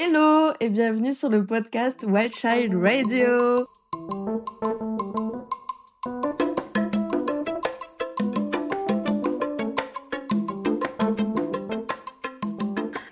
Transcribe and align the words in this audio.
Hello 0.00 0.52
et 0.60 0.68
bienvenue 0.68 1.12
sur 1.12 1.28
le 1.28 1.44
podcast 1.44 2.04
Wild 2.06 2.32
Child 2.32 2.72
Radio. 2.76 3.66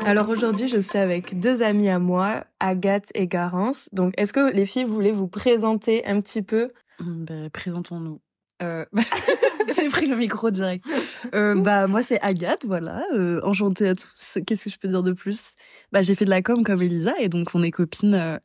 Alors 0.05 0.29
aujourd'hui, 0.29 0.69
je 0.69 0.79
suis 0.79 0.97
avec 0.97 1.41
deux 1.41 1.65
amies 1.65 1.89
à 1.89 1.99
moi, 1.99 2.45
Agathe 2.61 3.11
et 3.17 3.27
Garance. 3.27 3.89
Donc, 3.91 4.15
est-ce 4.17 4.33
que 4.33 4.53
les 4.53 4.65
filles 4.65 4.85
voulaient 4.85 5.11
vous 5.11 5.27
présenter 5.27 6.07
un 6.07 6.21
petit 6.21 6.43
peu? 6.43 6.71
Ben, 7.01 7.51
Présentons-nous. 7.51 8.21
Euh... 8.63 8.85
J'ai 9.77 9.89
pris 9.89 10.07
le 10.07 10.17
micro 10.17 10.51
direct. 10.51 10.85
Euh, 11.35 11.55
bah 11.61 11.87
moi 11.87 12.03
c'est 12.03 12.21
Agathe, 12.21 12.65
voilà. 12.67 13.03
Euh, 13.15 13.41
enchantée 13.43 13.89
à 13.89 13.95
tous. 13.95 14.39
Qu'est-ce 14.47 14.65
que 14.65 14.71
je 14.71 14.79
peux 14.79 14.89
dire 14.89 15.03
de 15.03 15.13
plus? 15.13 15.55
Bah 15.93 16.03
j'ai 16.03 16.15
fait 16.15 16.25
de 16.25 16.31
la 16.31 16.43
com 16.43 16.65
comme 16.65 16.83
Elisa 16.83 17.15
et 17.19 17.29
donc 17.29 17.49
on 17.55 17.63
est 17.63 17.71
copines 17.71 18.41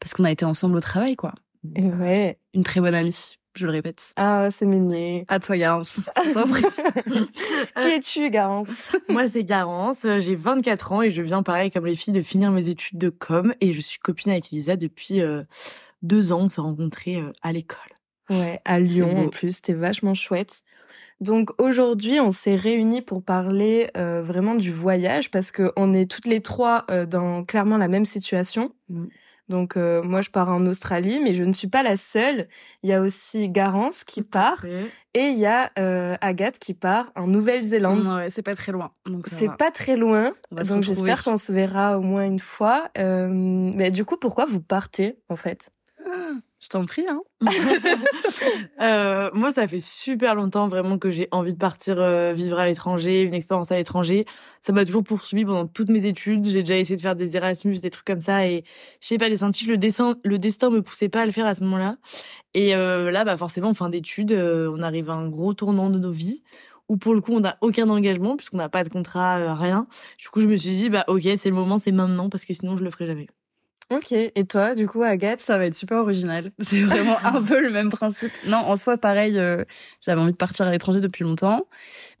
parce 0.00 0.14
qu'on 0.14 0.24
a 0.24 0.30
été 0.30 0.44
ensemble 0.44 0.76
au 0.76 0.80
travail 0.80 1.16
quoi. 1.16 1.32
Et 1.74 1.84
ouais. 1.84 2.38
Une 2.54 2.62
très 2.62 2.80
bonne 2.80 2.94
amie, 2.94 3.38
je 3.54 3.66
le 3.66 3.72
répète. 3.72 4.12
Ah 4.16 4.48
c'est 4.50 4.66
mignon. 4.66 5.24
À 5.28 5.40
toi 5.40 5.56
Garance. 5.56 6.10
Qui 7.80 7.88
es-tu 7.88 8.30
Garance? 8.30 8.92
Moi 9.08 9.26
c'est 9.26 9.44
Garance, 9.44 10.06
j'ai 10.18 10.34
24 10.34 10.92
ans 10.92 11.02
et 11.02 11.10
je 11.10 11.22
viens 11.22 11.42
pareil 11.42 11.70
comme 11.70 11.86
les 11.86 11.96
filles 11.96 12.14
de 12.14 12.22
finir 12.22 12.52
mes 12.52 12.68
études 12.68 12.98
de 12.98 13.08
com 13.08 13.54
et 13.60 13.72
je 13.72 13.80
suis 13.80 13.98
copine 13.98 14.30
avec 14.32 14.52
Elisa 14.52 14.76
depuis 14.76 15.22
deux 16.02 16.32
ans. 16.32 16.42
On 16.42 16.48
s'est 16.50 16.60
rencontrés 16.60 17.22
à 17.42 17.52
l'école. 17.52 17.95
Ouais, 18.30 18.60
à 18.64 18.80
Lyon 18.80 19.26
en 19.26 19.28
plus, 19.28 19.56
c'était 19.56 19.72
vachement 19.72 20.14
chouette. 20.14 20.62
Donc 21.20 21.50
aujourd'hui, 21.60 22.20
on 22.20 22.30
s'est 22.30 22.56
réunis 22.56 23.00
pour 23.00 23.22
parler 23.22 23.90
euh, 23.96 24.22
vraiment 24.22 24.54
du 24.54 24.70
voyage 24.70 25.30
parce 25.30 25.50
que 25.50 25.72
on 25.76 25.94
est 25.94 26.10
toutes 26.10 26.26
les 26.26 26.40
trois 26.40 26.84
euh, 26.90 27.06
dans 27.06 27.44
clairement 27.44 27.78
la 27.78 27.88
même 27.88 28.04
situation. 28.04 28.72
Mm. 28.90 29.06
Donc 29.48 29.76
euh, 29.76 30.02
moi 30.02 30.22
je 30.22 30.30
pars 30.30 30.50
en 30.50 30.66
Australie, 30.66 31.20
mais 31.22 31.32
je 31.32 31.44
ne 31.44 31.52
suis 31.52 31.68
pas 31.68 31.84
la 31.84 31.96
seule. 31.96 32.48
Il 32.82 32.90
y 32.90 32.92
a 32.92 33.00
aussi 33.00 33.48
Garance 33.48 34.02
qui 34.02 34.22
part 34.22 34.64
et 35.14 35.28
il 35.28 35.38
y 35.38 35.46
a 35.46 35.70
Agathe 36.20 36.58
qui 36.58 36.74
part 36.74 37.12
en 37.14 37.28
Nouvelle-Zélande. 37.28 38.06
Ouais, 38.06 38.28
c'est 38.28 38.42
pas 38.42 38.56
très 38.56 38.72
loin. 38.72 38.90
C'est 39.26 39.56
pas 39.56 39.70
très 39.70 39.96
loin. 39.96 40.34
Donc 40.50 40.82
j'espère 40.82 41.22
qu'on 41.22 41.36
se 41.36 41.52
verra 41.52 41.96
au 41.96 42.02
moins 42.02 42.26
une 42.26 42.40
fois. 42.40 42.90
mais 42.96 43.90
du 43.92 44.04
coup, 44.04 44.16
pourquoi 44.16 44.46
vous 44.46 44.60
partez 44.60 45.16
en 45.28 45.36
fait? 45.36 45.70
Je 46.58 46.68
t'en 46.68 46.84
prie, 46.84 47.04
hein. 47.08 47.20
euh, 48.80 49.30
moi, 49.34 49.52
ça 49.52 49.68
fait 49.68 49.80
super 49.80 50.34
longtemps 50.34 50.66
vraiment 50.68 50.98
que 50.98 51.10
j'ai 51.10 51.28
envie 51.30 51.52
de 51.52 51.58
partir 51.58 52.00
euh, 52.00 52.32
vivre 52.32 52.58
à 52.58 52.66
l'étranger, 52.66 53.22
une 53.22 53.34
expérience 53.34 53.70
à 53.70 53.76
l'étranger. 53.76 54.24
Ça 54.62 54.72
m'a 54.72 54.84
toujours 54.84 55.04
poursuivi 55.04 55.44
pendant 55.44 55.66
toutes 55.66 55.90
mes 55.90 56.06
études. 56.06 56.44
J'ai 56.44 56.62
déjà 56.62 56.78
essayé 56.78 56.96
de 56.96 57.00
faire 57.00 57.14
des 57.14 57.36
Erasmus, 57.36 57.78
des 57.78 57.90
trucs 57.90 58.06
comme 58.06 58.20
ça, 58.20 58.48
et 58.48 58.64
je 59.00 59.06
sais 59.06 59.18
pas, 59.18 59.28
j'ai 59.28 59.36
senti 59.36 59.66
que 59.66 59.70
le 59.70 59.78
destin, 59.78 60.16
le 60.24 60.38
destin 60.38 60.70
me 60.70 60.82
poussait 60.82 61.08
pas 61.08 61.22
à 61.22 61.26
le 61.26 61.32
faire 61.32 61.46
à 61.46 61.54
ce 61.54 61.62
moment-là. 61.64 61.98
Et 62.54 62.74
euh, 62.74 63.10
là, 63.10 63.24
bah 63.24 63.36
forcément, 63.36 63.68
en 63.68 63.74
fin 63.74 63.90
d'études, 63.90 64.32
on 64.32 64.82
arrive 64.82 65.10
à 65.10 65.14
un 65.14 65.28
gros 65.28 65.54
tournant 65.54 65.90
de 65.90 65.98
nos 65.98 66.10
vies 66.10 66.42
où 66.88 66.96
pour 66.96 67.14
le 67.14 67.20
coup 67.20 67.32
on 67.32 67.40
n'a 67.40 67.58
aucun 67.60 67.88
engagement 67.90 68.36
puisqu'on 68.36 68.58
n'a 68.58 68.68
pas 68.68 68.82
de 68.82 68.88
contrat, 68.88 69.54
rien. 69.54 69.86
Du 70.18 70.28
coup, 70.30 70.40
je 70.40 70.46
me 70.46 70.56
suis 70.56 70.70
dit 70.70 70.88
bah 70.88 71.04
ok, 71.08 71.22
c'est 71.36 71.50
le 71.50 71.54
moment, 71.54 71.78
c'est 71.78 71.92
maintenant 71.92 72.28
parce 72.28 72.44
que 72.44 72.54
sinon 72.54 72.76
je 72.76 72.82
le 72.82 72.90
ferai 72.90 73.06
jamais. 73.06 73.26
Ok. 73.92 74.10
Et 74.12 74.44
toi, 74.46 74.74
du 74.74 74.88
coup, 74.88 75.02
Agathe 75.02 75.38
Ça 75.38 75.58
va 75.58 75.66
être 75.66 75.74
super 75.74 75.98
original. 75.98 76.50
C'est 76.58 76.82
vraiment 76.82 77.16
un 77.24 77.40
peu 77.40 77.60
le 77.60 77.70
même 77.70 77.90
principe. 77.90 78.32
Non, 78.46 78.58
en 78.58 78.76
soi, 78.76 78.98
pareil, 78.98 79.38
euh, 79.38 79.64
j'avais 80.00 80.20
envie 80.20 80.32
de 80.32 80.36
partir 80.36 80.66
à 80.66 80.72
l'étranger 80.72 81.00
depuis 81.00 81.22
longtemps, 81.22 81.66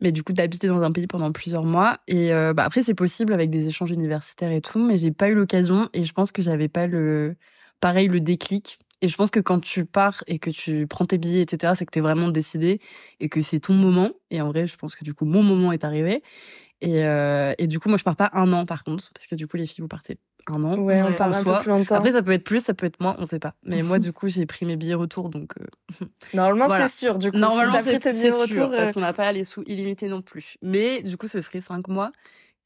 mais 0.00 0.12
du 0.12 0.22
coup 0.22 0.32
d'habiter 0.32 0.68
dans 0.68 0.82
un 0.82 0.92
pays 0.92 1.08
pendant 1.08 1.32
plusieurs 1.32 1.64
mois. 1.64 1.98
Et 2.06 2.32
euh, 2.32 2.54
bah, 2.54 2.64
après, 2.64 2.84
c'est 2.84 2.94
possible 2.94 3.32
avec 3.32 3.50
des 3.50 3.66
échanges 3.66 3.90
universitaires 3.90 4.52
et 4.52 4.60
tout, 4.60 4.78
mais 4.78 4.96
j'ai 4.96 5.10
pas 5.10 5.28
eu 5.28 5.34
l'occasion 5.34 5.88
et 5.92 6.04
je 6.04 6.12
pense 6.12 6.30
que 6.30 6.40
j'avais 6.40 6.68
pas 6.68 6.86
le, 6.86 7.34
pareil, 7.80 8.06
le 8.06 8.20
déclic. 8.20 8.78
Et 9.02 9.08
je 9.08 9.16
pense 9.16 9.30
que 9.30 9.40
quand 9.40 9.60
tu 9.60 9.84
pars 9.84 10.24
et 10.26 10.38
que 10.38 10.50
tu 10.50 10.86
prends 10.86 11.04
tes 11.04 11.18
billets, 11.18 11.42
etc., 11.42 11.74
c'est 11.76 11.84
que 11.84 11.90
t'es 11.90 12.00
vraiment 12.00 12.28
décidé 12.28 12.80
et 13.20 13.28
que 13.28 13.42
c'est 13.42 13.60
ton 13.60 13.74
moment. 13.74 14.12
Et 14.30 14.40
en 14.40 14.48
vrai, 14.48 14.66
je 14.66 14.76
pense 14.76 14.94
que 14.94 15.04
du 15.04 15.12
coup, 15.12 15.26
mon 15.26 15.42
moment 15.42 15.72
est 15.72 15.84
arrivé. 15.84 16.22
Et, 16.80 17.04
euh, 17.04 17.54
et 17.58 17.66
du 17.66 17.78
coup, 17.78 17.88
moi, 17.88 17.98
je 17.98 18.04
pars 18.04 18.16
pas 18.16 18.30
un 18.32 18.52
an, 18.52 18.66
par 18.66 18.84
contre, 18.84 19.10
parce 19.12 19.26
que 19.26 19.34
du 19.34 19.46
coup, 19.46 19.56
les 19.56 19.66
filles, 19.66 19.82
vous 19.82 19.88
partez 19.88 20.18
un 20.48 20.62
an. 20.64 20.78
Ouais, 20.78 21.02
on 21.02 21.12
part 21.12 21.34
un 21.34 21.42
peu 21.44 21.60
plus 21.60 21.70
longtemps. 21.70 21.94
Après, 21.94 22.12
ça 22.12 22.22
peut 22.22 22.32
être 22.32 22.44
plus, 22.44 22.60
ça 22.60 22.74
peut 22.74 22.86
être 22.86 23.00
moins, 23.00 23.16
on 23.18 23.24
sait 23.24 23.38
pas. 23.38 23.54
Mais 23.64 23.82
moi, 23.82 23.98
du 23.98 24.12
coup, 24.12 24.28
j'ai 24.28 24.46
pris 24.46 24.64
mes 24.66 24.76
billets 24.76 24.94
retour, 24.94 25.28
donc. 25.28 25.52
Euh... 25.60 26.06
Normalement, 26.34 26.68
c'est 26.68 26.88
sûr. 26.88 27.18
Du 27.18 27.30
coup, 27.30 27.38
normalement, 27.38 27.80
si 27.80 27.98
c'est 28.00 28.12
sûr, 28.12 28.40
retour, 28.40 28.70
parce 28.70 28.92
qu'on 28.92 29.00
n'a 29.00 29.12
pas 29.12 29.30
les 29.32 29.44
sous 29.44 29.62
illimités 29.66 30.08
non 30.08 30.22
plus. 30.22 30.56
Mais 30.62 31.02
du 31.02 31.16
coup, 31.16 31.26
ce 31.26 31.40
serait 31.40 31.60
cinq 31.60 31.88
mois. 31.88 32.12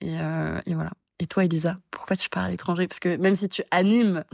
Et, 0.00 0.18
euh, 0.18 0.60
et 0.66 0.74
voilà. 0.74 0.92
Et 1.18 1.26
toi, 1.26 1.44
Elisa, 1.44 1.78
pourquoi 1.90 2.16
tu 2.16 2.28
pars 2.30 2.44
à 2.44 2.48
l'étranger? 2.48 2.88
Parce 2.88 3.00
que 3.00 3.16
même 3.16 3.36
si 3.36 3.48
tu 3.48 3.62
animes 3.70 4.24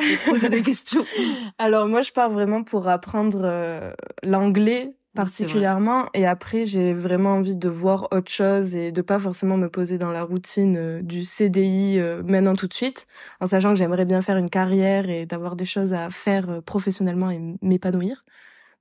je 0.00 0.16
te 0.16 0.30
poser 0.30 0.48
des 0.48 0.62
questions. 0.62 1.04
Alors 1.58 1.86
moi, 1.88 2.00
je 2.00 2.12
pars 2.12 2.30
vraiment 2.30 2.62
pour 2.62 2.88
apprendre 2.88 3.42
euh, 3.44 3.92
l'anglais 4.22 4.96
particulièrement 5.14 6.06
et 6.14 6.26
après 6.26 6.64
j'ai 6.64 6.94
vraiment 6.94 7.34
envie 7.34 7.54
de 7.54 7.68
voir 7.68 8.08
autre 8.12 8.30
chose 8.30 8.74
et 8.74 8.92
de 8.92 9.02
pas 9.02 9.18
forcément 9.18 9.58
me 9.58 9.68
poser 9.68 9.98
dans 9.98 10.10
la 10.10 10.22
routine 10.22 10.76
euh, 10.78 11.02
du 11.02 11.26
CDI 11.26 11.98
euh, 11.98 12.22
maintenant 12.22 12.54
tout 12.54 12.66
de 12.66 12.72
suite 12.72 13.06
en 13.38 13.46
sachant 13.46 13.74
que 13.74 13.74
j'aimerais 13.74 14.06
bien 14.06 14.22
faire 14.22 14.38
une 14.38 14.48
carrière 14.48 15.10
et 15.10 15.26
d'avoir 15.26 15.54
des 15.54 15.66
choses 15.66 15.92
à 15.92 16.08
faire 16.08 16.62
professionnellement 16.62 17.30
et 17.30 17.38
m'épanouir. 17.60 18.24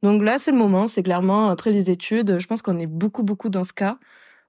Donc 0.04 0.24
là 0.24 0.40
c'est 0.40 0.52
le 0.52 0.58
moment, 0.58 0.88
c'est 0.88 1.04
clairement 1.04 1.50
après 1.50 1.72
les 1.72 1.92
études, 1.92 2.40
je 2.40 2.48
pense 2.48 2.62
qu'on 2.62 2.80
est 2.80 2.88
beaucoup 2.88 3.24
beaucoup 3.24 3.50
dans 3.50 3.66
ce 3.66 3.74
cas 3.74 3.98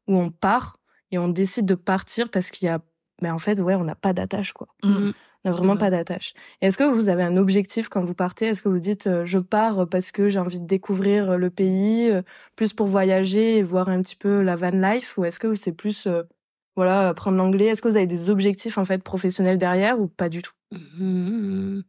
où 0.07 0.17
on 0.17 0.31
part 0.31 0.79
et 1.11 1.19
on 1.19 1.27
décide 1.27 1.67
de 1.67 1.75
partir 1.75 2.31
parce 2.31 2.53
qu'il 2.53 2.69
y 2.69 2.71
a 2.71 2.79
mais 3.23 3.29
ben, 3.29 3.35
en 3.35 3.39
fait 3.39 3.61
ouais, 3.61 3.75
on 3.75 3.85
n'a 3.85 3.95
pas 3.97 4.13
d'attache 4.13 4.53
quoi. 4.53 4.69
Mmh. 5.45 5.49
On 5.49 5.51
n'a 5.51 5.57
vraiment 5.57 5.77
pas 5.77 5.91
d'attache. 5.91 6.35
Est-ce 6.61 6.79
que 6.79 6.85
vous 6.85 7.09
avez 7.09 7.23
un 7.23 7.37
objectif 7.37 7.89
quand 7.89 8.05
vous 8.05 8.15
partez? 8.15 8.47
Est-ce 8.47 8.63
que 8.63 8.69
vous 8.69 8.79
dites 8.79 9.07
euh, 9.09 9.25
je 9.25 9.39
pars 9.39 9.89
parce 9.89 10.13
que 10.13 10.29
j'ai 10.29 10.39
envie 10.39 10.61
de 10.61 10.67
découvrir 10.67 11.33
euh, 11.33 11.37
le 11.37 11.51
pays, 11.51 12.11
euh, 12.11 12.23
plus 12.55 12.73
pour 12.73 12.87
voyager 12.87 13.59
et 13.59 13.63
voir 13.63 13.89
un 13.89 14.03
petit 14.03 14.17
peu 14.17 14.43
la 14.43 14.57
van 14.57 14.71
life, 14.71 15.19
ou 15.19 15.25
est-ce 15.25 15.41
que 15.41 15.55
c'est 15.55 15.73
plus 15.73 16.09
voilà 16.77 17.09
apprendre 17.09 17.37
l'anglais? 17.37 17.67
Est-ce 17.67 17.83
que 17.83 17.89
vous 17.89 17.97
avez 17.97 18.07
des 18.07 18.31
objectifs 18.31 18.79
en 18.79 18.85
fait 18.85 19.03
professionnels 19.03 19.59
derrière 19.59 20.01
ou 20.01 20.07
pas 20.07 20.29
du 20.29 20.43
tout? 20.43 20.53
Mmh. 20.99 21.81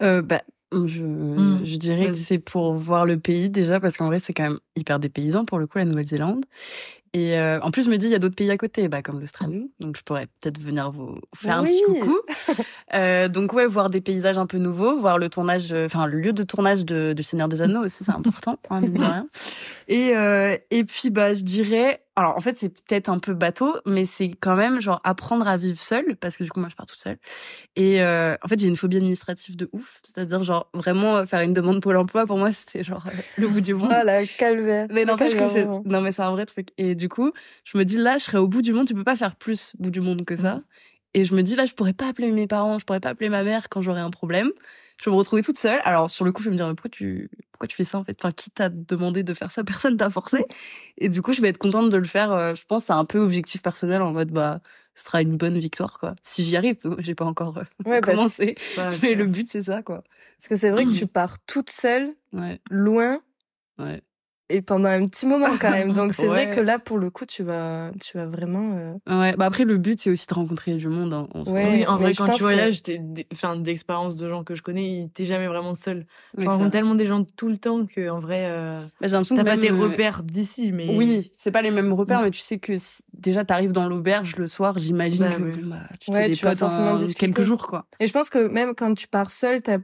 bah, 0.00 0.42
je, 0.72 1.02
mmh. 1.02 1.60
je 1.64 1.76
dirais 1.78 2.06
que 2.06 2.14
c'est 2.14 2.38
pour 2.38 2.74
voir 2.74 3.06
le 3.06 3.18
pays 3.18 3.50
déjà 3.50 3.80
parce 3.80 3.96
qu'en 3.96 4.06
vrai 4.06 4.20
c'est 4.20 4.32
quand 4.32 4.44
même 4.44 4.60
hyper 4.76 4.98
dépaysant 4.98 5.44
pour 5.44 5.58
le 5.58 5.66
coup 5.66 5.78
la 5.78 5.84
Nouvelle-Zélande 5.84 6.44
et 7.12 7.38
euh, 7.38 7.60
en 7.60 7.70
plus, 7.70 7.84
je 7.84 7.90
me 7.90 7.96
dis, 7.96 8.06
il 8.06 8.12
y 8.12 8.14
a 8.14 8.18
d'autres 8.18 8.34
pays 8.34 8.50
à 8.50 8.56
côté, 8.56 8.88
bah, 8.88 9.02
comme 9.02 9.20
l'Australie. 9.20 9.70
Donc, 9.80 9.96
je 9.96 10.02
pourrais 10.02 10.26
peut-être 10.26 10.58
venir 10.58 10.90
vous 10.90 11.18
faire 11.34 11.58
un 11.58 11.64
petit 11.64 11.82
coucou. 11.84 12.18
euh, 12.94 13.28
donc, 13.28 13.52
ouais, 13.52 13.66
voir 13.66 13.90
des 13.90 14.00
paysages 14.00 14.38
un 14.38 14.46
peu 14.46 14.58
nouveaux, 14.58 14.98
voir 14.98 15.18
le 15.18 15.28
tournage, 15.28 15.72
euh, 15.72 15.86
enfin, 15.86 16.06
le 16.06 16.20
lieu 16.20 16.32
de 16.32 16.42
tournage 16.42 16.84
de, 16.84 17.12
de 17.14 17.22
Seigneur 17.22 17.48
des 17.48 17.62
Anneaux 17.62 17.84
aussi, 17.84 18.04
c'est 18.04 18.12
important. 18.12 18.58
Hein, 18.70 18.80
rien. 18.80 19.28
Et, 19.88 20.14
euh, 20.14 20.54
et 20.70 20.84
puis, 20.84 21.08
bah, 21.08 21.32
je 21.32 21.42
dirais, 21.42 22.02
alors 22.18 22.36
en 22.36 22.40
fait 22.40 22.58
c'est 22.58 22.68
peut-être 22.68 23.08
un 23.08 23.18
peu 23.18 23.34
bateau, 23.34 23.76
mais 23.86 24.06
c'est 24.06 24.30
quand 24.30 24.56
même 24.56 24.80
genre 24.80 25.00
apprendre 25.04 25.46
à 25.46 25.56
vivre 25.56 25.80
seul 25.80 26.16
parce 26.16 26.36
que 26.36 26.44
du 26.44 26.50
coup 26.50 26.60
moi 26.60 26.68
je 26.68 26.76
pars 26.76 26.86
toute 26.86 26.98
seule. 26.98 27.18
Et 27.76 28.02
euh, 28.02 28.34
en 28.42 28.48
fait 28.48 28.58
j'ai 28.58 28.66
une 28.66 28.76
phobie 28.76 28.96
administrative 28.96 29.56
de 29.56 29.68
ouf, 29.72 30.00
c'est-à-dire 30.02 30.42
genre 30.42 30.68
vraiment 30.74 31.26
faire 31.26 31.40
une 31.42 31.52
demande 31.52 31.80
pour 31.80 31.92
l'emploi 31.92 32.26
pour 32.26 32.38
moi 32.38 32.52
c'était 32.52 32.82
genre 32.82 33.06
euh, 33.06 33.10
le 33.36 33.48
bout 33.48 33.60
du 33.60 33.74
monde. 33.74 33.92
Oh 33.92 34.04
la 34.04 34.26
calvaire. 34.26 34.88
Mais 34.90 35.04
n'empêche 35.04 35.34
que 35.34 35.46
c'est 35.46 35.64
non 35.64 36.00
mais 36.00 36.12
c'est 36.12 36.22
un 36.22 36.32
vrai 36.32 36.46
truc. 36.46 36.68
Et 36.76 36.94
du 36.94 37.08
coup 37.08 37.32
je 37.64 37.78
me 37.78 37.84
dis 37.84 37.96
là 37.96 38.18
je 38.18 38.24
serais 38.24 38.38
au 38.38 38.48
bout 38.48 38.62
du 38.62 38.72
monde, 38.72 38.86
tu 38.86 38.94
peux 38.94 39.04
pas 39.04 39.16
faire 39.16 39.36
plus 39.36 39.74
bout 39.78 39.90
du 39.90 40.00
monde 40.00 40.24
que 40.24 40.36
ça. 40.36 40.56
Mm. 40.56 40.60
Et 41.14 41.24
je 41.24 41.34
me 41.34 41.42
dis 41.42 41.56
là 41.56 41.66
je 41.66 41.74
pourrais 41.74 41.94
pas 41.94 42.08
appeler 42.08 42.30
mes 42.30 42.46
parents, 42.46 42.78
je 42.78 42.84
pourrais 42.84 43.00
pas 43.00 43.10
appeler 43.10 43.28
ma 43.28 43.42
mère 43.42 43.68
quand 43.68 43.80
j'aurais 43.80 44.00
un 44.00 44.10
problème 44.10 44.50
je 45.00 45.08
vais 45.08 45.14
me 45.14 45.16
retrouver 45.16 45.42
toute 45.42 45.58
seule. 45.58 45.80
Alors 45.84 46.10
sur 46.10 46.24
le 46.24 46.32
coup, 46.32 46.42
je 46.42 46.48
vais 46.48 46.52
me 46.52 46.56
dire 46.56 46.66
mais 46.66 46.74
pourquoi 46.74 46.90
tu 46.90 47.30
pourquoi 47.52 47.68
tu 47.68 47.76
fais 47.76 47.84
ça 47.84 47.98
en 47.98 48.04
fait? 48.04 48.16
Enfin, 48.20 48.32
qui 48.32 48.50
t'a 48.50 48.68
demandé 48.68 49.22
de 49.22 49.34
faire 49.34 49.50
ça 49.50 49.64
Personne 49.64 49.96
t'a 49.96 50.10
forcé. 50.10 50.44
Et 50.98 51.08
du 51.08 51.22
coup, 51.22 51.32
je 51.32 51.40
vais 51.40 51.48
être 51.48 51.58
contente 51.58 51.90
de 51.90 51.96
le 51.96 52.04
faire. 52.04 52.32
Euh, 52.32 52.54
je 52.54 52.64
pense 52.64 52.84
c'est 52.84 52.92
un 52.92 53.04
peu 53.04 53.18
objectif 53.18 53.62
personnel 53.62 54.02
en 54.02 54.12
mode 54.12 54.30
bah 54.30 54.60
ce 54.94 55.04
sera 55.04 55.22
une 55.22 55.36
bonne 55.36 55.58
victoire 55.58 55.98
quoi. 55.98 56.14
Si 56.22 56.44
j'y 56.44 56.56
arrive, 56.56 56.76
j'ai 56.98 57.14
pas 57.14 57.24
encore 57.24 57.58
euh, 57.86 58.00
commencé. 58.00 58.56
mais 59.02 59.14
le 59.14 59.26
but 59.26 59.48
c'est 59.48 59.62
ça 59.62 59.82
quoi. 59.82 60.02
Parce 60.38 60.48
que 60.48 60.56
c'est 60.56 60.70
vrai 60.70 60.84
que 60.84 60.90
tu 60.98 61.06
pars 61.06 61.38
toute 61.46 61.70
seule, 61.70 62.14
ouais. 62.32 62.58
loin. 62.70 63.20
Ouais 63.78 64.02
et 64.50 64.62
pendant 64.62 64.88
un 64.88 65.04
petit 65.06 65.26
moment 65.26 65.48
quand 65.60 65.70
même. 65.70 65.92
Donc 65.92 66.14
c'est 66.14 66.26
vrai 66.26 66.50
que 66.54 66.60
là 66.60 66.78
pour 66.78 66.98
le 66.98 67.10
coup 67.10 67.26
tu 67.26 67.42
vas 67.42 67.90
tu 68.00 68.16
vas 68.16 68.26
vraiment 68.26 68.76
euh... 68.76 69.20
Ouais, 69.20 69.34
bah 69.36 69.46
après 69.46 69.64
le 69.64 69.76
but 69.76 70.00
c'est 70.00 70.10
aussi 70.10 70.26
de 70.26 70.34
rencontrer 70.34 70.74
du 70.74 70.88
monde 70.88 71.12
hein, 71.12 71.28
en 71.34 71.44
ouais, 71.44 71.68
oui, 71.70 71.86
en 71.86 71.96
vrai 71.96 72.14
quand 72.14 72.28
tu 72.30 72.42
voyages, 72.42 72.82
que... 72.82 72.92
enfin 73.32 73.56
d'expérience 73.56 74.16
de 74.16 74.28
gens 74.28 74.44
que 74.44 74.54
je 74.54 74.62
connais, 74.62 75.10
t'es 75.12 75.24
jamais 75.24 75.46
vraiment 75.46 75.74
seul. 75.74 76.06
Tu 76.38 76.46
rencontres 76.46 76.70
tellement 76.70 76.94
des 76.94 77.06
gens 77.06 77.24
tout 77.24 77.48
le 77.48 77.56
temps 77.56 77.86
que 77.86 78.08
en 78.08 78.20
vrai 78.20 78.44
euh... 78.46 78.80
bah, 79.00 79.08
j'ai 79.08 79.12
l'impression 79.12 79.36
t'as 79.36 79.44
pas 79.44 79.58
tes 79.58 79.70
repères 79.70 80.22
d'ici 80.22 80.72
mais 80.72 80.88
Oui, 80.88 81.30
c'est 81.32 81.50
pas 81.50 81.62
les 81.62 81.70
mêmes 81.70 81.92
repères 81.92 82.22
mais 82.22 82.30
tu 82.30 82.40
sais 82.40 82.58
que 82.58 82.76
si... 82.76 83.02
déjà 83.12 83.44
t'arrives 83.44 83.72
dans 83.72 83.88
l'auberge 83.88 84.36
le 84.36 84.46
soir, 84.46 84.78
j'imagine 84.78 85.24
bah, 85.24 85.36
que 85.36 85.66
bah, 85.66 85.76
tu 86.00 86.10
ouais, 86.10 86.28
des 86.28 86.34
tu 86.34 86.44
vas 86.44 86.56
forcément 86.56 86.98
quelques 87.16 87.42
jours 87.42 87.66
quoi. 87.66 87.86
Et 88.00 88.06
je 88.06 88.12
pense 88.12 88.30
que 88.30 88.48
même 88.48 88.74
quand 88.74 88.94
tu 88.94 89.08
pars 89.08 89.30
seul, 89.30 89.60
t'es 89.62 89.78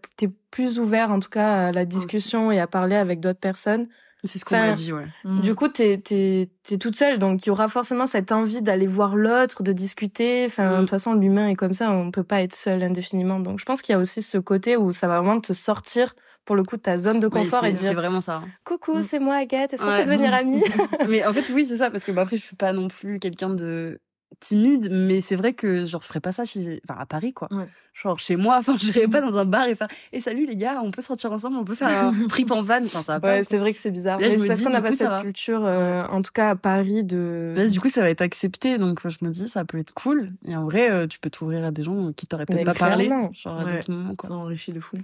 plus 0.50 0.78
ouvert 0.78 1.10
en 1.10 1.20
tout 1.20 1.28
cas 1.28 1.66
à 1.66 1.72
la 1.72 1.84
discussion 1.84 2.52
et 2.52 2.60
à 2.60 2.66
parler 2.66 2.96
avec 2.96 3.20
d'autres 3.20 3.40
personnes 3.40 3.88
C'est 4.24 4.38
ce 4.38 4.44
qu'on 4.44 4.56
m'a 4.56 4.72
dit, 4.72 4.92
ouais. 4.92 5.06
Mm. 5.24 5.40
Du 5.40 5.54
coup, 5.54 5.68
t'es 5.68 5.98
t'es 5.98 6.48
t'es 6.62 6.78
toute 6.78 6.96
seule, 6.96 7.18
donc 7.18 7.44
il 7.44 7.48
y 7.48 7.50
aura 7.50 7.68
forcément 7.68 8.06
cette 8.06 8.32
envie 8.32 8.62
d'aller 8.62 8.86
voir 8.86 9.16
l'autre, 9.16 9.62
de 9.62 9.72
discuter. 9.72 10.44
Enfin, 10.46 10.70
de 10.70 10.76
mm. 10.76 10.80
toute 10.80 10.90
façon, 10.90 11.14
l'humain 11.14 11.48
est 11.48 11.56
comme 11.56 11.74
ça, 11.74 11.90
on 11.90 12.10
peut 12.10 12.24
pas 12.24 12.42
être 12.42 12.54
seul 12.54 12.82
indéfiniment. 12.82 13.40
Donc, 13.40 13.58
je 13.58 13.64
pense 13.64 13.82
qu'il 13.82 13.92
y 13.92 13.96
a 13.96 13.98
aussi 13.98 14.22
ce 14.22 14.38
côté 14.38 14.76
où 14.76 14.92
ça 14.92 15.08
va 15.08 15.20
vraiment 15.20 15.40
te 15.40 15.52
sortir 15.52 16.14
pour 16.44 16.56
le 16.56 16.62
coup 16.62 16.76
de 16.76 16.82
ta 16.82 16.96
zone 16.96 17.20
de 17.20 17.28
confort 17.28 17.64
et 17.64 17.72
dire 17.72 17.88
c'est 17.88 17.94
vraiment 17.94 18.20
ça 18.20 18.42
coucou 18.64 18.98
mm. 18.98 19.02
c'est 19.02 19.18
moi 19.18 19.36
Agathe 19.36 19.72
est-ce 19.72 19.82
qu'on 19.82 19.96
peut 19.96 20.04
devenir 20.04 20.34
amis 20.34 20.62
mais 21.08 21.24
en 21.24 21.32
fait 21.32 21.50
oui 21.54 21.64
c'est 21.66 21.78
ça 21.78 21.90
parce 21.90 22.04
que 22.04 22.12
bah, 22.12 22.20
après 22.22 22.36
je 22.36 22.42
suis 22.42 22.56
pas 22.56 22.74
non 22.74 22.88
plus 22.88 23.18
quelqu'un 23.18 23.48
de 23.48 23.98
timide, 24.40 24.88
mais 24.90 25.20
c'est 25.20 25.36
vrai 25.36 25.52
que 25.52 25.84
genre 25.84 26.02
je 26.02 26.06
ferais 26.06 26.20
pas 26.20 26.32
ça 26.32 26.44
chez, 26.44 26.80
enfin, 26.88 27.00
à 27.00 27.06
Paris 27.06 27.32
quoi. 27.32 27.48
Genre 27.94 28.18
chez 28.18 28.36
moi, 28.36 28.56
enfin 28.58 28.76
je 28.76 29.06
pas 29.06 29.20
dans 29.20 29.36
un 29.36 29.44
bar 29.44 29.68
et 29.68 29.74
faire 29.74 29.88
et 30.12 30.20
salut 30.20 30.46
les 30.46 30.56
gars, 30.56 30.80
on 30.82 30.90
peut 30.90 31.02
sortir 31.02 31.30
ensemble, 31.30 31.56
on 31.56 31.64
peut 31.64 31.74
faire 31.74 31.88
un 31.88 32.12
trip 32.28 32.50
en 32.50 32.62
van, 32.62 32.84
enfin 32.84 33.02
ça 33.02 33.18
va 33.18 33.28
Ouais, 33.28 33.44
c'est 33.44 33.58
vrai 33.58 33.72
que 33.72 33.78
c'est 33.78 33.92
bizarre. 33.92 34.18
mais 34.18 34.36
c'est 34.36 34.48
parce 34.48 34.62
qu'on 34.62 34.70
n'a 34.70 34.82
pas 34.82 34.92
cette 34.92 35.20
culture 35.22 35.62
euh, 35.64 36.04
en 36.10 36.20
tout 36.22 36.32
cas 36.32 36.50
à 36.50 36.56
Paris 36.56 37.04
de 37.04 37.54
Là, 37.56 37.68
du 37.68 37.80
coup 37.80 37.88
ça 37.88 38.00
va 38.00 38.10
être 38.10 38.22
accepté 38.22 38.78
donc 38.78 39.06
je 39.08 39.24
me 39.24 39.30
dis 39.30 39.48
ça 39.48 39.64
peut 39.64 39.78
être 39.78 39.94
cool. 39.94 40.28
Et 40.46 40.56
en 40.56 40.64
vrai 40.64 40.90
euh, 40.90 41.06
tu 41.06 41.18
peux 41.20 41.30
t'ouvrir 41.30 41.64
à 41.64 41.70
des 41.70 41.84
gens 41.84 42.12
qui 42.12 42.26
t'auraient 42.26 42.46
peut-être 42.46 42.64
pas 42.64 42.74
parlé 42.74 43.10
genre 43.32 43.60
à 43.60 43.64
d'autres 43.64 43.92
moments 43.92 44.14
quoi. 44.16 44.28
Ça 44.28 44.34
enrichit 44.34 44.72
de 44.72 44.80
fou. 44.80 44.96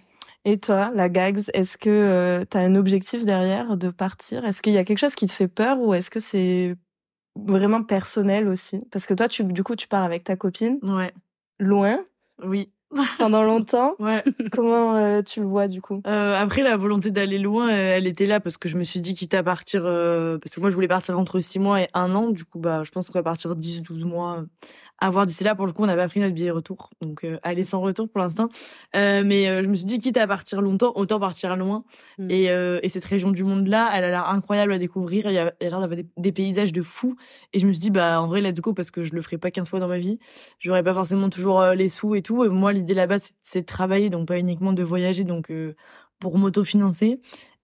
Et 0.47 0.59
toi, 0.59 0.91
la 0.95 1.11
Gags, 1.11 1.43
est-ce 1.53 1.77
que 1.77 1.91
euh, 1.91 2.45
tu 2.51 2.57
as 2.57 2.61
un 2.61 2.75
objectif 2.75 3.27
derrière 3.27 3.77
de 3.77 3.91
partir? 3.91 4.45
Est-ce 4.47 4.63
qu'il 4.63 4.73
y 4.73 4.79
a 4.79 4.85
quelque 4.85 4.99
chose 4.99 5.15
qui 5.15 5.27
te 5.27 5.33
fait 5.33 5.49
peur 5.49 5.79
ou 5.81 5.93
est-ce 5.93 6.09
que 6.09 6.19
c'est 6.19 6.77
vraiment 7.37 7.83
personnel 7.83 8.49
aussi 8.49 8.85
Parce 8.91 9.07
que 9.07 9.15
toi, 9.15 9.29
tu, 9.29 9.45
du 9.45 9.63
coup, 9.63 9.77
tu 9.77 9.89
pars 9.89 10.03
avec 10.03 10.25
ta 10.25 10.37
copine. 10.37 10.79
Ouais. 10.83 11.13
Loin. 11.59 11.99
Oui. 12.43 12.71
Pendant 13.19 13.45
longtemps. 13.45 13.95
Ouais. 14.01 14.25
Comment 14.51 14.97
euh, 14.97 15.23
tu 15.23 15.41
le 15.41 15.47
vois 15.47 15.69
du 15.69 15.81
coup? 15.81 16.03
Euh, 16.07 16.35
Après, 16.35 16.63
la 16.63 16.77
volonté 16.77 17.13
d'aller 17.13 17.39
loin, 17.39 17.69
elle 17.69 18.09
était 18.09 18.27
là 18.27 18.41
parce 18.41 18.57
que 18.57 18.69
je 18.69 18.77
me 18.77 18.83
suis 18.83 19.01
dit 19.01 19.15
quitte 19.15 19.35
à 19.35 19.45
partir, 19.45 19.83
euh, 19.87 20.39
parce 20.39 20.57
que 20.57 20.61
moi 20.61 20.71
je 20.71 20.75
voulais 20.75 20.89
partir 20.89 21.17
entre 21.17 21.39
6 21.39 21.61
mois 21.61 21.83
et 21.83 21.89
1 21.95 22.15
an. 22.17 22.31
Du 22.31 22.45
coup, 22.45 22.59
bah, 22.59 22.83
je 22.85 22.91
pense 22.91 23.09
qu'on 23.09 23.19
va 23.19 23.23
partir 23.23 23.55
10-12 23.55 24.05
mois 24.05 24.45
à 25.01 25.11
voir 25.11 25.27
d'ici 25.27 25.45
là. 25.45 25.55
Pour 25.55 25.67
le 25.67 25.73
coup, 25.73 25.83
on 25.83 25.87
n'a 25.87 25.97
pas 25.97 26.09
pris 26.09 26.21
notre 26.21 26.35
billet 26.35 26.51
retour, 26.51 26.91
donc 27.01 27.25
euh, 27.25 27.39
aller 27.43 27.65
sans 27.65 27.81
retour 27.81 28.09
pour 28.09 28.21
l'instant. 28.21 28.49
Euh, 28.95 29.23
mais 29.25 29.49
euh, 29.49 29.63
je 29.63 29.69
me 29.69 29.75
suis 29.75 29.87
dit, 29.87 29.99
quitte 29.99 30.17
à 30.19 30.27
partir 30.27 30.61
longtemps, 30.61 30.93
autant 30.95 31.19
partir 31.19 31.57
loin. 31.57 31.85
Mm. 32.19 32.31
Et, 32.31 32.51
euh, 32.51 32.81
et 32.83 32.89
cette 32.89 33.05
région 33.05 33.31
du 33.31 33.43
monde 33.43 33.67
là, 33.67 33.91
elle 33.95 34.05
a 34.05 34.11
l'air 34.11 34.29
incroyable 34.29 34.73
à 34.73 34.79
découvrir. 34.79 35.27
Il 35.27 35.35
y 35.35 35.39
a, 35.39 35.53
l'air 35.61 35.81
d'avoir 35.81 35.99
des, 36.17 36.33
paysages 36.33 36.73
de 36.73 36.83
fou. 36.83 37.17
Et 37.53 37.59
je 37.59 37.67
me 37.67 37.73
suis 37.73 37.81
dit, 37.81 37.91
bah 37.91 38.21
en 38.21 38.29
vrai, 38.29 38.41
let's 38.41 38.61
go 38.61 38.73
parce 38.75 38.91
que 38.91 39.03
je 39.03 39.15
le 39.15 39.23
ferai 39.23 39.39
pas 39.39 39.51
15 39.51 39.69
fois 39.69 39.81
dans 39.81 39.89
ma 39.89 39.99
vie. 39.99 40.19
J'aurais 40.59 40.83
pas 40.83 40.95
forcément 40.95 41.31
toujours 41.31 41.63
les 41.65 41.89
sous 41.89 42.15
et 42.15 42.23
tout. 42.23 42.45
Et 42.45 42.49
moi, 42.49 42.73
l'idée 42.73 42.95
là-bas, 42.95 43.17
c'est 43.43 43.63
de 43.63 43.67
travailler, 43.67 44.11
donc 44.11 44.29
pas 44.29 44.39
uniquement 44.39 44.73
de 44.73 44.83
voyager, 44.83 45.25
donc 45.25 45.53
pour 46.19 46.39
m'autofinancer 46.39 47.19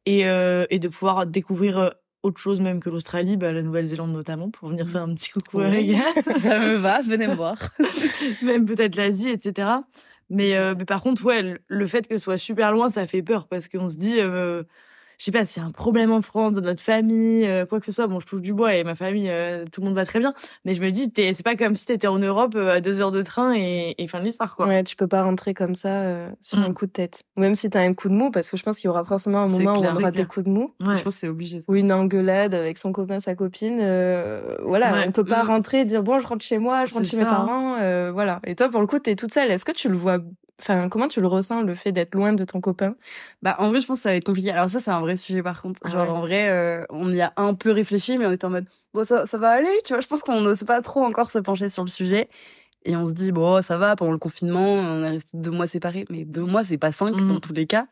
et, 0.07 0.21
et 0.21 0.79
de 0.79 0.89
pouvoir 0.89 1.27
découvrir 1.27 1.93
autre 2.23 2.41
chose 2.41 2.61
même 2.61 2.81
que 2.81 2.91
l'Australie, 2.91 3.37
bah, 3.37 3.53
la 3.53 3.63
Nouvelle-Zélande 3.63 4.13
notamment, 4.13 4.51
pour 4.51 4.69
venir 4.69 4.89
faire 4.89 5.03
un 5.03 5.15
petit 5.15 5.31
coucou 5.31 5.61
à 5.61 5.71
Ça 6.23 6.59
me 6.59 6.75
va, 6.75 7.01
venez 7.01 7.29
me 7.29 7.35
voir. 7.35 7.57
même 8.43 8.67
peut-être 8.67 8.97
l'Asie, 8.97 9.29
etc. 9.31 9.69
Mais, 10.29 10.57
euh, 10.57 10.75
mais 10.77 10.85
par 10.85 11.03
contre, 11.03 11.25
ouais, 11.25 11.59
le 11.67 11.87
fait 11.87 12.09
que 12.09 12.19
ce 12.19 12.25
soit 12.25 12.39
super 12.39 12.73
loin, 12.73 12.91
ça 12.91 13.07
fait 13.07 13.23
peur 13.23 13.47
parce 13.47 13.69
qu'on 13.69 13.89
se 13.89 13.97
dit, 13.97 14.17
euh, 14.19 14.65
je 15.19 15.25
sais 15.25 15.33
pas 15.33 15.45
s'il 15.45 15.63
y 15.63 15.65
a 15.65 15.69
un 15.69 15.73
problème 15.73 16.13
en 16.13 16.23
France 16.23 16.53
dans 16.53 16.61
notre 16.61 16.83
famille, 16.83 17.47
euh, 17.47 17.65
quoi 17.65 17.81
que 17.81 17.87
ce 17.87 17.93
soit. 17.93 18.07
Bon, 18.07 18.21
je 18.21 18.27
touche 18.27 18.43
du 18.43 18.53
bois 18.53 18.75
et 18.75 18.85
ma 18.85 18.95
famille, 18.95 19.31
euh, 19.31 19.65
tout 19.71 19.81
le 19.81 19.87
monde 19.87 19.97
va 19.97 20.05
très 20.05 20.19
bien. 20.19 20.35
Mais 20.65 20.75
je 20.75 20.83
me 20.83 20.91
dis, 20.91 21.11
c'est 21.15 21.43
pas 21.43 21.57
comme 21.57 21.75
si 21.75 21.87
t'étais 21.87 22.07
en 22.07 22.19
Europe 22.19 22.55
euh, 22.55 22.75
à 22.75 22.81
deux 22.81 23.01
heures 23.01 23.13
de 23.13 23.23
train 23.23 23.55
et, 23.55 23.95
et 23.99 24.07
fin 24.09 24.21
de 24.21 24.25
l'histoire, 24.25 24.57
quoi. 24.57 24.67
Ouais, 24.67 24.85
tu 24.85 24.97
peux 24.97 25.07
pas 25.07 25.23
rentrer 25.23 25.55
comme 25.55 25.75
ça 25.75 26.29
sur 26.41 26.59
un 26.59 26.69
mm. 26.69 26.75
coup 26.75 26.87
de 26.87 26.93
tête. 26.93 27.23
Ou 27.37 27.41
même 27.41 27.55
si 27.55 27.71
t'as 27.71 27.81
un 27.81 27.95
coup 27.95 28.09
de 28.09 28.15
mou, 28.15 28.31
parce 28.31 28.51
que 28.51 28.57
je 28.57 28.63
pense 28.63 28.77
qu'il 28.77 28.87
y 28.87 28.89
aura 28.89 29.05
forcément 29.05 29.43
un 29.43 29.49
moment 29.49 29.75
où 29.75 29.85
on 29.85 29.97
aura 29.97 30.11
des 30.11 30.27
coups 30.27 30.45
de 30.45 30.51
mou. 30.51 30.73
Ouais. 30.85 30.97
Je 30.97 31.03
pense 31.03 31.17
c'est 31.17 31.29
obligé. 31.29 31.63
Ou 31.69 31.77
une 31.77 31.93
engueulade 31.93 32.55
avec 32.55 32.79
son 32.79 32.93
copain, 32.93 33.21
sa 33.21 33.35
copine. 33.35 33.79
voilà, 34.65 35.05
on 35.07 35.13
peut 35.13 35.25
pas 35.25 35.45
mm. 35.45 35.49
rentrer 35.49 35.81
et 35.81 35.85
dire 35.85 36.03
bon, 36.03 36.19
je 36.19 36.27
rentre 36.27 36.45
chez 36.45 36.59
moi, 36.59 36.85
je 36.85 36.95
rentre 36.95 37.07
chez 37.07 37.17
mes 37.17 37.23
hein. 37.23 37.27
parents. 37.27 37.77
voilà. 38.13 38.41
Et 38.45 38.55
toi, 38.55 38.69
pour 38.71 38.81
le 38.81 38.87
coup, 38.87 38.99
t'es 38.99 39.17
toute 39.17 39.33
seule. 39.33 39.51
Est-ce 39.51 39.65
que 39.65 39.73
tu 39.73 39.89
le 39.89 39.97
vois 39.97 40.19
Enfin, 40.61 40.89
comment 40.89 41.09
tu 41.09 41.21
le 41.21 41.27
ressens, 41.27 41.63
le 41.63 41.75
fait 41.75 41.93
d'être 41.93 42.15
loin 42.15 42.33
de 42.33 42.45
ton 42.45 42.61
copain? 42.61 42.97
Bah, 43.43 43.57
en 43.59 43.69
vrai, 43.69 43.81
je 43.81 43.87
pense 43.87 43.99
que 43.99 44.03
ça 44.05 44.09
va 44.11 44.17
être 44.17 44.25
compliqué. 44.25 44.51
Alors 44.51 44.71
ça, 44.71 44.81
c'est 44.81 44.91
un 44.91 45.01
vrai 45.01 45.17
sujet, 45.17 45.43
par 45.43 45.61
contre. 45.61 45.87
Genre, 45.89 46.15
en 46.15 46.21
vrai, 46.21 46.49
euh, 46.49 46.85
on 46.89 47.13
y 47.13 47.21
a 47.21 47.33
un 47.37 47.55
peu 47.55 47.71
réfléchi, 47.71 48.17
mais 48.17 48.27
on 48.27 48.33
était 48.33 48.47
en 48.47 48.51
mode, 48.51 48.67
bon, 48.95 49.05
ça, 49.05 49.27
ça 49.27 49.37
va 49.37 49.51
aller, 49.51 49.79
tu 49.85 49.93
vois. 49.93 50.01
Je 50.01 50.07
pense 50.07 50.23
qu'on 50.23 50.41
n'ose 50.41 50.65
pas 50.65 50.81
trop 50.81 51.05
encore 51.05 51.31
se 51.31 51.39
pencher 51.39 51.69
sur 51.69 51.85
le 51.85 51.91
sujet. 51.91 52.31
Et 52.87 52.97
on 52.97 53.05
se 53.05 53.13
dit, 53.13 53.33
bon, 53.33 53.61
ça 53.63 53.77
va, 53.77 53.97
pendant 53.97 54.13
le 54.13 54.19
confinement, 54.19 54.75
on 54.75 55.03
est 55.03 55.11
resté 55.11 55.37
deux 55.37 55.51
mois 55.51 55.67
séparés. 55.67 56.07
Mais 56.09 56.25
deux 56.25 56.45
mois, 56.45 56.65
c'est 56.65 56.79
pas 56.79 56.93
cinq 56.93 57.17
dans 57.17 57.35
mm. 57.35 57.41
tous 57.41 57.53
les 57.53 57.67
cas. 57.67 57.87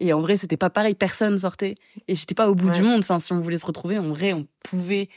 Et 0.00 0.12
en 0.12 0.20
vrai, 0.20 0.36
c'était 0.36 0.56
pas 0.56 0.70
pareil, 0.70 0.94
personne 0.94 1.38
sortait. 1.38 1.74
Et 2.08 2.14
j'étais 2.14 2.34
pas 2.34 2.48
au 2.48 2.54
bout 2.54 2.70
du 2.70 2.82
monde. 2.82 3.00
Enfin, 3.00 3.18
si 3.18 3.32
on 3.32 3.40
voulait 3.40 3.58
se 3.58 3.66
retrouver, 3.66 3.98
en 3.98 4.08
vrai, 4.08 4.32
on 4.32 4.46
pouvait 4.64 5.08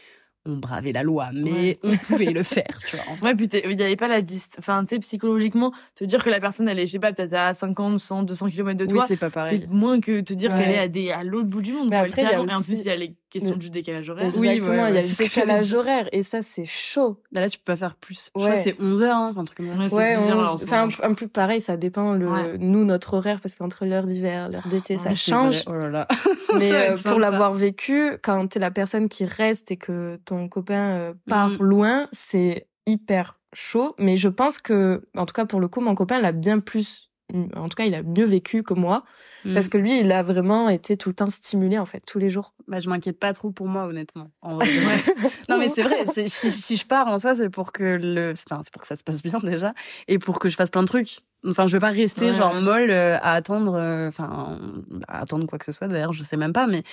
on 0.46 0.58
bravait 0.58 0.92
la 0.92 1.04
loi, 1.04 1.30
mais 1.34 1.80
on 1.84 1.96
pouvait 1.98 2.32
le 2.32 2.44
faire, 2.44 2.80
tu 2.88 2.96
vois. 2.96 3.30
Ouais, 3.30 3.36
puis 3.36 3.48
il 3.66 3.76
n'y 3.76 3.84
avait 3.84 3.96
pas 3.96 4.08
la 4.08 4.22
distance. 4.22 4.60
Enfin, 4.60 4.84
tu 4.84 4.96
sais, 4.96 5.00
psychologiquement, 5.00 5.74
te 5.96 6.04
dire 6.04 6.24
que 6.24 6.30
la 6.30 6.40
personne, 6.40 6.68
elle 6.70 6.80
est, 6.80 6.88
je 6.88 6.94
sais 6.94 7.00
pas, 7.00 7.14
peut-être 7.14 7.34
à 7.34 7.54
50, 7.54 8.00
100, 8.00 8.24
200 8.24 8.50
km 8.50 8.78
de 8.78 8.86
toi. 8.86 9.02
Oui, 9.02 9.06
c'est 9.08 9.18
pas 9.18 9.30
pareil. 9.30 9.62
C'est 9.62 9.74
moins 9.74 10.00
que 10.00 10.22
te 10.22 10.34
dire 10.34 10.52
qu'elle 10.52 10.72
est 10.72 10.80
à, 10.80 10.88
des, 10.88 11.12
à 11.12 11.24
l'autre 11.24 11.48
bout 11.48 11.62
du 11.62 11.74
monde. 11.74 11.90
Mais 11.90 11.98
après, 11.98 12.24
il 12.24 12.30
y 12.30 12.34
a 12.34 12.42
aussi... 12.42 12.52
Et 12.52 12.56
en 12.56 12.62
plus, 12.62 12.82
il 12.82 12.88
y 12.88 12.92
a 12.92 12.96
les 12.96 13.16
question 13.30 13.56
du 13.56 13.70
décalage 13.70 14.10
horaire. 14.10 14.32
Oui, 14.36 14.48
exactement, 14.48 14.88
il 14.88 14.96
y 14.96 14.98
a 14.98 15.02
le 15.02 15.18
décalage 15.18 15.74
horaire 15.74 16.10
et 16.12 16.24
ça 16.24 16.42
c'est 16.42 16.66
chaud. 16.66 17.22
Là, 17.32 17.42
là 17.42 17.50
tu 17.50 17.58
peux 17.60 17.66
pas 17.66 17.76
faire 17.76 17.96
plus. 17.96 18.32
Je 18.36 18.42
crois 18.42 18.56
c'est 18.56 18.76
11 18.80 19.02
heures 19.04 19.16
hein, 19.16 19.34
un 19.38 19.44
truc 19.44 19.58
comme 19.58 19.90
ça. 19.90 19.96
Ouais, 19.96 20.18
enfin 20.54 20.90
un, 21.04 21.14
peu 21.14 21.28
pareil, 21.28 21.62
ça 21.62 21.78
dépend 21.78 22.14
le 22.14 22.58
nous 22.58 22.86
notre 22.86 23.16
horaire 23.16 23.40
parce 23.42 23.56
qu'entre 23.56 23.86
l'heure 23.86 24.06
d'hiver, 24.06 24.50
l'heure 24.50 24.68
d'été, 24.68 24.98
ça 24.98 25.12
change. 25.12 25.64
Oh 25.68 25.74
là 25.74 25.90
là. 25.90 26.08
Mais 26.58 26.72
euh, 26.72 26.98
pour 26.98 27.20
l'avoir 27.20 27.54
vécu, 27.54 28.14
quand 28.24 28.48
t'es 28.48 28.60
la 28.60 28.72
personne 28.72 29.08
qui 29.08 29.26
reste 29.26 29.72
et 29.72 29.78
que 29.78 30.20
ton 30.30 30.48
copain 30.48 30.90
euh, 30.90 31.14
part 31.28 31.52
mm. 31.52 31.64
loin, 31.64 32.08
c'est 32.12 32.68
hyper 32.86 33.40
chaud, 33.54 33.92
mais 33.98 34.18
je 34.18 34.30
pense 34.30 34.60
que 34.60 35.08
en 35.16 35.26
tout 35.26 35.34
cas 35.34 35.46
pour 35.46 35.60
le 35.60 35.68
coup, 35.68 35.82
mon 35.82 35.96
copain 35.96 36.20
l'a 36.20 36.32
bien 36.32 36.60
plus 36.60 37.10
en 37.56 37.70
tout 37.70 37.76
cas, 37.76 37.86
il 37.86 37.94
a 37.94 38.04
mieux 38.04 38.26
vécu 38.26 38.64
que 38.64 38.74
moi. 38.74 39.04
Mm. 39.46 39.54
Parce 39.54 39.70
que 39.70 39.78
lui, 39.78 40.00
il 40.00 40.12
a 40.12 40.24
vraiment 40.24 40.70
été 40.70 40.98
tout 40.98 41.10
le 41.10 41.16
temps 41.16 41.30
stimulé, 41.30 41.78
en 41.78 41.86
fait, 41.86 42.02
tous 42.06 42.20
les 42.20 42.30
jours. 42.30 42.54
Bah, 42.68 42.80
je 42.80 42.90
m'inquiète 42.90 43.20
pas 43.20 43.34
trop 43.34 43.52
pour 43.52 43.68
moi, 43.68 43.86
honnêtement. 43.86 44.32
En 44.42 44.56
vrai, 44.56 44.68
non, 45.50 45.58
mais 45.58 45.70
c'est 45.70 45.84
vrai. 45.84 46.06
Si, 46.06 46.52
si, 46.52 46.78
je 46.78 46.86
pars 46.86 47.08
en 47.08 47.20
soi, 47.20 47.36
c'est 47.36 47.50
pour 47.50 47.72
que 47.72 47.98
le, 48.02 48.34
c'est 48.36 48.72
pour 48.72 48.82
que 48.82 48.88
ça 48.88 48.96
se 48.96 49.04
passe 49.04 49.22
bien 49.22 49.40
déjà. 49.44 49.74
Et 50.08 50.20
pour 50.20 50.40
que 50.40 50.50
je 50.50 50.56
fasse 50.56 50.72
plein 50.72 50.84
de 50.84 50.88
trucs. 50.88 51.20
Enfin, 51.48 51.68
je 51.68 51.74
veux 51.74 51.80
pas 51.80 51.92
rester 51.92 52.34
genre 52.34 52.54
molle 52.56 52.92
euh, 52.92 53.16
à 53.22 53.32
attendre, 53.34 53.76
euh, 53.76 54.10
enfin, 54.10 54.60
à 55.08 55.22
attendre 55.22 55.46
quoi 55.46 55.58
que 55.58 55.64
ce 55.64 55.72
soit. 55.72 55.88
D'ailleurs, 55.88 56.12
je 56.12 56.22
sais 56.22 56.36
même 56.36 56.52
pas. 56.52 56.68
Mais 56.68 56.84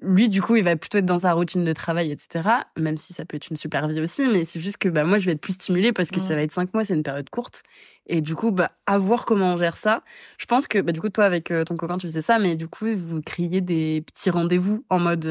lui, 0.00 0.28
du 0.28 0.40
coup, 0.40 0.54
il 0.54 0.62
va 0.62 0.76
plutôt 0.76 0.98
être 0.98 1.06
dans 1.06 1.18
sa 1.20 1.32
routine 1.32 1.64
de 1.64 1.72
travail, 1.72 2.12
etc. 2.12 2.48
Même 2.78 2.96
si 2.96 3.12
ça 3.14 3.24
peut 3.24 3.36
être 3.36 3.48
une 3.50 3.56
super 3.56 3.88
vie 3.88 4.00
aussi, 4.00 4.26
mais 4.26 4.44
c'est 4.44 4.60
juste 4.60 4.78
que 4.78 4.88
bah 4.88 5.02
moi, 5.02 5.18
je 5.18 5.26
vais 5.26 5.32
être 5.32 5.40
plus 5.40 5.54
stimulée 5.54 5.92
parce 5.92 6.10
que 6.10 6.20
ça 6.20 6.36
va 6.36 6.42
être 6.42 6.52
cinq 6.52 6.72
mois, 6.72 6.84
c'est 6.84 6.94
une 6.94 7.02
période 7.02 7.28
courte. 7.30 7.62
Et 8.06 8.20
du 8.20 8.36
coup, 8.36 8.52
bah, 8.52 8.70
à 8.86 8.98
voir 8.98 9.24
comment 9.24 9.54
on 9.54 9.56
gère 9.56 9.76
ça. 9.76 10.02
Je 10.38 10.46
pense 10.46 10.68
que, 10.68 10.78
bah, 10.80 10.92
du 10.92 11.00
coup, 11.00 11.08
toi, 11.08 11.24
avec 11.24 11.50
euh, 11.50 11.64
ton 11.64 11.76
copain, 11.76 11.98
tu 11.98 12.06
faisais 12.06 12.22
ça, 12.22 12.38
mais 12.38 12.54
du 12.54 12.68
coup, 12.68 12.86
vous 12.96 13.20
criez 13.22 13.60
des 13.60 14.02
petits 14.02 14.30
rendez-vous 14.30 14.84
en 14.88 15.00
mode, 15.00 15.26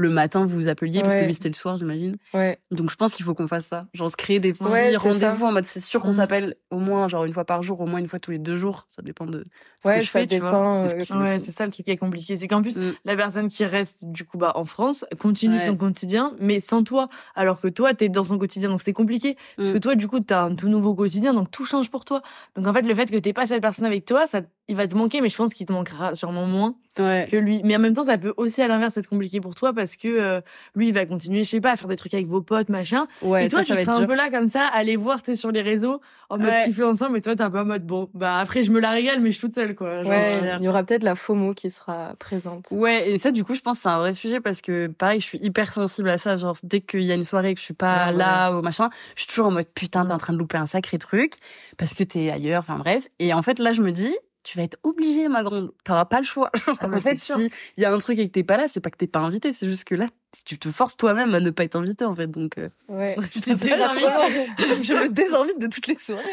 le 0.00 0.10
matin 0.10 0.46
vous 0.46 0.54
vous 0.54 0.68
appeliez 0.68 1.02
parce 1.02 1.14
que 1.14 1.24
lui 1.24 1.34
c'était 1.34 1.48
le 1.48 1.54
soir 1.54 1.76
j'imagine. 1.76 2.16
Ouais. 2.34 2.58
Donc 2.70 2.90
je 2.90 2.96
pense 2.96 3.12
qu'il 3.12 3.24
faut 3.24 3.34
qu'on 3.34 3.48
fasse 3.48 3.66
ça, 3.66 3.86
genre 3.92 4.10
se 4.10 4.16
créer 4.16 4.40
des 4.40 4.52
petits 4.52 4.96
rendez-vous 4.96 5.46
en 5.46 5.52
mode 5.52 5.66
c'est 5.66 5.80
sûr 5.80 6.00
qu'on 6.00 6.08
mm. 6.08 6.14
s'appelle 6.14 6.56
au 6.70 6.78
moins 6.78 7.08
genre 7.08 7.24
une 7.24 7.32
fois 7.32 7.44
par 7.44 7.62
jour, 7.62 7.80
au 7.80 7.86
moins 7.86 8.00
une 8.00 8.08
fois 8.08 8.18
tous 8.18 8.30
les 8.30 8.38
deux 8.38 8.56
jours, 8.56 8.86
ça 8.88 9.02
dépend 9.02 9.26
de 9.26 9.44
ce 9.80 9.88
que 9.88 10.00
je 10.00 10.10
fais, 10.10 10.26
tu 10.26 10.38
vois. 10.38 10.80
Euh, 10.80 10.82
ouais, 10.82 11.38
c'est 11.38 11.50
ça 11.50 11.66
le 11.66 11.72
truc 11.72 11.86
qui 11.86 11.92
est 11.92 11.96
compliqué, 11.96 12.36
c'est 12.36 12.48
qu'en 12.48 12.62
plus 12.62 12.78
mm. 12.78 12.94
la 13.04 13.16
personne 13.16 13.48
qui 13.48 13.64
reste 13.64 14.04
du 14.04 14.24
coup 14.24 14.38
bah 14.38 14.52
en 14.54 14.64
France 14.64 15.04
continue 15.18 15.58
son 15.60 15.76
quotidien 15.76 16.34
mais 16.40 16.60
sans 16.60 16.82
toi 16.82 17.08
alors 17.34 17.60
que 17.60 17.68
toi 17.68 17.94
t'es 17.94 18.08
dans 18.08 18.24
son 18.24 18.38
quotidien 18.38 18.70
donc 18.70 18.82
c'est 18.82 18.92
compliqué 18.92 19.36
parce 19.56 19.70
mm. 19.70 19.72
que 19.74 19.78
toi 19.78 19.94
du 19.94 20.08
coup 20.08 20.20
t'as 20.20 20.42
un 20.42 20.54
tout 20.54 20.68
nouveau 20.68 20.94
quotidien 20.94 21.34
donc 21.34 21.50
tout 21.50 21.64
change 21.64 21.90
pour 21.90 22.04
toi. 22.04 22.22
Donc 22.56 22.66
en 22.66 22.72
fait 22.72 22.82
le 22.82 22.94
fait 22.94 23.10
que 23.10 23.16
t'aies 23.16 23.32
pas 23.32 23.46
cette 23.46 23.62
personne 23.62 23.84
avec 23.84 24.04
toi, 24.04 24.26
ça 24.26 24.40
il 24.70 24.76
va 24.76 24.86
te 24.86 24.96
manquer 24.96 25.20
mais 25.20 25.28
je 25.28 25.36
pense 25.36 25.52
qu'il 25.52 25.66
te 25.66 25.72
manquera 25.72 26.14
sûrement 26.14 26.46
moins 26.46 26.74
que 26.94 27.36
lui. 27.36 27.60
Mais 27.64 27.76
en 27.76 27.78
même 27.78 27.94
temps 27.94 28.04
ça 28.04 28.18
peut 28.18 28.34
aussi 28.36 28.62
à 28.62 28.68
l'inverse 28.68 28.96
être 28.96 29.08
compliqué 29.08 29.40
pour 29.40 29.54
toi 29.54 29.72
parce 29.72 29.96
que 29.96 30.08
euh, 30.08 30.40
lui 30.74 30.88
il 30.88 30.94
va 30.94 31.06
continuer 31.06 31.44
je 31.44 31.50
sais 31.50 31.60
pas 31.60 31.72
à 31.72 31.76
faire 31.76 31.88
des 31.88 31.96
trucs 31.96 32.14
avec 32.14 32.26
vos 32.26 32.40
potes 32.40 32.68
machin. 32.68 33.06
Ouais, 33.22 33.46
et 33.46 33.48
toi 33.48 33.64
tu 33.64 33.74
seras 33.74 33.96
un 33.96 34.06
peu 34.06 34.14
là 34.14 34.30
comme 34.30 34.48
ça 34.48 34.66
aller 34.66 34.96
voir 34.96 35.22
tu 35.22 35.36
sur 35.36 35.50
les 35.50 35.62
réseaux 35.62 36.00
en 36.28 36.38
mode 36.38 36.46
ouais. 36.46 36.64
kiffer 36.66 36.84
ensemble 36.84 37.18
et 37.18 37.22
toi 37.22 37.34
t'es 37.34 37.42
un 37.42 37.50
peu 37.50 37.60
en 37.60 37.64
mode 37.64 37.84
bon 37.86 38.08
bah 38.14 38.38
après 38.38 38.62
je 38.62 38.70
me 38.70 38.80
la 38.80 38.90
régale 38.90 39.20
mais 39.20 39.30
je 39.30 39.38
suis 39.38 39.48
toute 39.48 39.54
seule 39.54 39.74
quoi. 39.74 40.02
Ouais. 40.02 40.40
il 40.58 40.64
y 40.64 40.68
aura 40.68 40.84
peut-être 40.84 41.02
la 41.02 41.14
FOMO 41.14 41.54
qui 41.54 41.70
sera 41.70 42.14
présente. 42.18 42.66
Ouais 42.70 43.10
et 43.10 43.18
ça 43.18 43.30
du 43.30 43.44
coup 43.44 43.54
je 43.54 43.60
pense 43.60 43.78
c'est 43.80 43.88
un 43.88 43.98
vrai 43.98 44.14
sujet 44.14 44.40
parce 44.40 44.60
que 44.60 44.86
pareil 44.86 45.20
je 45.20 45.26
suis 45.26 45.38
hyper 45.38 45.72
sensible 45.72 46.08
à 46.08 46.18
ça. 46.18 46.36
Genre 46.36 46.56
dès 46.62 46.80
qu'il 46.80 47.02
y 47.02 47.12
a 47.12 47.14
une 47.14 47.24
soirée 47.24 47.54
que 47.54 47.60
je 47.60 47.64
suis 47.64 47.74
pas 47.74 48.12
là 48.12 48.52
ou 48.52 48.62
machin 48.62 48.88
je 49.16 49.22
suis 49.22 49.28
toujours 49.28 49.46
en 49.46 49.52
mode 49.52 49.68
putain 49.74 50.06
t'es 50.06 50.12
en 50.12 50.18
train 50.18 50.32
de 50.32 50.38
louper 50.38 50.58
un 50.58 50.66
sacré 50.66 50.98
truc 50.98 51.34
parce 51.76 51.94
que 51.94 52.04
t'es 52.04 52.30
ailleurs 52.30 52.60
enfin 52.60 52.78
bref. 52.78 53.08
Et 53.18 53.32
en 53.32 53.42
fait 53.42 53.58
là 53.58 53.72
je 53.72 53.82
me 53.82 53.92
dis 53.92 54.14
tu 54.42 54.56
vas 54.56 54.64
être 54.64 54.78
obligée, 54.82 55.28
ma 55.28 55.42
grande. 55.42 55.72
T'auras 55.84 56.06
pas 56.06 56.18
le 56.18 56.24
choix. 56.24 56.50
Ah 56.80 56.88
en 56.88 57.00
fait, 57.00 57.16
si 57.16 57.50
il 57.76 57.82
y 57.82 57.84
a 57.84 57.92
un 57.92 57.98
truc 57.98 58.18
et 58.18 58.26
que 58.26 58.32
t'es 58.32 58.44
pas 58.44 58.56
là, 58.56 58.68
c'est 58.68 58.80
pas 58.80 58.90
que 58.90 58.96
t'es 58.96 59.06
pas 59.06 59.18
invité, 59.18 59.52
c'est 59.52 59.68
juste 59.68 59.84
que 59.84 59.94
là, 59.94 60.06
tu 60.46 60.58
te 60.58 60.70
forces 60.70 60.96
toi-même 60.96 61.34
à 61.34 61.40
ne 61.40 61.50
pas 61.50 61.64
être 61.64 61.76
invité, 61.76 62.04
en 62.04 62.14
fait. 62.14 62.28
Donc, 62.28 62.56
euh, 62.58 62.68
ouais. 62.88 63.16
je, 63.34 63.40
je 64.82 64.94
me 64.94 65.08
désinvite 65.08 65.58
de 65.58 65.66
toutes 65.66 65.86
les 65.88 65.98
soirées. 65.98 66.24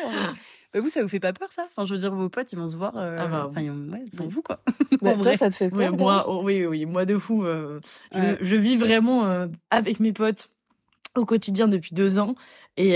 Bah 0.74 0.82
vous, 0.82 0.90
ça 0.90 1.02
vous 1.02 1.08
fait 1.08 1.20
pas 1.20 1.34
peur, 1.34 1.52
ça? 1.52 1.64
Enfin, 1.64 1.86
je 1.86 1.94
veux 1.94 2.00
dire, 2.00 2.14
vos 2.14 2.30
potes, 2.30 2.52
ils 2.52 2.60
vont 2.60 2.68
se 2.68 2.78
voir. 2.78 2.94
Euh... 2.98 3.18
Ah 3.20 3.28
bah, 3.28 3.48
enfin, 3.50 3.62
ouais, 3.62 4.02
ils 4.06 4.12
sont 4.12 4.28
vous, 4.28 4.42
quoi. 4.42 4.60
Bah, 5.02 5.16
toi, 5.16 5.38
ça 5.38 5.50
te 5.50 5.56
fait 5.56 5.70
peur 5.70 5.96
moi, 5.96 6.26
oh, 6.28 6.42
Oui, 6.44 6.66
oui, 6.66 6.86
moi 6.86 7.06
de 7.06 7.18
fou. 7.18 7.46
Euh, 7.46 7.80
je, 8.12 8.56
vis 8.56 8.78
vraiment 8.78 9.26
euh, 9.26 9.48
avec 9.70 10.00
mes 10.00 10.14
potes 10.14 10.50
au 11.18 11.26
quotidien 11.26 11.68
depuis 11.68 11.94
deux 11.94 12.20
ans. 12.20 12.36
Et, 12.78 12.92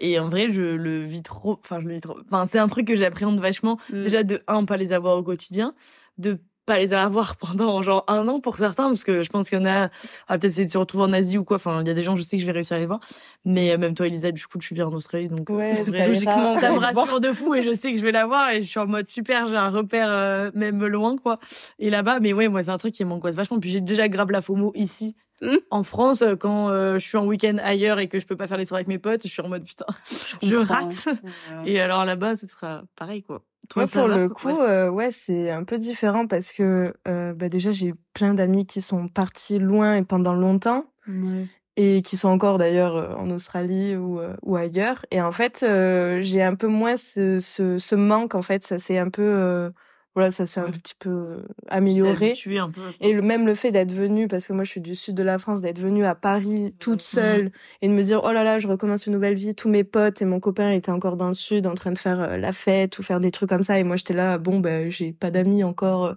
et 0.00 0.18
en 0.18 0.28
vrai, 0.28 0.48
je 0.48 0.62
le 0.62 1.02
vis 1.02 1.22
trop. 1.22 1.58
Enfin, 1.62 1.80
je 1.82 1.86
le 1.86 1.94
vis 1.94 2.00
trop. 2.00 2.16
Enfin, 2.24 2.46
c'est 2.46 2.58
un 2.58 2.68
truc 2.68 2.86
que 2.86 2.96
j'appréhende 2.96 3.38
vachement. 3.38 3.78
Mm. 3.90 4.02
Déjà, 4.02 4.22
de 4.22 4.42
un, 4.48 4.64
pas 4.64 4.78
les 4.78 4.94
avoir 4.94 5.18
au 5.18 5.22
quotidien. 5.22 5.74
De 6.16 6.40
pas 6.66 6.78
les 6.78 6.92
avoir 6.92 7.36
pendant 7.40 7.80
genre 7.80 8.04
un 8.08 8.28
an 8.28 8.40
pour 8.40 8.58
certains 8.58 8.88
parce 8.88 9.04
que 9.04 9.22
je 9.22 9.30
pense 9.30 9.48
qu'il 9.48 9.58
y 9.58 9.60
en 9.62 9.64
a 9.64 9.88
ah, 10.28 10.38
peut-être 10.38 10.52
c'est 10.52 10.64
de 10.64 10.70
se 10.70 10.76
retrouver 10.76 11.04
en 11.04 11.12
Asie 11.12 11.38
ou 11.38 11.44
quoi 11.44 11.56
enfin 11.56 11.80
il 11.80 11.86
y 11.86 11.90
a 11.90 11.94
des 11.94 12.02
gens 12.02 12.16
je 12.16 12.22
sais 12.22 12.36
que 12.36 12.42
je 12.42 12.46
vais 12.46 12.52
réussir 12.52 12.76
à 12.76 12.80
les 12.80 12.86
voir 12.86 13.00
mais 13.44 13.72
euh, 13.72 13.78
même 13.78 13.94
toi 13.94 14.06
Elisa 14.06 14.32
du 14.32 14.44
coup 14.46 14.58
tu 14.58 14.74
bien 14.74 14.86
en 14.86 14.92
Australie 14.92 15.28
donc 15.28 15.48
ouais, 15.48 15.80
euh, 15.88 16.06
logiquement 16.08 16.58
ça 16.58 16.72
me 16.72 16.78
rassure 16.80 17.20
de 17.20 17.32
fou 17.32 17.54
et 17.54 17.62
je 17.62 17.72
sais 17.72 17.92
que 17.92 17.98
je 17.98 18.02
vais 18.02 18.12
la 18.12 18.26
voir 18.26 18.50
et 18.50 18.60
je 18.60 18.66
suis 18.66 18.80
en 18.80 18.86
mode 18.86 19.06
super 19.06 19.46
j'ai 19.46 19.56
un 19.56 19.70
repère 19.70 20.10
euh, 20.10 20.50
même 20.54 20.84
loin 20.84 21.16
quoi 21.16 21.38
et 21.78 21.88
là-bas 21.88 22.18
mais 22.20 22.32
ouais 22.32 22.48
moi 22.48 22.64
c'est 22.64 22.70
un 22.70 22.78
truc 22.78 22.92
qui 22.92 23.04
m'angoisse 23.04 23.36
vachement 23.36 23.60
puis 23.60 23.70
j'ai 23.70 23.80
déjà 23.80 24.08
grave 24.08 24.30
la 24.32 24.40
FOMO 24.40 24.72
ici 24.74 25.14
hmm. 25.40 25.56
En 25.70 25.82
France, 25.82 26.24
quand 26.40 26.68
je 26.68 26.98
suis 26.98 27.16
en 27.16 27.26
week-end 27.26 27.56
ailleurs 27.62 27.98
et 27.98 28.08
que 28.08 28.18
je 28.18 28.26
peux 28.26 28.36
pas 28.36 28.46
faire 28.46 28.58
les 28.58 28.64
soirées 28.64 28.80
avec 28.80 28.88
mes 28.88 28.98
potes, 28.98 29.22
je 29.24 29.28
suis 29.28 29.42
en 29.42 29.48
mode 29.48 29.64
putain, 29.64 29.86
je, 30.42 30.56
rate. 30.56 31.08
Et 31.64 31.80
alors 31.80 32.04
là-bas, 32.04 32.36
ce 32.36 32.46
sera 32.48 32.82
pareil 32.96 33.22
quoi. 33.22 33.42
Toi, 33.68 33.86
pour 33.86 34.08
le 34.08 34.28
coup, 34.28 34.48
euh, 34.48 34.88
ouais, 34.88 35.10
c'est 35.10 35.50
un 35.50 35.64
peu 35.64 35.78
différent 35.78 36.26
parce 36.26 36.52
que 36.52 36.94
euh, 37.08 37.34
bah 37.34 37.48
déjà 37.48 37.72
j'ai 37.72 37.94
plein 38.14 38.34
d'amis 38.34 38.66
qui 38.66 38.80
sont 38.80 39.08
partis 39.08 39.58
loin 39.58 39.96
et 39.96 40.02
pendant 40.02 40.34
longtemps 40.34 40.86
et 41.76 42.00
qui 42.02 42.16
sont 42.16 42.28
encore 42.28 42.58
d'ailleurs 42.58 42.96
euh, 42.96 43.14
en 43.16 43.30
Australie 43.30 43.96
ou, 43.96 44.20
ou 44.42 44.56
ailleurs. 44.56 45.04
Et 45.10 45.20
en 45.20 45.32
fait, 45.32 45.64
j'ai 46.20 46.42
un 46.42 46.54
peu 46.54 46.68
moins 46.68 46.96
ce, 46.96 47.38
ce, 47.38 47.78
ce, 47.78 47.94
manque. 47.94 48.34
En 48.34 48.42
fait, 48.42 48.62
ça 48.62 48.78
c'est 48.78 48.98
un 48.98 49.10
peu 49.10 49.70
voilà, 50.16 50.30
ça 50.30 50.46
s'est 50.46 50.60
un 50.60 50.70
petit 50.70 50.94
peu 50.98 51.10
euh, 51.10 51.42
amélioré. 51.68 52.32
Un 52.58 52.70
peu. 52.70 52.80
Et 53.02 53.12
le, 53.12 53.20
même 53.20 53.44
le 53.46 53.54
fait 53.54 53.70
d'être 53.70 53.92
venue, 53.92 54.28
parce 54.28 54.46
que 54.46 54.54
moi 54.54 54.64
je 54.64 54.70
suis 54.70 54.80
du 54.80 54.94
sud 54.94 55.14
de 55.14 55.22
la 55.22 55.38
France, 55.38 55.60
d'être 55.60 55.78
venue 55.78 56.06
à 56.06 56.14
Paris 56.14 56.74
toute 56.78 57.02
seule 57.02 57.52
et 57.82 57.88
de 57.88 57.92
me 57.92 58.02
dire 58.02 58.22
oh 58.24 58.32
là 58.32 58.42
là, 58.42 58.58
je 58.58 58.66
recommence 58.66 59.06
une 59.06 59.12
nouvelle 59.12 59.34
vie. 59.34 59.54
Tous 59.54 59.68
mes 59.68 59.84
potes 59.84 60.22
et 60.22 60.24
mon 60.24 60.40
copain 60.40 60.70
étaient 60.70 60.90
encore 60.90 61.18
dans 61.18 61.28
le 61.28 61.34
sud 61.34 61.66
en 61.66 61.74
train 61.74 61.92
de 61.92 61.98
faire 61.98 62.18
euh, 62.22 62.38
la 62.38 62.54
fête 62.54 62.98
ou 62.98 63.02
faire 63.02 63.20
des 63.20 63.30
trucs 63.30 63.50
comme 63.50 63.62
ça. 63.62 63.78
Et 63.78 63.84
moi 63.84 63.96
j'étais 63.96 64.14
là, 64.14 64.38
bon 64.38 64.58
ben 64.58 64.90
j'ai 64.90 65.12
pas 65.12 65.30
d'amis 65.30 65.62
encore, 65.64 66.06
euh, 66.06 66.14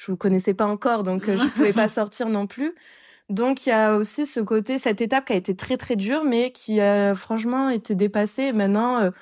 je 0.00 0.10
vous 0.10 0.16
connaissais 0.16 0.54
pas 0.54 0.66
encore, 0.66 1.04
donc 1.04 1.30
je 1.30 1.48
pouvais 1.50 1.72
pas 1.72 1.86
sortir 1.88 2.28
non 2.28 2.48
plus. 2.48 2.74
Donc 3.30 3.64
il 3.64 3.68
y 3.68 3.72
a 3.72 3.94
aussi 3.94 4.26
ce 4.26 4.40
côté, 4.40 4.78
cette 4.78 5.00
étape 5.00 5.24
qui 5.26 5.34
a 5.34 5.36
été 5.36 5.54
très 5.54 5.76
très 5.76 5.94
dure, 5.94 6.24
mais 6.24 6.50
qui 6.50 6.80
a 6.80 7.14
franchement 7.14 7.70
été 7.70 7.94
dépassée. 7.94 8.52
Maintenant 8.52 9.12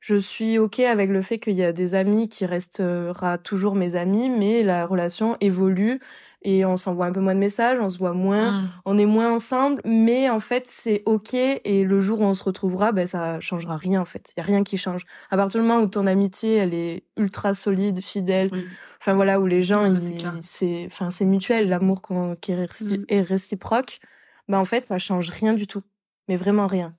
je 0.00 0.16
suis 0.16 0.58
ok 0.58 0.80
avec 0.80 1.10
le 1.10 1.22
fait 1.22 1.38
qu'il 1.38 1.54
y 1.54 1.62
a 1.62 1.72
des 1.72 1.94
amis 1.94 2.28
qui 2.28 2.46
restera 2.46 3.38
toujours 3.38 3.74
mes 3.74 3.94
amis, 3.94 4.30
mais 4.30 4.62
la 4.62 4.86
relation 4.86 5.36
évolue 5.40 6.00
et 6.42 6.64
on 6.64 6.78
s'envoie 6.78 7.04
un 7.04 7.12
peu 7.12 7.20
moins 7.20 7.34
de 7.34 7.40
messages, 7.40 7.78
on 7.80 7.90
se 7.90 7.98
voit 7.98 8.14
moins, 8.14 8.62
mm. 8.62 8.68
on 8.86 8.98
est 8.98 9.06
moins 9.06 9.30
ensemble, 9.30 9.82
mais 9.84 10.30
en 10.30 10.40
fait 10.40 10.66
c'est 10.66 11.02
ok 11.04 11.34
et 11.34 11.84
le 11.84 12.00
jour 12.00 12.20
où 12.20 12.24
on 12.24 12.32
se 12.32 12.42
retrouvera, 12.42 12.92
ben 12.92 13.06
ça 13.06 13.40
changera 13.40 13.76
rien 13.76 14.00
en 14.00 14.06
fait, 14.06 14.32
il 14.34 14.40
y 14.40 14.42
a 14.42 14.44
rien 14.44 14.64
qui 14.64 14.78
change. 14.78 15.04
À 15.30 15.36
partir 15.36 15.60
du 15.60 15.66
moment 15.66 15.82
où 15.82 15.86
ton 15.86 16.06
amitié 16.06 16.56
elle 16.56 16.72
est 16.72 17.04
ultra 17.18 17.52
solide, 17.52 18.00
fidèle, 18.00 18.50
enfin 19.00 19.12
voilà 19.12 19.38
où 19.38 19.46
les 19.46 19.60
gens 19.60 19.98
c'est 20.40 20.86
enfin 20.86 21.10
c'est 21.10 21.26
mutuel, 21.26 21.68
l'amour 21.68 22.00
qui 22.40 22.52
est, 22.52 22.82
mm. 22.82 23.04
est 23.08 23.22
réciproque, 23.22 23.98
ben 24.48 24.58
en 24.58 24.64
fait 24.64 24.86
ça 24.86 24.96
change 24.96 25.28
rien 25.28 25.52
du 25.52 25.66
tout, 25.66 25.82
mais 26.26 26.38
vraiment 26.38 26.66
rien. 26.66 26.94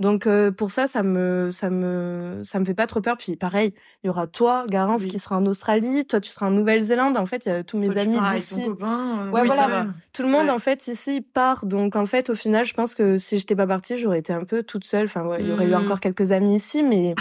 Donc 0.00 0.26
euh, 0.26 0.50
pour 0.50 0.70
ça, 0.70 0.86
ça 0.86 1.02
me 1.02 1.50
ça 1.50 1.70
me 1.70 2.40
ça 2.44 2.58
me 2.58 2.64
fait 2.64 2.74
pas 2.74 2.86
trop 2.86 3.00
peur. 3.00 3.16
Puis 3.16 3.36
pareil, 3.36 3.74
il 4.02 4.06
y 4.06 4.10
aura 4.10 4.26
toi, 4.26 4.64
Garance, 4.68 5.04
qui 5.04 5.18
sera 5.18 5.36
en 5.36 5.46
Australie, 5.46 6.04
toi 6.06 6.20
tu 6.20 6.30
seras 6.30 6.46
en 6.46 6.50
Nouvelle-Zélande. 6.50 7.16
En 7.16 7.26
fait, 7.26 7.46
il 7.46 7.48
y 7.50 7.52
a 7.52 7.62
tous 7.62 7.78
mes 7.78 7.96
amis 7.98 8.18
d'ici. 8.32 8.64
Euh, 8.64 9.30
ouais, 9.30 9.44
voilà. 9.44 9.86
Tout 10.12 10.22
le 10.22 10.28
monde 10.28 10.50
en 10.50 10.58
fait 10.58 10.86
ici 10.88 11.20
part. 11.20 11.66
Donc 11.66 11.96
en 11.96 12.06
fait, 12.06 12.30
au 12.30 12.34
final, 12.34 12.64
je 12.64 12.74
pense 12.74 12.94
que 12.94 13.16
si 13.16 13.38
j'étais 13.38 13.56
pas 13.56 13.66
partie, 13.66 13.96
j'aurais 13.98 14.18
été 14.18 14.32
un 14.32 14.44
peu 14.44 14.62
toute 14.62 14.84
seule. 14.84 15.04
Enfin, 15.04 15.28
il 15.38 15.48
y 15.48 15.52
aurait 15.52 15.66
eu 15.66 15.70
mmh. 15.70 15.84
encore 15.84 16.00
quelques 16.00 16.32
amis 16.32 16.56
ici, 16.56 16.82
mais 16.82 17.14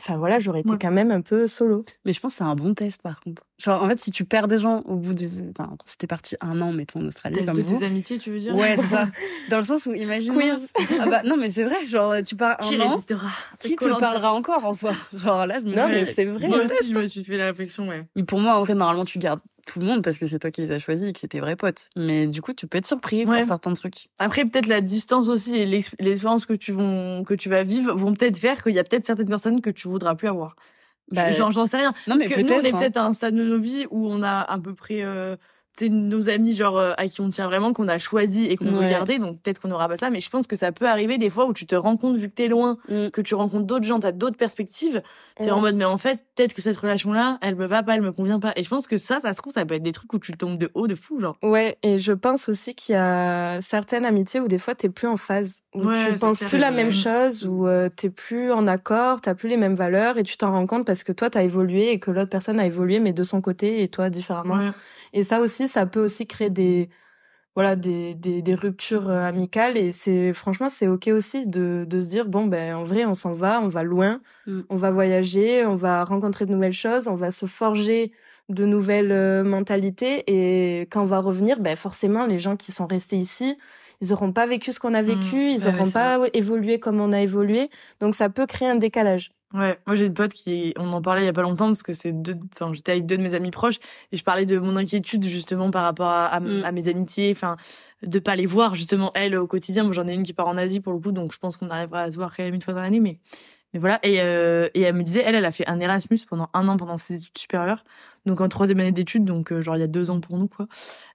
Enfin 0.00 0.16
voilà, 0.16 0.38
j'aurais 0.38 0.60
été 0.60 0.76
quand 0.80 0.90
même 0.90 1.10
un 1.10 1.20
peu 1.20 1.46
solo. 1.46 1.84
Mais 2.04 2.12
je 2.12 2.20
pense 2.20 2.32
que 2.32 2.38
c'est 2.38 2.44
un 2.44 2.56
bon 2.56 2.74
test 2.74 3.00
par 3.00 3.20
contre. 3.20 3.44
Genre 3.58 3.82
en 3.82 3.88
fait, 3.88 4.00
si 4.00 4.10
tu 4.10 4.24
perds 4.24 4.48
des 4.48 4.58
gens 4.58 4.80
au 4.82 4.96
bout 4.96 5.14
du, 5.14 5.30
enfin, 5.56 5.76
si 5.84 5.96
t'es 5.96 6.06
parti 6.06 6.36
un 6.40 6.60
an, 6.60 6.72
mettons 6.72 7.00
en 7.00 7.06
Australie 7.06 7.44
comme 7.44 7.60
vous. 7.60 7.78
Des 7.78 7.86
amitiés, 7.86 8.18
tu 8.18 8.30
veux 8.30 8.40
dire? 8.40 8.54
Ouais, 8.54 8.76
c'est 8.76 8.86
ça. 8.86 9.08
Dans 9.50 9.58
le 9.58 9.64
sens 9.64 9.86
où 9.86 9.94
imagine. 9.94 10.34
Quiz. 10.34 10.68
ah 11.00 11.06
bah 11.06 11.22
non, 11.24 11.36
mais 11.36 11.50
c'est 11.50 11.62
vrai. 11.62 11.86
Genre 11.86 12.14
tu 12.26 12.34
pars 12.34 12.56
un 12.60 12.80
an. 12.80 13.00
Qui 13.60 13.76
te 13.76 14.00
parlera 14.00 14.34
encore 14.34 14.64
en 14.64 14.74
soi? 14.74 14.92
Genre 15.14 15.46
là, 15.46 15.60
je 15.60 15.70
me 15.70 15.74
Non, 15.74 15.88
mais 15.88 16.04
c'est 16.04 16.24
vrai. 16.24 16.48
Moi 16.48 16.62
aussi, 16.62 16.92
je 16.92 16.98
me 16.98 17.06
suis 17.06 17.24
fait 17.24 17.36
la 17.36 17.46
réflexion, 17.46 17.88
ouais. 17.88 18.04
Mais 18.16 18.24
pour 18.24 18.40
moi, 18.40 18.56
en 18.56 18.64
vrai, 18.64 18.74
normalement, 18.74 19.04
tu 19.04 19.18
gardes 19.18 19.40
tout 19.64 19.80
le 19.80 19.86
monde 19.86 20.02
parce 20.02 20.18
que 20.18 20.26
c'est 20.26 20.38
toi 20.38 20.50
qui 20.50 20.60
les 20.60 20.70
as 20.70 20.78
choisis 20.78 21.08
et 21.08 21.12
que 21.12 21.20
c'est 21.20 21.28
tes 21.28 21.40
vrais 21.40 21.56
potes. 21.56 21.90
Mais 21.96 22.26
du 22.26 22.42
coup, 22.42 22.52
tu 22.52 22.66
peux 22.66 22.78
être 22.78 22.86
surpris 22.86 23.24
par 23.24 23.44
certains 23.46 23.72
trucs. 23.72 24.08
Après, 24.18 24.44
peut-être 24.44 24.66
la 24.66 24.80
distance 24.80 25.28
aussi 25.28 25.56
et 25.56 25.66
l'expérience 25.66 26.46
que 26.46 26.54
tu 26.54 26.72
vont, 26.72 27.24
que 27.24 27.34
tu 27.34 27.48
vas 27.48 27.62
vivre 27.62 27.94
vont 27.94 28.14
peut-être 28.14 28.38
faire 28.38 28.62
qu'il 28.62 28.74
y 28.74 28.78
a 28.78 28.84
peut-être 28.84 29.04
certaines 29.04 29.28
personnes 29.28 29.60
que 29.60 29.70
tu 29.70 29.88
voudras 29.88 30.14
plus 30.14 30.28
avoir. 30.28 30.56
Bah, 31.10 31.30
j'en 31.32 31.66
sais 31.66 31.76
rien. 31.76 31.92
Non, 32.06 32.16
mais 32.16 32.26
Parce 32.26 32.40
que 32.40 32.46
nous, 32.46 32.52
on 32.52 32.60
est 32.60 32.72
hein. 32.72 32.78
peut-être 32.78 32.96
à 32.96 33.04
un 33.04 33.12
stade 33.12 33.34
de 33.34 33.44
nos 33.44 33.58
vies 33.58 33.86
où 33.90 34.10
on 34.10 34.22
a 34.22 34.40
à 34.40 34.58
peu 34.58 34.74
près 34.74 35.02
euh, 35.02 35.36
c'est 35.76 35.88
nos 35.88 36.28
amis 36.28 36.54
genre 36.54 36.78
euh, 36.78 36.92
à 36.96 37.08
qui 37.08 37.20
on 37.20 37.30
tient 37.30 37.46
vraiment 37.46 37.72
qu'on 37.72 37.88
a 37.88 37.98
choisi 37.98 38.46
et 38.46 38.56
qu'on 38.56 38.70
veut 38.70 38.88
garder 38.88 39.18
donc 39.18 39.40
peut-être 39.40 39.60
qu'on 39.60 39.70
aura 39.72 39.88
pas 39.88 39.96
ça 39.96 40.10
mais 40.10 40.20
je 40.20 40.30
pense 40.30 40.46
que 40.46 40.56
ça 40.56 40.72
peut 40.72 40.86
arriver 40.86 41.18
des 41.18 41.30
fois 41.30 41.46
où 41.46 41.52
tu 41.52 41.66
te 41.66 41.74
rends 41.74 41.96
compte 41.96 42.16
vu 42.16 42.28
que 42.28 42.34
t'es 42.34 42.48
loin 42.48 42.78
mm. 42.88 43.08
que 43.08 43.20
tu 43.20 43.34
rencontres 43.34 43.66
d'autres 43.66 43.84
gens 43.84 43.98
t'as 43.98 44.12
d'autres 44.12 44.36
perspectives 44.36 45.02
t'es 45.36 45.50
en 45.50 45.60
mode 45.60 45.74
mais 45.74 45.84
en 45.84 45.98
fait 45.98 46.24
peut-être 46.34 46.54
que 46.54 46.62
cette 46.62 46.76
relation 46.76 47.12
là 47.12 47.38
elle 47.42 47.56
me 47.56 47.66
va 47.66 47.82
pas 47.82 47.96
elle 47.96 48.02
me 48.02 48.12
convient 48.12 48.40
pas. 48.40 48.52
Et 48.56 48.62
je 48.62 48.68
pense 48.68 48.86
que 48.86 48.96
ça 48.96 49.20
ça 49.20 49.32
se 49.32 49.38
trouve 49.38 49.52
ça 49.52 49.64
peut 49.64 49.74
être 49.74 49.82
des 49.82 49.92
trucs 49.92 50.12
où 50.12 50.18
tu 50.18 50.32
tombes 50.32 50.58
de 50.58 50.70
haut 50.74 50.86
de 50.86 50.94
fou 50.94 51.20
genre. 51.20 51.36
Ouais 51.42 51.76
et 51.82 51.98
je 51.98 52.12
pense 52.12 52.48
aussi 52.48 52.74
qu'il 52.74 52.94
y 52.94 52.98
a 52.98 53.60
certaines 53.60 54.04
amitiés 54.04 54.40
où 54.40 54.48
des 54.48 54.58
fois 54.58 54.74
t'es 54.74 54.88
plus 54.88 55.08
en 55.08 55.16
phase 55.16 55.62
où 55.74 55.82
tu 55.92 56.14
penses 56.20 56.38
plus 56.38 56.58
la 56.58 56.70
même 56.70 56.92
chose 56.92 57.46
où 57.46 57.66
euh, 57.66 57.88
t'es 57.88 58.10
plus 58.10 58.52
en 58.52 58.68
accord 58.68 59.20
t'as 59.20 59.34
plus 59.34 59.48
les 59.48 59.56
mêmes 59.56 59.74
valeurs 59.74 60.18
et 60.18 60.22
tu 60.22 60.36
t'en 60.36 60.52
rends 60.52 60.66
compte 60.66 60.86
parce 60.86 61.02
que 61.02 61.12
toi 61.12 61.30
t'as 61.30 61.42
évolué 61.42 61.90
et 61.90 61.98
que 61.98 62.12
l'autre 62.12 62.30
personne 62.30 62.60
a 62.60 62.66
évolué 62.66 63.00
mais 63.00 63.12
de 63.12 63.24
son 63.24 63.40
côté 63.40 63.82
et 63.82 63.88
toi 63.88 64.08
différemment. 64.08 64.70
Et 65.16 65.22
ça 65.22 65.40
aussi, 65.40 65.63
ça 65.66 65.86
peut 65.86 66.02
aussi 66.04 66.26
créer 66.26 66.50
des 66.50 66.88
voilà 67.54 67.76
des, 67.76 68.14
des, 68.14 68.42
des 68.42 68.54
ruptures 68.54 69.08
euh, 69.08 69.22
amicales 69.24 69.76
et 69.76 69.92
c'est 69.92 70.32
franchement 70.32 70.68
c'est 70.68 70.88
ok 70.88 71.08
aussi 71.08 71.46
de, 71.46 71.86
de 71.88 72.00
se 72.00 72.08
dire 72.08 72.26
bon 72.26 72.46
ben 72.46 72.74
en 72.76 72.84
vrai 72.84 73.04
on 73.04 73.14
s'en 73.14 73.32
va 73.32 73.60
on 73.60 73.68
va 73.68 73.82
loin 73.84 74.20
mm. 74.46 74.62
on 74.68 74.76
va 74.76 74.90
voyager 74.90 75.64
on 75.66 75.76
va 75.76 76.04
rencontrer 76.04 76.46
de 76.46 76.52
nouvelles 76.52 76.72
choses 76.72 77.08
on 77.08 77.14
va 77.14 77.30
se 77.30 77.46
forger 77.46 78.12
de 78.48 78.64
nouvelles 78.64 79.12
euh, 79.12 79.44
mentalités 79.44 80.24
et 80.26 80.82
quand 80.82 81.02
on 81.02 81.06
va 81.06 81.20
revenir 81.20 81.60
ben 81.60 81.76
forcément 81.76 82.26
les 82.26 82.38
gens 82.38 82.56
qui 82.56 82.72
sont 82.72 82.86
restés 82.86 83.16
ici 83.16 83.56
ils 84.00 84.12
auront 84.12 84.32
pas 84.32 84.46
vécu 84.46 84.72
ce 84.72 84.80
qu'on 84.80 84.94
a 84.94 85.02
vécu 85.02 85.36
mm. 85.36 85.48
ils 85.48 85.68
auront 85.68 85.90
pas 85.90 86.18
évolué 86.32 86.78
comme 86.78 87.00
on 87.00 87.12
a 87.12 87.20
évolué 87.20 87.70
donc 88.00 88.14
ça 88.14 88.28
peut 88.28 88.46
créer 88.46 88.68
un 88.68 88.76
décalage 88.76 89.32
Ouais, 89.54 89.78
moi 89.86 89.94
j'ai 89.94 90.06
une 90.06 90.14
pote 90.14 90.32
qui, 90.32 90.74
on 90.76 90.90
en 90.90 91.00
parlait 91.00 91.22
il 91.22 91.26
y 91.26 91.28
a 91.28 91.32
pas 91.32 91.42
longtemps 91.42 91.68
parce 91.68 91.84
que 91.84 91.92
c'est 91.92 92.10
deux, 92.10 92.36
enfin 92.52 92.72
j'étais 92.72 92.90
avec 92.90 93.06
deux 93.06 93.16
de 93.16 93.22
mes 93.22 93.34
amis 93.34 93.52
proches 93.52 93.76
et 94.10 94.16
je 94.16 94.24
parlais 94.24 94.46
de 94.46 94.58
mon 94.58 94.74
inquiétude 94.74 95.22
justement 95.24 95.70
par 95.70 95.84
rapport 95.84 96.08
à, 96.08 96.40
mm. 96.40 96.64
à, 96.64 96.72
mes 96.72 96.88
amitiés, 96.88 97.30
enfin 97.30 97.56
de 98.02 98.18
pas 98.18 98.34
les 98.34 98.46
voir 98.46 98.74
justement 98.74 99.12
elle 99.14 99.36
au 99.36 99.46
quotidien. 99.46 99.84
Moi 99.84 99.92
j'en 99.92 100.08
ai 100.08 100.12
une 100.12 100.24
qui 100.24 100.32
part 100.32 100.48
en 100.48 100.56
Asie 100.56 100.80
pour 100.80 100.92
le 100.92 100.98
coup, 100.98 101.12
donc 101.12 101.32
je 101.32 101.38
pense 101.38 101.56
qu'on 101.56 101.70
arrivera 101.70 102.02
à 102.02 102.10
se 102.10 102.16
voir 102.16 102.36
quand 102.36 102.42
même 102.42 102.54
une 102.54 102.62
fois 102.62 102.74
dans 102.74 102.80
l'année, 102.80 102.98
mais 102.98 103.20
mais 103.74 103.80
voilà. 103.80 103.98
Et 104.04 104.20
euh, 104.20 104.68
et 104.74 104.82
elle 104.82 104.94
me 104.94 105.02
disait, 105.02 105.22
elle, 105.26 105.34
elle 105.34 105.44
a 105.44 105.50
fait 105.50 105.68
un 105.68 105.80
Erasmus 105.80 106.20
pendant 106.28 106.48
un 106.54 106.68
an 106.68 106.76
pendant 106.76 106.96
ses 106.96 107.16
études 107.16 107.36
supérieures, 107.36 107.84
donc 108.24 108.40
en 108.40 108.48
troisième 108.48 108.78
année 108.78 108.92
d'études, 108.92 109.24
donc 109.24 109.52
euh, 109.52 109.60
genre 109.60 109.76
il 109.76 109.80
y 109.80 109.82
a 109.82 109.88
deux 109.88 110.10
ans 110.10 110.20
pour 110.20 110.38
nous 110.38 110.46
quoi. 110.46 110.66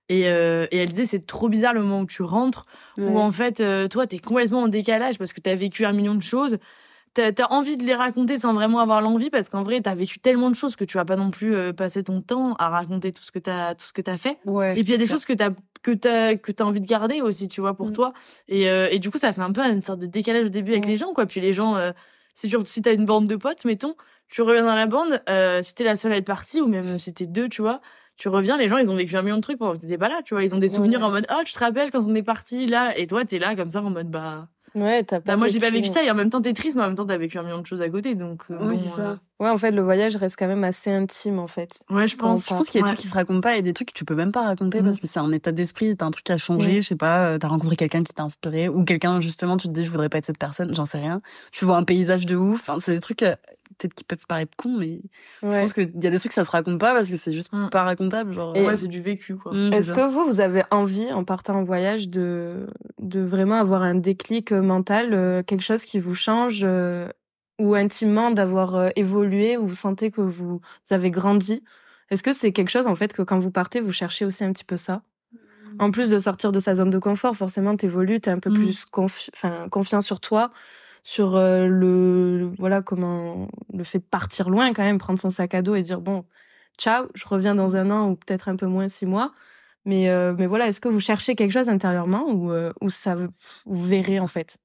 Et, 0.09 0.27
euh, 0.27 0.67
et 0.71 0.77
elle 0.77 0.89
disait 0.89 1.05
c'est 1.05 1.25
trop 1.25 1.47
bizarre 1.47 1.73
le 1.73 1.81
moment 1.81 2.01
où 2.01 2.05
tu 2.05 2.21
rentres, 2.21 2.65
où 2.97 3.17
en 3.17 3.31
fait 3.31 3.63
toi 3.89 4.05
t'es 4.05 4.19
complètement 4.19 4.63
en 4.63 4.67
décalage 4.67 5.17
parce 5.17 5.33
que 5.33 5.39
t'as 5.39 5.55
vécu 5.55 5.85
un 5.85 5.93
million 5.93 6.15
de 6.15 6.21
choses 6.21 6.57
t'as 7.15 7.31
as 7.39 7.51
envie 7.51 7.75
de 7.75 7.83
les 7.83 7.95
raconter 7.95 8.37
sans 8.37 8.53
vraiment 8.53 8.79
avoir 8.79 9.01
l'envie 9.01 9.29
parce 9.29 9.49
qu'en 9.49 9.63
vrai 9.63 9.81
t'as 9.81 9.95
vécu 9.95 10.19
tellement 10.19 10.51
de 10.51 10.55
choses 10.55 10.75
que 10.75 10.83
tu 10.83 10.97
vas 10.97 11.05
pas 11.05 11.15
non 11.15 11.31
plus 11.31 11.73
passer 11.73 12.03
ton 12.03 12.21
temps 12.21 12.53
à 12.55 12.69
raconter 12.69 13.11
tout 13.11 13.23
ce 13.23 13.31
que 13.31 13.39
t'as 13.39 13.73
tout 13.73 13.85
ce 13.85 13.93
que 13.93 14.01
t'as 14.01 14.17
fait 14.17 14.37
ouais, 14.45 14.71
et 14.71 14.83
puis 14.83 14.83
il 14.83 14.91
y 14.91 14.93
a 14.93 14.97
des 14.97 15.07
choses 15.07 15.25
que 15.25 15.33
t'as 15.33 15.49
que 15.81 15.91
t'as 15.91 16.35
que 16.35 16.51
t'as 16.51 16.65
envie 16.65 16.81
de 16.81 16.85
garder 16.85 17.21
aussi 17.21 17.47
tu 17.47 17.61
vois 17.61 17.73
pour 17.73 17.87
mm. 17.87 17.93
toi 17.93 18.13
et 18.47 18.65
et 18.65 18.99
du 18.99 19.09
coup 19.09 19.17
ça 19.17 19.31
fait 19.31 19.41
un 19.41 19.51
peu 19.51 19.61
une 19.61 19.81
sorte 19.81 20.01
de 20.01 20.07
décalage 20.07 20.47
au 20.47 20.49
début 20.49 20.71
avec 20.71 20.85
les 20.85 20.97
gens 20.97 21.13
quoi 21.13 21.25
puis 21.25 21.41
les 21.41 21.53
gens 21.53 21.77
c'est 22.33 22.49
sûr 22.49 22.65
si 22.65 22.81
t'as 22.81 22.93
une 22.93 23.05
bande 23.05 23.27
de 23.27 23.35
potes 23.35 23.65
mettons 23.65 23.95
tu 24.29 24.41
reviens 24.41 24.63
dans 24.63 24.75
la 24.75 24.85
bande 24.85 25.21
euh, 25.29 25.61
si 25.61 25.75
t'es 25.75 25.83
la 25.83 25.95
seule 25.95 26.11
à 26.11 26.17
être 26.17 26.25
partie 26.25 26.61
ou 26.61 26.67
même 26.67 26.99
si 26.99 27.13
t'es 27.13 27.25
deux 27.25 27.49
tu 27.49 27.61
vois 27.61 27.81
tu 28.19 28.27
reviens, 28.27 28.57
les 28.57 28.67
gens, 28.67 28.77
ils 28.77 28.91
ont 28.91 28.95
vécu 28.95 29.15
un 29.15 29.21
million 29.21 29.37
de 29.37 29.41
trucs 29.41 29.57
pendant 29.57 29.73
que 29.75 29.79
t'étais 29.79 29.97
pas 29.97 30.09
là, 30.09 30.21
tu 30.25 30.33
vois. 30.33 30.43
Ils 30.43 30.53
ont 30.53 30.59
des 30.59 30.67
souvenirs 30.67 31.01
en 31.01 31.09
mode, 31.09 31.25
oh, 31.31 31.41
tu 31.45 31.53
te 31.53 31.59
rappelles 31.59 31.89
quand 31.89 32.03
on 32.05 32.13
est 32.13 32.21
parti 32.21 32.65
là, 32.65 32.95
et 32.97 33.07
toi, 33.07 33.23
t'es 33.23 33.39
là 33.39 33.55
comme 33.55 33.69
ça 33.69 33.81
en 33.81 33.89
mode, 33.89 34.11
bah, 34.11 34.49
Ouais, 34.75 35.03
t'as 35.03 35.19
pas. 35.19 35.33
Bah, 35.33 35.37
moi, 35.37 35.47
j'ai 35.47 35.59
pas 35.59 35.69
vécu 35.69 35.87
ça 35.87 36.03
et 36.03 36.11
en 36.11 36.15
même 36.15 36.29
temps, 36.29 36.41
t'es 36.41 36.53
triste, 36.53 36.75
mais 36.75 36.83
en 36.83 36.87
même 36.87 36.95
temps, 36.95 37.05
t'as 37.05 37.17
vécu 37.17 37.37
un 37.37 37.43
million 37.43 37.59
de 37.59 37.65
choses 37.65 37.81
à 37.81 37.89
côté, 37.89 38.15
donc. 38.15 38.43
Euh, 38.51 38.57
oui, 38.61 38.79
c'est 38.81 38.89
ça. 38.89 39.01
Euh. 39.01 39.15
Ouais, 39.39 39.49
en 39.49 39.57
fait, 39.57 39.71
le 39.71 39.81
voyage 39.81 40.15
reste 40.17 40.35
quand 40.37 40.47
même 40.47 40.63
assez 40.63 40.91
intime, 40.91 41.39
en 41.39 41.47
fait. 41.47 41.83
Ouais, 41.89 42.07
je 42.07 42.17
pense. 42.17 42.43
Je 42.43 42.49
pense 42.49 42.69
qu'il 42.69 42.81
y 42.81 42.83
a 42.83 42.85
des 42.85 42.93
trucs 42.93 42.99
qui 42.99 43.07
se 43.07 43.13
racontent 43.13 43.41
pas 43.41 43.55
et 43.57 43.61
des 43.61 43.73
trucs 43.73 43.89
que 43.89 43.97
tu 43.97 44.03
peux 44.05 44.15
même 44.15 44.31
pas 44.31 44.43
raconter 44.43 44.81
mm. 44.81 44.85
parce 44.85 44.99
que 44.99 45.07
c'est 45.07 45.19
un 45.19 45.31
état 45.31 45.51
d'esprit, 45.51 45.95
t'as 45.95 46.05
un 46.05 46.11
truc 46.11 46.25
qui 46.25 46.31
a 46.31 46.37
changé, 46.37 46.81
je 46.81 46.87
sais 46.87 46.95
pas, 46.95 47.25
euh, 47.25 47.37
t'as 47.37 47.47
rencontré 47.47 47.75
quelqu'un 47.75 48.03
qui 48.03 48.13
t'a 48.13 48.23
inspiré 48.23 48.67
ou 48.67 48.83
quelqu'un, 48.83 49.21
justement, 49.21 49.57
tu 49.57 49.67
te 49.67 49.73
dis, 49.73 49.83
je 49.83 49.91
voudrais 49.91 50.09
pas 50.09 50.17
être 50.17 50.25
cette 50.25 50.39
personne, 50.39 50.75
j'en 50.75 50.85
sais 50.85 50.99
rien. 50.99 51.19
Tu 51.51 51.65
vois 51.65 51.77
un 51.77 51.83
paysage 51.83 52.25
de 52.25 52.35
ouf, 52.35 52.59
enfin, 52.59 52.79
c'est 52.81 52.93
des 52.93 52.99
trucs 52.99 53.23
peut-être 53.77 53.93
qu'ils 53.93 54.05
peuvent 54.05 54.25
paraître 54.27 54.55
cons, 54.57 54.77
mais 54.77 55.01
je 55.41 55.47
pense 55.47 55.73
qu'il 55.73 55.91
y 56.01 56.07
a 56.07 56.09
des 56.09 56.19
trucs 56.19 56.31
ça 56.31 56.45
se 56.45 56.51
raconte 56.51 56.79
pas 56.79 56.93
parce 56.93 57.09
que 57.09 57.15
c'est 57.15 57.31
juste 57.31 57.53
mm. 57.53 57.69
pas 57.69 57.83
racontable. 57.83 58.33
Genre, 58.33 58.55
et 58.55 58.65
ouais, 58.65 58.77
c'est 58.77 58.87
du 58.87 59.01
vécu, 59.01 59.35
quoi. 59.35 59.53
Mm, 59.53 59.73
Est-ce 59.73 59.93
que 59.93 60.07
vous, 60.07 60.25
vous 60.25 60.41
avez 60.41 60.63
envie, 60.71 61.11
en 61.13 61.23
partant 61.23 61.55
en 61.55 61.63
voyage, 61.63 62.09
de, 62.09 62.67
de 62.99 63.19
vraiment 63.21 63.55
avoir 63.55 63.83
un 63.83 63.95
déclic 63.95 64.51
euh, 64.51 64.61
mental, 64.61 65.13
euh, 65.13 65.43
quelque 65.43 65.63
chose 65.63 65.83
qui 65.83 65.99
vous 65.99 66.15
change, 66.15 66.61
euh, 66.63 67.07
ou 67.59 67.75
intimement 67.75 68.31
d'avoir 68.31 68.89
évolué, 68.95 69.57
ou 69.57 69.67
vous 69.67 69.75
sentez 69.75 70.11
que 70.11 70.21
vous, 70.21 70.61
avez 70.89 71.11
grandi? 71.11 71.63
Est-ce 72.09 72.23
que 72.23 72.33
c'est 72.33 72.51
quelque 72.51 72.69
chose, 72.69 72.87
en 72.87 72.95
fait, 72.95 73.13
que 73.13 73.21
quand 73.21 73.37
vous 73.37 73.51
partez, 73.51 73.81
vous 73.81 73.91
cherchez 73.91 74.25
aussi 74.25 74.43
un 74.43 74.51
petit 74.51 74.63
peu 74.63 74.77
ça? 74.77 75.01
En 75.77 75.91
plus 75.91 76.09
de 76.09 76.19
sortir 76.19 76.51
de 76.51 76.59
sa 76.59 76.75
zone 76.75 76.89
de 76.89 76.99
confort, 76.99 77.35
forcément, 77.35 77.75
t'évolues, 77.75 78.19
t'es 78.19 78.31
un 78.31 78.39
peu 78.39 78.51
plus 78.51 78.85
confi 78.85 79.29
confiant 79.69 80.01
sur 80.01 80.19
toi 80.19 80.51
sur 81.03 81.35
euh, 81.35 81.67
le 81.67 82.51
voilà 82.59 82.81
comment 82.81 83.47
le 83.73 83.83
fait 83.83 83.99
de 83.99 84.03
partir 84.03 84.49
loin 84.49 84.73
quand 84.73 84.83
même 84.83 84.97
prendre 84.97 85.19
son 85.19 85.29
sac 85.29 85.53
à 85.53 85.61
dos 85.61 85.75
et 85.75 85.81
dire 85.81 86.01
bon 86.01 86.25
ciao 86.77 87.07
je 87.15 87.25
reviens 87.27 87.55
dans 87.55 87.75
un 87.75 87.91
an 87.91 88.09
ou 88.09 88.15
peut-être 88.15 88.49
un 88.49 88.55
peu 88.55 88.67
moins 88.67 88.87
six 88.87 89.05
mois. 89.05 89.31
Mais 89.85 90.09
euh, 90.09 90.33
mais 90.37 90.47
voilà 90.47 90.67
est-ce 90.67 90.81
que 90.81 90.89
vous 90.89 90.99
cherchez 90.99 91.35
quelque 91.35 91.51
chose 91.53 91.69
intérieurement 91.69 92.25
ou 92.29 92.51
euh, 92.51 92.73
ou 92.81 92.89
ça 92.89 93.15
vous 93.65 93.85
verrez 93.85 94.19
en 94.19 94.27
fait? 94.27 94.57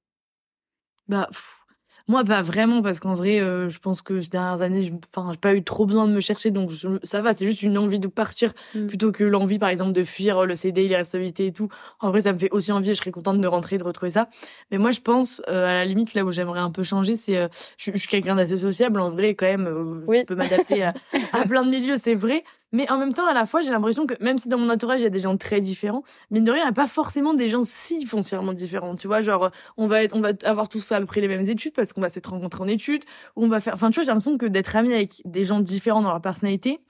Bah 1.07 1.29
moi, 2.07 2.23
pas 2.23 2.41
vraiment, 2.41 2.83
parce 2.83 2.99
qu'en 2.99 3.15
vrai, 3.15 3.39
euh, 3.39 3.67
je 3.69 3.79
pense 3.79 4.03
que 4.03 4.21
ces 4.21 4.29
dernières 4.29 4.61
années, 4.61 4.93
enfin, 5.15 5.31
j'ai 5.31 5.39
pas 5.39 5.55
eu 5.55 5.63
trop 5.63 5.87
besoin 5.87 6.07
de 6.07 6.13
me 6.13 6.19
chercher, 6.19 6.51
donc 6.51 6.71
ça 7.01 7.21
va. 7.21 7.33
C'est 7.33 7.47
juste 7.47 7.63
une 7.63 7.77
envie 7.79 7.97
de 7.97 8.07
partir 8.07 8.53
mm. 8.75 8.85
plutôt 8.85 9.11
que 9.11 9.23
l'envie, 9.23 9.57
par 9.57 9.69
exemple, 9.69 9.91
de 9.91 10.03
fuir 10.03 10.39
euh, 10.39 10.45
le 10.45 10.55
CD, 10.55 10.87
l'irrestabilité 10.87 11.47
et 11.47 11.51
tout. 11.51 11.67
En 11.99 12.11
vrai, 12.11 12.21
ça 12.21 12.33
me 12.33 12.37
fait 12.37 12.51
aussi 12.51 12.71
envie 12.71 12.91
et 12.91 12.93
je 12.93 12.99
serais 12.99 13.11
contente 13.11 13.41
de 13.41 13.47
rentrer, 13.47 13.79
de 13.79 13.83
retrouver 13.83 14.11
ça. 14.11 14.29
Mais 14.71 14.77
moi, 14.77 14.91
je 14.91 15.01
pense, 15.01 15.41
euh, 15.49 15.65
à 15.65 15.73
la 15.73 15.85
limite, 15.85 16.13
là 16.13 16.23
où 16.23 16.31
j'aimerais 16.31 16.59
un 16.59 16.71
peu 16.71 16.83
changer, 16.83 17.15
c'est, 17.15 17.49
je, 17.77 17.91
je, 17.91 17.97
suis 17.97 18.07
quelqu'un 18.07 18.35
d'assez 18.35 18.57
sociable, 18.57 18.99
en 18.99 19.09
vrai, 19.09 19.33
quand 19.33 19.47
même. 19.47 20.03
oui. 20.07 20.19
Je 20.19 20.25
peux 20.25 20.35
m'adapter 20.35 20.83
à, 20.83 20.93
à 21.33 21.47
plein 21.47 21.63
de 21.63 21.71
milieux, 21.71 21.97
c'est 21.97 22.15
vrai. 22.15 22.43
Mais 22.75 22.91
en 22.91 22.97
même 22.97 23.13
temps, 23.13 23.25
à 23.25 23.33
la 23.33 23.45
fois, 23.45 23.61
j'ai 23.61 23.71
l'impression 23.71 24.05
que 24.05 24.15
même 24.21 24.37
si 24.37 24.49
dans 24.49 24.57
mon 24.57 24.69
entourage, 24.69 24.99
il 24.99 25.03
y 25.03 25.07
a 25.07 25.09
des 25.09 25.21
gens 25.21 25.37
très 25.37 25.61
différents, 25.61 26.03
mais 26.29 26.41
de 26.41 26.51
rien, 26.51 26.63
il 26.63 26.65
n'y 26.65 26.69
a 26.69 26.73
pas 26.73 26.87
forcément 26.87 27.33
des 27.33 27.47
gens 27.49 27.63
si 27.63 28.05
foncièrement 28.05 28.51
différents. 28.51 28.97
Tu 28.97 29.07
vois, 29.07 29.21
genre, 29.21 29.49
on 29.77 29.87
va 29.87 30.03
être, 30.03 30.13
on 30.13 30.19
va 30.19 30.33
avoir 30.43 30.67
tous 30.67 30.85
fait 30.85 30.95
à 30.95 30.99
peu 30.99 31.05
près 31.05 31.21
les 31.21 31.29
mêmes 31.29 31.49
études 31.49 31.73
parce 31.73 31.93
qu'on 31.93 32.01
va 32.01 32.09
s'être 32.09 32.31
rencontrés 32.31 32.61
en 32.61 32.67
études, 32.67 33.05
ou 33.37 33.45
on 33.45 33.47
va 33.47 33.61
faire, 33.61 33.75
enfin, 33.75 33.91
tu 33.91 33.95
vois, 33.95 34.03
j'ai 34.03 34.09
l'impression 34.09 34.37
que 34.37 34.45
d'être 34.45 34.75
ami 34.75 34.93
avec 34.93 35.21
des 35.23 35.45
gens 35.45 35.61
différents 35.61 36.01
dans 36.01 36.09
leur 36.09 36.19
personnalité, 36.19 36.81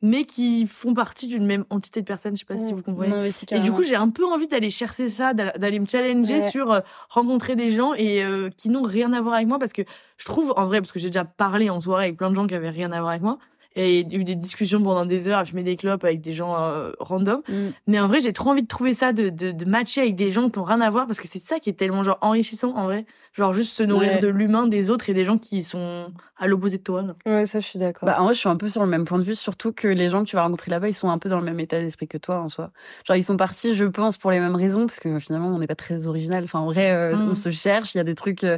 mais 0.00 0.24
qui 0.24 0.66
font 0.66 0.94
partie 0.94 1.26
d'une 1.26 1.44
même 1.44 1.66
entité 1.68 2.00
de 2.00 2.06
personnes. 2.06 2.34
Je 2.34 2.40
sais 2.40 2.46
pas 2.46 2.56
si 2.56 2.72
vous 2.72 2.80
comprenez. 2.80 3.30
et 3.50 3.60
du 3.60 3.72
coup, 3.72 3.82
j'ai 3.82 3.96
un 3.96 4.08
peu 4.08 4.24
envie 4.24 4.46
d'aller 4.46 4.70
chercher 4.70 5.10
ça, 5.10 5.34
d'aller 5.34 5.80
me 5.80 5.86
challenger 5.86 6.40
sur 6.40 6.72
euh, 6.72 6.80
rencontrer 7.10 7.56
des 7.56 7.70
gens 7.70 7.92
et 7.92 8.24
euh, 8.24 8.48
qui 8.56 8.70
n'ont 8.70 8.84
rien 8.84 9.12
à 9.12 9.20
voir 9.20 9.34
avec 9.34 9.48
moi 9.48 9.58
parce 9.58 9.74
que 9.74 9.82
je 10.16 10.24
trouve 10.24 10.54
en 10.56 10.64
vrai 10.64 10.80
parce 10.80 10.92
que 10.92 10.98
j'ai 10.98 11.08
déjà 11.08 11.26
parlé 11.26 11.68
en 11.68 11.80
soirée 11.80 12.04
avec 12.04 12.16
plein 12.16 12.30
de 12.30 12.36
gens 12.36 12.46
qui 12.46 12.54
avaient 12.54 12.70
rien 12.70 12.90
à 12.92 13.00
voir 13.00 13.10
avec 13.10 13.22
moi 13.22 13.38
et 13.76 14.00
eu 14.10 14.24
des 14.24 14.34
discussions 14.34 14.82
pendant 14.82 15.04
des 15.04 15.28
heures, 15.28 15.44
je 15.44 15.54
mets 15.54 15.62
des 15.62 15.76
clopes 15.76 16.02
avec 16.02 16.22
des 16.22 16.32
gens 16.32 16.56
euh, 16.58 16.92
random. 16.98 17.42
Mm. 17.46 17.54
Mais 17.86 18.00
en 18.00 18.06
vrai, 18.08 18.20
j'ai 18.20 18.32
trop 18.32 18.50
envie 18.50 18.62
de 18.62 18.66
trouver 18.66 18.94
ça, 18.94 19.12
de, 19.12 19.28
de, 19.28 19.52
de, 19.52 19.64
matcher 19.66 20.00
avec 20.00 20.16
des 20.16 20.30
gens 20.30 20.48
qui 20.48 20.58
ont 20.58 20.64
rien 20.64 20.80
à 20.80 20.88
voir, 20.88 21.06
parce 21.06 21.20
que 21.20 21.28
c'est 21.28 21.38
ça 21.38 21.60
qui 21.60 21.68
est 21.68 21.74
tellement 21.74 22.02
genre 22.02 22.16
enrichissant 22.22 22.74
en 22.74 22.84
vrai. 22.84 23.04
Genre 23.34 23.52
juste 23.52 23.76
se 23.76 23.82
nourrir 23.82 24.18
de 24.20 24.28
l'humain 24.28 24.66
des 24.66 24.88
autres 24.88 25.10
et 25.10 25.14
des 25.14 25.26
gens 25.26 25.36
qui 25.36 25.62
sont 25.62 26.10
à 26.38 26.46
l'opposé 26.46 26.78
de 26.78 26.82
toi. 26.82 27.04
Ouais, 27.26 27.44
ça 27.44 27.60
je 27.60 27.66
suis 27.66 27.78
d'accord. 27.78 28.06
Bah 28.06 28.16
en 28.18 28.24
vrai, 28.24 28.34
je 28.34 28.38
suis 28.38 28.48
un 28.48 28.56
peu 28.56 28.68
sur 28.68 28.82
le 28.82 28.88
même 28.88 29.04
point 29.04 29.18
de 29.18 29.24
vue, 29.24 29.34
surtout 29.34 29.72
que 29.72 29.88
les 29.88 30.08
gens 30.08 30.24
que 30.24 30.30
tu 30.30 30.36
vas 30.36 30.42
rencontrer 30.42 30.70
là-bas, 30.70 30.88
ils 30.88 30.94
sont 30.94 31.10
un 31.10 31.18
peu 31.18 31.28
dans 31.28 31.38
le 31.38 31.44
même 31.44 31.60
état 31.60 31.78
d'esprit 31.78 32.08
que 32.08 32.16
toi 32.16 32.40
en 32.40 32.48
soi. 32.48 32.70
Genre 33.06 33.16
ils 33.16 33.24
sont 33.24 33.36
partis, 33.36 33.74
je 33.74 33.84
pense, 33.84 34.16
pour 34.16 34.30
les 34.30 34.40
mêmes 34.40 34.56
raisons, 34.56 34.86
parce 34.86 35.00
que 35.00 35.18
finalement 35.18 35.48
on 35.48 35.58
n'est 35.58 35.66
pas 35.66 35.74
très 35.74 36.06
original. 36.06 36.44
Enfin 36.44 36.60
en 36.60 36.66
vrai, 36.66 36.92
euh, 36.92 37.14
mm. 37.14 37.30
on 37.30 37.34
se 37.34 37.50
cherche, 37.50 37.94
il 37.94 37.98
y 37.98 38.00
a 38.00 38.04
des 38.04 38.14
trucs. 38.14 38.42
Euh, 38.42 38.56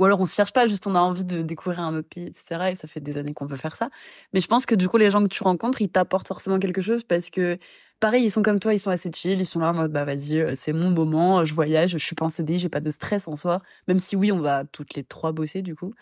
ou 0.00 0.06
alors 0.06 0.18
on 0.18 0.24
se 0.24 0.34
cherche 0.34 0.54
pas, 0.54 0.66
juste 0.66 0.86
on 0.86 0.94
a 0.94 0.98
envie 0.98 1.26
de 1.26 1.42
découvrir 1.42 1.80
un 1.80 1.94
autre 1.94 2.08
pays, 2.08 2.26
etc. 2.26 2.70
Et 2.72 2.74
ça 2.74 2.88
fait 2.88 3.00
des 3.00 3.18
années 3.18 3.34
qu'on 3.34 3.44
veut 3.44 3.58
faire 3.58 3.76
ça. 3.76 3.90
Mais 4.32 4.40
je 4.40 4.46
pense 4.46 4.64
que 4.64 4.74
du 4.74 4.88
coup, 4.88 4.96
les 4.96 5.10
gens 5.10 5.22
que 5.22 5.28
tu 5.28 5.42
rencontres, 5.42 5.82
ils 5.82 5.90
t'apportent 5.90 6.26
forcément 6.26 6.58
quelque 6.58 6.80
chose 6.80 7.04
parce 7.04 7.28
que, 7.28 7.58
pareil, 8.00 8.24
ils 8.24 8.30
sont 8.30 8.40
comme 8.40 8.58
toi, 8.60 8.72
ils 8.72 8.78
sont 8.78 8.90
assez 8.90 9.10
chill, 9.14 9.38
ils 9.38 9.46
sont 9.46 9.60
là 9.60 9.72
en 9.72 9.74
mode, 9.74 9.92
bah 9.92 10.06
vas-y, 10.06 10.40
euh, 10.40 10.54
c'est 10.56 10.72
mon 10.72 10.88
moment, 10.90 11.44
je 11.44 11.52
voyage, 11.52 11.90
je 11.90 11.98
suis 11.98 12.14
pas 12.14 12.24
en 12.24 12.30
CD, 12.30 12.58
j'ai 12.58 12.70
pas 12.70 12.80
de 12.80 12.90
stress 12.90 13.28
en 13.28 13.36
soi. 13.36 13.60
Même 13.88 13.98
si 13.98 14.16
oui, 14.16 14.32
on 14.32 14.40
va 14.40 14.64
toutes 14.64 14.94
les 14.94 15.04
trois 15.04 15.32
bosser 15.32 15.60
du 15.60 15.76
coup. 15.76 15.92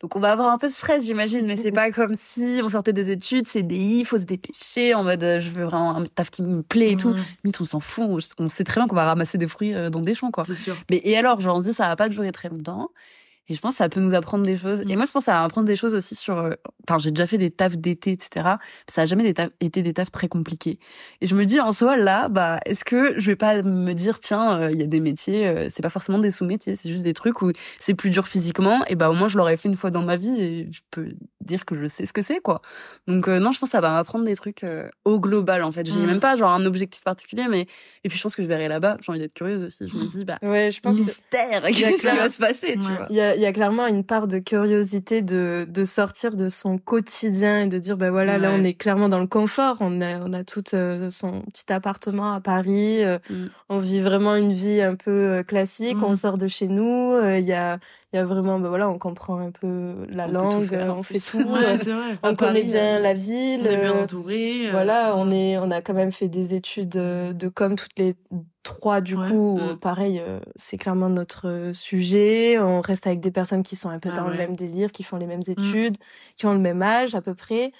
Donc 0.00 0.14
on 0.16 0.20
va 0.20 0.32
avoir 0.32 0.52
un 0.52 0.58
peu 0.58 0.68
de 0.68 0.72
stress, 0.72 1.06
j'imagine, 1.06 1.46
mais 1.46 1.56
c'est 1.56 1.70
pas 1.72 1.92
comme 1.92 2.16
si 2.16 2.60
on 2.62 2.68
sortait 2.68 2.92
des 2.92 3.10
études, 3.10 3.46
CDI, 3.46 4.04
faut 4.04 4.18
se 4.18 4.24
dépêcher 4.24 4.94
en 4.94 5.04
mode 5.04 5.22
euh, 5.22 5.38
je 5.38 5.52
veux 5.52 5.64
vraiment 5.64 5.96
un 5.96 6.04
taf 6.06 6.30
qui 6.30 6.42
me 6.42 6.62
plaît 6.62 6.92
et 6.92 6.96
tout. 6.96 7.14
Mais 7.44 7.52
on 7.60 7.64
s'en 7.64 7.78
fout, 7.78 8.20
on 8.38 8.48
sait 8.48 8.64
très 8.64 8.80
bien 8.80 8.88
qu'on 8.88 8.96
va 8.96 9.04
ramasser 9.04 9.38
des 9.38 9.46
fruits 9.46 9.76
euh, 9.76 9.90
dans 9.90 10.00
des 10.00 10.16
champs 10.16 10.32
quoi. 10.32 10.44
Sûr. 10.44 10.76
Mais 10.90 11.00
et 11.04 11.16
alors, 11.16 11.38
genre 11.38 11.56
on 11.56 11.60
se 11.60 11.66
dit 11.68 11.72
ça 11.72 11.86
va 11.86 11.94
pas 11.94 12.08
durer 12.08 12.32
très 12.32 12.48
longtemps. 12.48 12.90
Et 13.48 13.54
je 13.54 13.60
pense 13.60 13.72
que 13.72 13.78
ça 13.78 13.88
peut 13.88 14.00
nous 14.00 14.14
apprendre 14.14 14.44
des 14.44 14.56
choses. 14.56 14.82
Et 14.82 14.84
mm. 14.84 14.96
moi, 14.96 15.06
je 15.06 15.12
pense 15.12 15.22
que 15.22 15.26
ça 15.26 15.32
va 15.32 15.44
apprendre 15.44 15.66
des 15.66 15.76
choses 15.76 15.94
aussi 15.94 16.14
sur. 16.14 16.38
Euh, 16.38 16.52
enfin, 16.86 16.98
j'ai 16.98 17.10
déjà 17.10 17.26
fait 17.26 17.38
des 17.38 17.50
tafs 17.50 17.76
d'été, 17.76 18.12
etc. 18.12 18.56
Ça 18.86 19.02
a 19.02 19.06
jamais 19.06 19.32
été 19.60 19.82
des 19.82 19.94
tafs 19.94 20.10
très 20.10 20.28
compliqués. 20.28 20.78
Et 21.20 21.26
je 21.26 21.34
me 21.34 21.44
dis 21.44 21.60
en 21.60 21.72
soi 21.72 21.96
là, 21.96 22.28
bah, 22.28 22.60
est-ce 22.66 22.84
que 22.84 23.18
je 23.18 23.26
vais 23.26 23.36
pas 23.36 23.62
me 23.62 23.92
dire 23.94 24.20
tiens, 24.20 24.60
euh, 24.60 24.70
il 24.70 24.78
y 24.78 24.82
a 24.82 24.86
des 24.86 25.00
métiers, 25.00 25.46
euh, 25.46 25.68
c'est 25.70 25.82
pas 25.82 25.88
forcément 25.88 26.18
des 26.18 26.30
sous-métiers, 26.30 26.76
c'est 26.76 26.90
juste 26.90 27.04
des 27.04 27.14
trucs 27.14 27.40
où 27.42 27.52
c'est 27.80 27.94
plus 27.94 28.10
dur 28.10 28.28
physiquement. 28.28 28.84
Et 28.86 28.94
bah 28.94 29.10
au 29.10 29.14
moins 29.14 29.28
je 29.28 29.38
l'aurais 29.38 29.56
fait 29.56 29.68
une 29.68 29.76
fois 29.76 29.90
dans 29.90 30.02
ma 30.02 30.16
vie 30.16 30.40
et 30.40 30.68
je 30.70 30.80
peux 30.90 31.08
dire 31.40 31.64
que 31.64 31.80
je 31.80 31.86
sais 31.86 32.04
ce 32.04 32.12
que 32.12 32.22
c'est 32.22 32.40
quoi. 32.40 32.60
Donc 33.06 33.28
non, 33.28 33.52
je 33.52 33.58
pense 33.58 33.68
que 33.68 33.72
ça 33.72 33.80
va 33.80 33.90
m'apprendre 33.92 34.24
des 34.24 34.36
trucs 34.36 34.64
au 35.04 35.20
global 35.20 35.62
en 35.62 35.72
fait. 35.72 35.86
Je 35.86 35.92
dis 35.92 35.98
mm. 35.98 36.06
même 36.06 36.20
pas 36.20 36.36
genre 36.36 36.50
un 36.50 36.64
objectif 36.66 37.02
particulier, 37.02 37.46
mais 37.48 37.66
et 38.04 38.08
puis 38.08 38.18
je 38.18 38.22
pense 38.22 38.36
que 38.36 38.42
je 38.42 38.48
verrai 38.48 38.68
là-bas. 38.68 38.98
J'ai 39.00 39.10
envie 39.10 39.20
d'être 39.20 39.32
curieuse 39.32 39.64
aussi. 39.64 39.88
Je 39.88 39.96
me 39.96 40.06
dis 40.06 40.24
bah 40.24 40.38
ouais, 40.42 40.70
je 40.70 40.80
pense 40.80 40.96
mystère, 40.96 41.62
qu'est-ce 41.68 42.00
qui 42.00 42.16
va 42.16 42.28
se 42.28 42.38
passer, 42.38 42.74
tu 42.74 42.80
vois 42.80 43.08
y 43.40 43.46
a 43.46 43.52
clairement 43.52 43.86
une 43.86 44.04
part 44.04 44.26
de 44.26 44.38
curiosité 44.38 45.22
de, 45.22 45.66
de 45.68 45.84
sortir 45.84 46.36
de 46.36 46.48
son 46.48 46.78
quotidien 46.78 47.60
et 47.60 47.66
de 47.66 47.78
dire 47.78 47.96
ben 47.96 48.10
voilà 48.10 48.38
là 48.38 48.50
on 48.52 48.64
est 48.64 48.74
clairement 48.74 49.08
dans 49.08 49.20
le 49.20 49.26
confort. 49.26 49.76
On 49.80 50.00
a 50.00 50.18
on 50.20 50.32
a 50.32 50.44
tout 50.44 50.64
euh, 50.74 51.10
son 51.10 51.42
petit 51.42 51.72
appartement 51.72 52.32
à 52.32 52.40
Paris 52.40 53.04
euh, 53.04 53.18
mm. 53.30 53.46
on 53.68 53.78
vit 53.78 54.00
vraiment 54.00 54.34
une 54.34 54.52
vie 54.52 54.80
un 54.80 54.94
peu 54.94 55.10
euh, 55.10 55.42
classique. 55.42 55.98
On 56.02 56.12
mm. 56.12 56.16
sort 56.16 56.38
de 56.38 56.48
chez 56.48 56.68
nous 56.68 57.14
il 57.22 57.44
y 57.44 57.52
a 57.52 57.78
il 58.12 58.16
y 58.16 58.18
a 58.18 58.24
vraiment 58.24 58.58
ben 58.58 58.68
voilà 58.68 58.88
on 58.88 58.98
comprend 58.98 59.38
un 59.38 59.50
peu 59.50 60.06
la 60.08 60.26
langue 60.26 60.72
on 60.88 61.02
fait 61.02 61.18
tout 61.18 61.44
on 62.22 62.34
connaît 62.34 62.62
bien 62.62 62.98
la 62.98 63.12
ville 63.12 63.60
on 63.62 63.70
est 63.70 63.76
bien 63.76 64.02
entouré 64.02 64.70
voilà 64.70 65.14
on 65.16 65.30
est 65.30 65.58
on 65.58 65.70
a 65.70 65.82
quand 65.82 65.92
même 65.92 66.12
fait 66.12 66.28
des 66.28 66.54
études 66.54 66.88
de 66.88 67.48
com 67.48 67.76
toutes 67.76 67.98
les 67.98 68.14
trois 68.74 69.00
du 69.00 69.16
coup 69.16 69.58
mm. 69.58 69.78
pareil 69.78 70.20
euh, 70.20 70.40
c'est 70.56 70.76
clairement 70.76 71.08
notre 71.08 71.48
euh, 71.48 71.72
sujet. 71.72 72.58
On 72.58 72.80
reste 72.80 73.06
avec 73.06 73.20
des 73.20 73.30
personnes 73.30 73.62
qui 73.62 73.76
sont 73.76 73.88
un 73.88 73.98
peu 73.98 74.10
ah 74.12 74.16
dans 74.16 74.28
le 74.28 74.36
même 74.36 74.54
délire 74.56 74.92
qui 74.92 75.02
font 75.02 75.16
les 75.16 75.26
mêmes 75.26 75.42
mm. 75.46 75.52
études 75.52 75.96
qui 76.36 76.46
ont 76.46 76.52
le 76.52 76.58
même 76.58 76.82
âge 76.82 77.14
à 77.14 77.20
peu 77.20 77.34
près. 77.34 77.72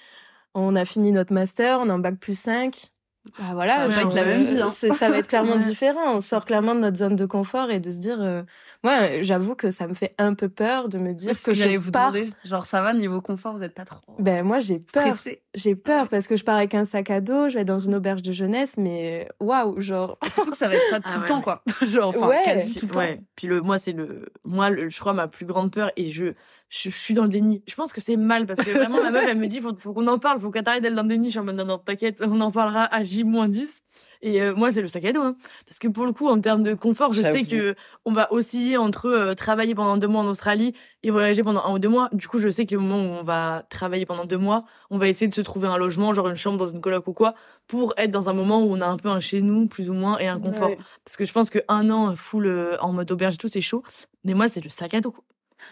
On 0.54 0.74
a 0.76 0.84
fini 0.84 1.12
notre 1.12 1.32
master 1.32 1.80
on 1.80 1.88
est 1.88 1.92
en 1.92 1.98
bac 1.98 2.16
plus 2.16 2.38
5 2.38 2.90
bah 3.38 3.44
voilà, 3.52 3.90
ça 3.90 4.02
va 4.02 4.02
être 4.02 4.14
la 4.14 4.24
même 4.24 4.44
vie. 4.44 4.60
Hein. 4.60 4.70
Ça 4.70 5.08
va 5.10 5.18
être 5.18 5.28
clairement 5.28 5.56
différent. 5.58 6.14
On 6.16 6.20
sort 6.20 6.44
clairement 6.44 6.74
de 6.74 6.80
notre 6.80 6.96
zone 6.96 7.16
de 7.16 7.26
confort 7.26 7.70
et 7.70 7.80
de 7.80 7.90
se 7.90 7.98
dire, 7.98 8.20
euh, 8.20 8.42
moi, 8.82 9.22
j'avoue 9.22 9.54
que 9.54 9.70
ça 9.70 9.86
me 9.86 9.94
fait 9.94 10.14
un 10.18 10.34
peu 10.34 10.48
peur 10.48 10.88
de 10.88 10.98
me 10.98 11.12
dire 11.12 11.32
que, 11.32 11.46
que 11.46 11.54
je 11.54 11.76
vous 11.76 11.90
pars. 11.90 12.14
Genre 12.44 12.64
ça 12.64 12.82
va 12.82 12.94
niveau 12.94 13.20
confort, 13.20 13.56
vous 13.56 13.62
êtes 13.62 13.74
pas 13.74 13.84
trop. 13.84 14.00
Ben 14.18 14.44
moi 14.44 14.58
j'ai 14.58 14.78
peur 14.78 15.16
j'ai 15.58 15.74
peur 15.74 16.08
parce 16.08 16.26
que 16.26 16.36
je 16.36 16.44
pars 16.44 16.56
avec 16.56 16.74
un 16.74 16.84
sac 16.84 17.10
à 17.10 17.20
dos, 17.20 17.48
je 17.48 17.58
vais 17.58 17.64
dans 17.64 17.78
une 17.78 17.94
auberge 17.94 18.22
de 18.22 18.32
jeunesse, 18.32 18.76
mais 18.78 19.28
waouh, 19.40 19.80
genre. 19.80 20.18
Surtout 20.32 20.52
que 20.52 20.56
ça 20.56 20.68
va 20.68 20.74
être 20.74 20.90
ça 20.90 21.00
tout 21.00 21.10
ah 21.12 21.18
le 21.18 21.24
temps, 21.24 21.40
quoi. 21.40 21.62
genre, 21.86 22.14
enfin, 22.16 22.28
ouais. 22.28 22.42
quasi 22.44 22.74
tout 22.74 22.86
le 22.86 22.92
temps. 22.92 23.22
Puis 23.34 23.46
le, 23.46 23.60
moi, 23.60 23.78
c'est 23.78 23.92
le, 23.92 24.26
moi, 24.44 24.70
le, 24.70 24.88
je 24.88 25.00
crois, 25.00 25.12
ma 25.12 25.28
plus 25.28 25.46
grande 25.46 25.72
peur 25.72 25.90
et 25.96 26.08
je, 26.08 26.32
je, 26.68 26.90
suis 26.90 27.14
dans 27.14 27.24
le 27.24 27.28
déni. 27.28 27.62
Je 27.66 27.74
pense 27.74 27.92
que 27.92 28.00
c'est 28.00 28.16
mal 28.16 28.46
parce 28.46 28.60
que 28.60 28.70
vraiment, 28.70 29.02
ma 29.02 29.10
meuf, 29.10 29.24
elle 29.28 29.38
me 29.38 29.46
dit, 29.46 29.60
faut, 29.60 29.76
faut 29.76 29.92
qu'on 29.92 30.06
en 30.06 30.18
parle, 30.18 30.38
faut 30.38 30.50
qu'elle 30.50 30.64
t'arrête 30.64 30.82
d'être 30.82 30.94
dans 30.94 31.02
le 31.02 31.08
déni. 31.08 31.26
Je 31.26 31.32
suis 31.32 31.40
en 31.40 31.44
mode, 31.44 31.56
non, 31.56 31.64
non, 31.64 31.78
t'inquiète, 31.78 32.22
on 32.24 32.40
en 32.40 32.50
parlera 32.50 32.84
à 32.84 33.02
J-10. 33.08 33.80
Et 34.20 34.42
euh, 34.42 34.54
moi, 34.54 34.72
c'est 34.72 34.82
le 34.82 34.88
sac 34.88 35.04
à 35.04 35.12
dos, 35.12 35.22
hein. 35.22 35.36
parce 35.66 35.78
que 35.78 35.86
pour 35.86 36.04
le 36.04 36.12
coup, 36.12 36.28
en 36.28 36.40
termes 36.40 36.62
de 36.62 36.74
confort, 36.74 37.12
je 37.12 37.22
sais 37.22 37.44
que 37.44 37.76
on 38.04 38.12
va 38.12 38.32
osciller 38.32 38.76
entre 38.76 39.06
euh, 39.06 39.34
travailler 39.34 39.74
pendant 39.74 39.96
deux 39.96 40.08
mois 40.08 40.22
en 40.22 40.26
Australie 40.26 40.74
et 41.04 41.10
voyager 41.10 41.42
pendant 41.42 41.64
un 41.64 41.72
ou 41.72 41.78
deux 41.78 41.88
mois. 41.88 42.08
Du 42.12 42.26
coup, 42.26 42.38
je 42.38 42.48
sais 42.48 42.66
que 42.66 42.74
le 42.74 42.80
moment 42.80 42.96
où 42.96 43.20
on 43.20 43.22
va 43.22 43.64
travailler 43.70 44.06
pendant 44.06 44.24
deux 44.24 44.38
mois, 44.38 44.64
on 44.90 44.98
va 44.98 45.08
essayer 45.08 45.28
de 45.28 45.34
se 45.34 45.40
trouver 45.40 45.68
un 45.68 45.76
logement, 45.76 46.12
genre 46.12 46.28
une 46.28 46.36
chambre 46.36 46.58
dans 46.58 46.68
une 46.68 46.80
coloc 46.80 47.06
ou 47.06 47.12
quoi, 47.12 47.34
pour 47.68 47.94
être 47.96 48.10
dans 48.10 48.28
un 48.28 48.32
moment 48.32 48.60
où 48.60 48.72
on 48.72 48.80
a 48.80 48.86
un 48.86 48.96
peu 48.96 49.08
un 49.08 49.20
chez 49.20 49.40
nous, 49.40 49.68
plus 49.68 49.88
ou 49.88 49.94
moins, 49.94 50.18
et 50.18 50.26
un 50.26 50.40
confort. 50.40 50.72
Parce 51.04 51.16
que 51.16 51.24
je 51.24 51.32
pense 51.32 51.50
que 51.50 51.60
un 51.68 51.88
an 51.90 52.16
full 52.16 52.46
euh, 52.46 52.76
en 52.80 52.92
mode 52.92 53.10
auberge 53.12 53.34
et 53.34 53.38
tout, 53.38 53.48
c'est 53.48 53.60
chaud. 53.60 53.84
Mais 54.24 54.34
moi, 54.34 54.48
c'est 54.48 54.62
le 54.62 54.68
sac 54.68 54.94
à 54.94 55.00
dos. 55.00 55.14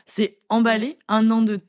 C'est 0.05 0.39
emballer 0.49 0.99
un 1.09 1.31
an 1.31 1.43
de 1.43 1.61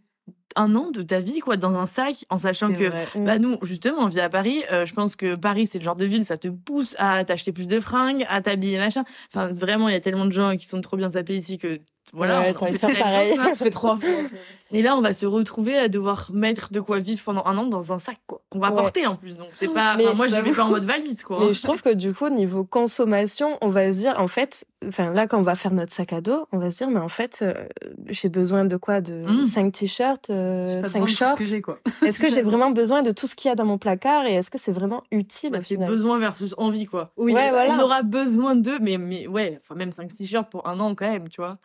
un 0.58 0.76
an 0.76 0.92
de 0.92 1.02
ta 1.02 1.20
vie 1.20 1.40
quoi 1.40 1.58
dans 1.58 1.78
un 1.78 1.88
sac 1.88 2.26
en 2.30 2.38
sachant 2.38 2.74
que 2.74 2.92
bah 3.16 3.40
nous 3.40 3.58
justement 3.62 4.00
on 4.00 4.08
vit 4.08 4.20
à 4.20 4.30
Paris 4.30 4.64
euh, 4.72 4.86
je 4.86 4.94
pense 4.94 5.16
que 5.16 5.36
Paris 5.36 5.68
c'est 5.68 5.80
le 5.80 5.84
genre 5.84 5.96
de 5.96 6.06
ville 6.06 6.26
ça 6.26 6.38
te 6.38 6.48
pousse 6.48 6.96
à 7.00 7.24
t'acheter 7.24 7.52
plus 7.52 7.68
de 7.68 7.80
fringues 7.80 8.26
à 8.30 8.42
t'habiller 8.42 8.78
machin. 8.78 9.04
Enfin 9.34 9.48
vraiment 9.48 9.88
il 9.90 9.94
y 9.94 9.96
a 9.96 10.00
tellement 10.00 10.26
de 10.26 10.32
gens 10.32 10.56
qui 10.58 10.68
sont 10.68 10.82
trop 10.82 10.98
bien 10.98 11.12
sapés 11.12 11.36
ici 11.36 11.58
que 11.58 11.80
voilà, 12.14 12.42
ouais, 12.42 12.56
on, 12.62 12.68
fait 12.74 12.98
pareil. 12.98 13.36
Ça 13.36 13.56
fait 13.56 13.70
trois 13.70 13.98
fois. 13.98 14.10
Et 14.72 14.82
là, 14.82 14.96
on 14.98 15.02
va 15.02 15.14
se 15.14 15.26
retrouver 15.26 15.78
à 15.78 15.88
devoir 15.88 16.30
mettre 16.34 16.72
de 16.72 16.80
quoi 16.80 17.00
vivre 17.00 17.22
pendant 17.24 17.46
un 17.46 17.58
an 17.58 17.66
dans 17.66 17.94
un 17.94 18.00
sac, 18.00 18.18
quoi. 18.28 18.42
Qu'on 18.50 18.60
va 18.60 18.72
porter, 18.72 19.06
en 19.08 19.16
plus. 19.16 19.38
Donc, 19.38 19.50
c'est 19.54 19.68
pas, 19.68 19.96
enfin, 19.96 20.14
moi, 20.14 20.28
je 20.28 20.36
vais 20.36 20.52
pas 20.52 20.64
en 20.64 20.70
mode 20.70 20.84
valise, 20.84 21.24
quoi. 21.24 21.40
Mais 21.40 21.54
je 21.54 21.62
trouve 21.62 21.82
que, 21.82 21.94
du 21.94 22.14
coup, 22.14 22.30
niveau 22.30 22.64
consommation, 22.64 23.58
on 23.62 23.70
va 23.70 23.92
se 23.92 23.98
dire, 24.00 24.16
en 24.18 24.28
fait, 24.28 24.66
enfin, 24.86 25.12
là, 25.14 25.28
quand 25.28 25.40
on 25.40 25.44
va 25.44 25.56
faire 25.56 25.72
notre 25.74 25.94
sac 25.94 26.14
à 26.14 26.22
dos, 26.22 26.48
on 26.52 26.58
va 26.58 26.72
se 26.72 26.78
dire, 26.78 26.90
mais 26.90 27.00
en 27.00 27.10
fait, 27.10 27.40
euh, 27.42 27.54
j'ai 28.08 28.30
besoin 28.30 28.66
de 28.66 28.78
quoi? 28.78 29.02
De 29.02 29.26
mmh. 29.26 29.44
cinq 29.44 29.72
t-shirts, 29.74 30.30
euh, 30.30 30.82
cinq 30.84 31.08
shorts? 31.08 31.40
Est-ce 32.06 32.20
que 32.20 32.30
j'ai 32.30 32.42
vraiment 32.42 32.72
besoin 32.72 33.04
de 33.04 33.12
tout 33.12 33.28
ce 33.28 33.36
qu'il 33.36 33.50
y 33.50 33.52
a 33.52 33.56
dans 33.56 33.66
mon 33.66 33.78
placard 33.78 34.26
et 34.26 34.34
est-ce 34.34 34.50
que 34.50 34.58
c'est 34.58 34.72
vraiment 34.72 35.04
utile? 35.12 35.52
Bah, 35.52 35.60
c'est 35.66 35.78
besoin 35.78 36.20
versus 36.20 36.54
envie, 36.58 36.86
quoi. 36.86 37.12
Oui, 37.18 37.34
ouais, 37.34 37.50
voilà. 37.50 37.76
On 37.76 37.84
aura 37.84 38.02
besoin 38.02 38.56
d'eux, 38.56 38.80
mais, 38.80 38.98
mais 38.98 39.28
ouais, 39.28 39.60
enfin, 39.62 39.76
même 39.76 39.92
cinq 39.92 40.14
t-shirts 40.14 40.50
pour 40.50 40.68
un 40.68 40.80
an, 40.80 40.96
quand 40.96 41.10
même, 41.10 41.30
tu 41.30 41.42
vois. 41.42 41.58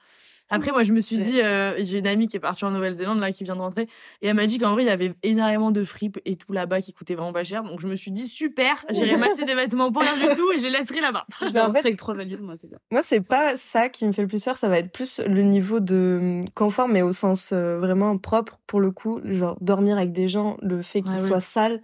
Après, 0.52 0.70
moi, 0.70 0.82
je 0.82 0.92
me 0.92 1.00
suis 1.00 1.16
dit, 1.16 1.40
euh, 1.40 1.74
j'ai 1.82 2.00
une 2.00 2.06
amie 2.06 2.28
qui 2.28 2.36
est 2.36 2.40
partie 2.40 2.66
en 2.66 2.70
Nouvelle-Zélande, 2.70 3.18
là, 3.20 3.32
qui 3.32 3.42
vient 3.42 3.56
de 3.56 3.60
rentrer, 3.62 3.88
et 4.20 4.28
elle 4.28 4.34
m'a 4.34 4.46
dit 4.46 4.58
qu'en 4.58 4.72
vrai, 4.74 4.82
il 4.82 4.86
y 4.86 4.90
avait 4.90 5.14
énormément 5.22 5.70
de 5.70 5.82
fripes 5.82 6.18
et 6.26 6.36
tout 6.36 6.52
là-bas 6.52 6.82
qui 6.82 6.92
coûtaient 6.92 7.14
vraiment 7.14 7.32
pas 7.32 7.42
cher. 7.42 7.62
Donc, 7.64 7.80
je 7.80 7.88
me 7.88 7.96
suis 7.96 8.10
dit, 8.10 8.26
super, 8.28 8.84
j'irai 8.90 9.16
m'acheter 9.16 9.46
des 9.46 9.54
vêtements 9.54 9.90
pour 9.90 10.02
rien 10.02 10.14
du 10.14 10.36
tout 10.36 10.52
et 10.52 10.58
je 10.58 10.64
les 10.64 10.70
laisserai 10.70 11.00
là-bas. 11.00 11.24
Je 11.40 11.46
vais 11.46 11.60
en 11.60 11.72
fait 11.72 11.78
avec 11.78 11.96
trois 11.96 12.14
valises, 12.14 12.42
moi, 12.42 12.56
Moi, 12.90 13.02
c'est 13.02 13.22
pas 13.22 13.56
ça 13.56 13.88
qui 13.88 14.06
me 14.06 14.12
fait 14.12 14.20
le 14.20 14.28
plus 14.28 14.44
peur, 14.44 14.58
ça 14.58 14.68
va 14.68 14.78
être 14.78 14.92
plus 14.92 15.20
le 15.26 15.40
niveau 15.40 15.80
de 15.80 16.18
hum, 16.20 16.50
confort, 16.54 16.86
mais 16.86 17.00
au 17.00 17.14
sens 17.14 17.52
euh, 17.52 17.78
vraiment 17.78 18.18
propre, 18.18 18.58
pour 18.66 18.80
le 18.80 18.90
coup, 18.90 19.20
genre 19.24 19.56
dormir 19.62 19.96
avec 19.96 20.12
des 20.12 20.28
gens, 20.28 20.58
le 20.60 20.82
fait 20.82 21.00
qu'ils 21.00 21.20
soient 21.20 21.40
sales, 21.40 21.80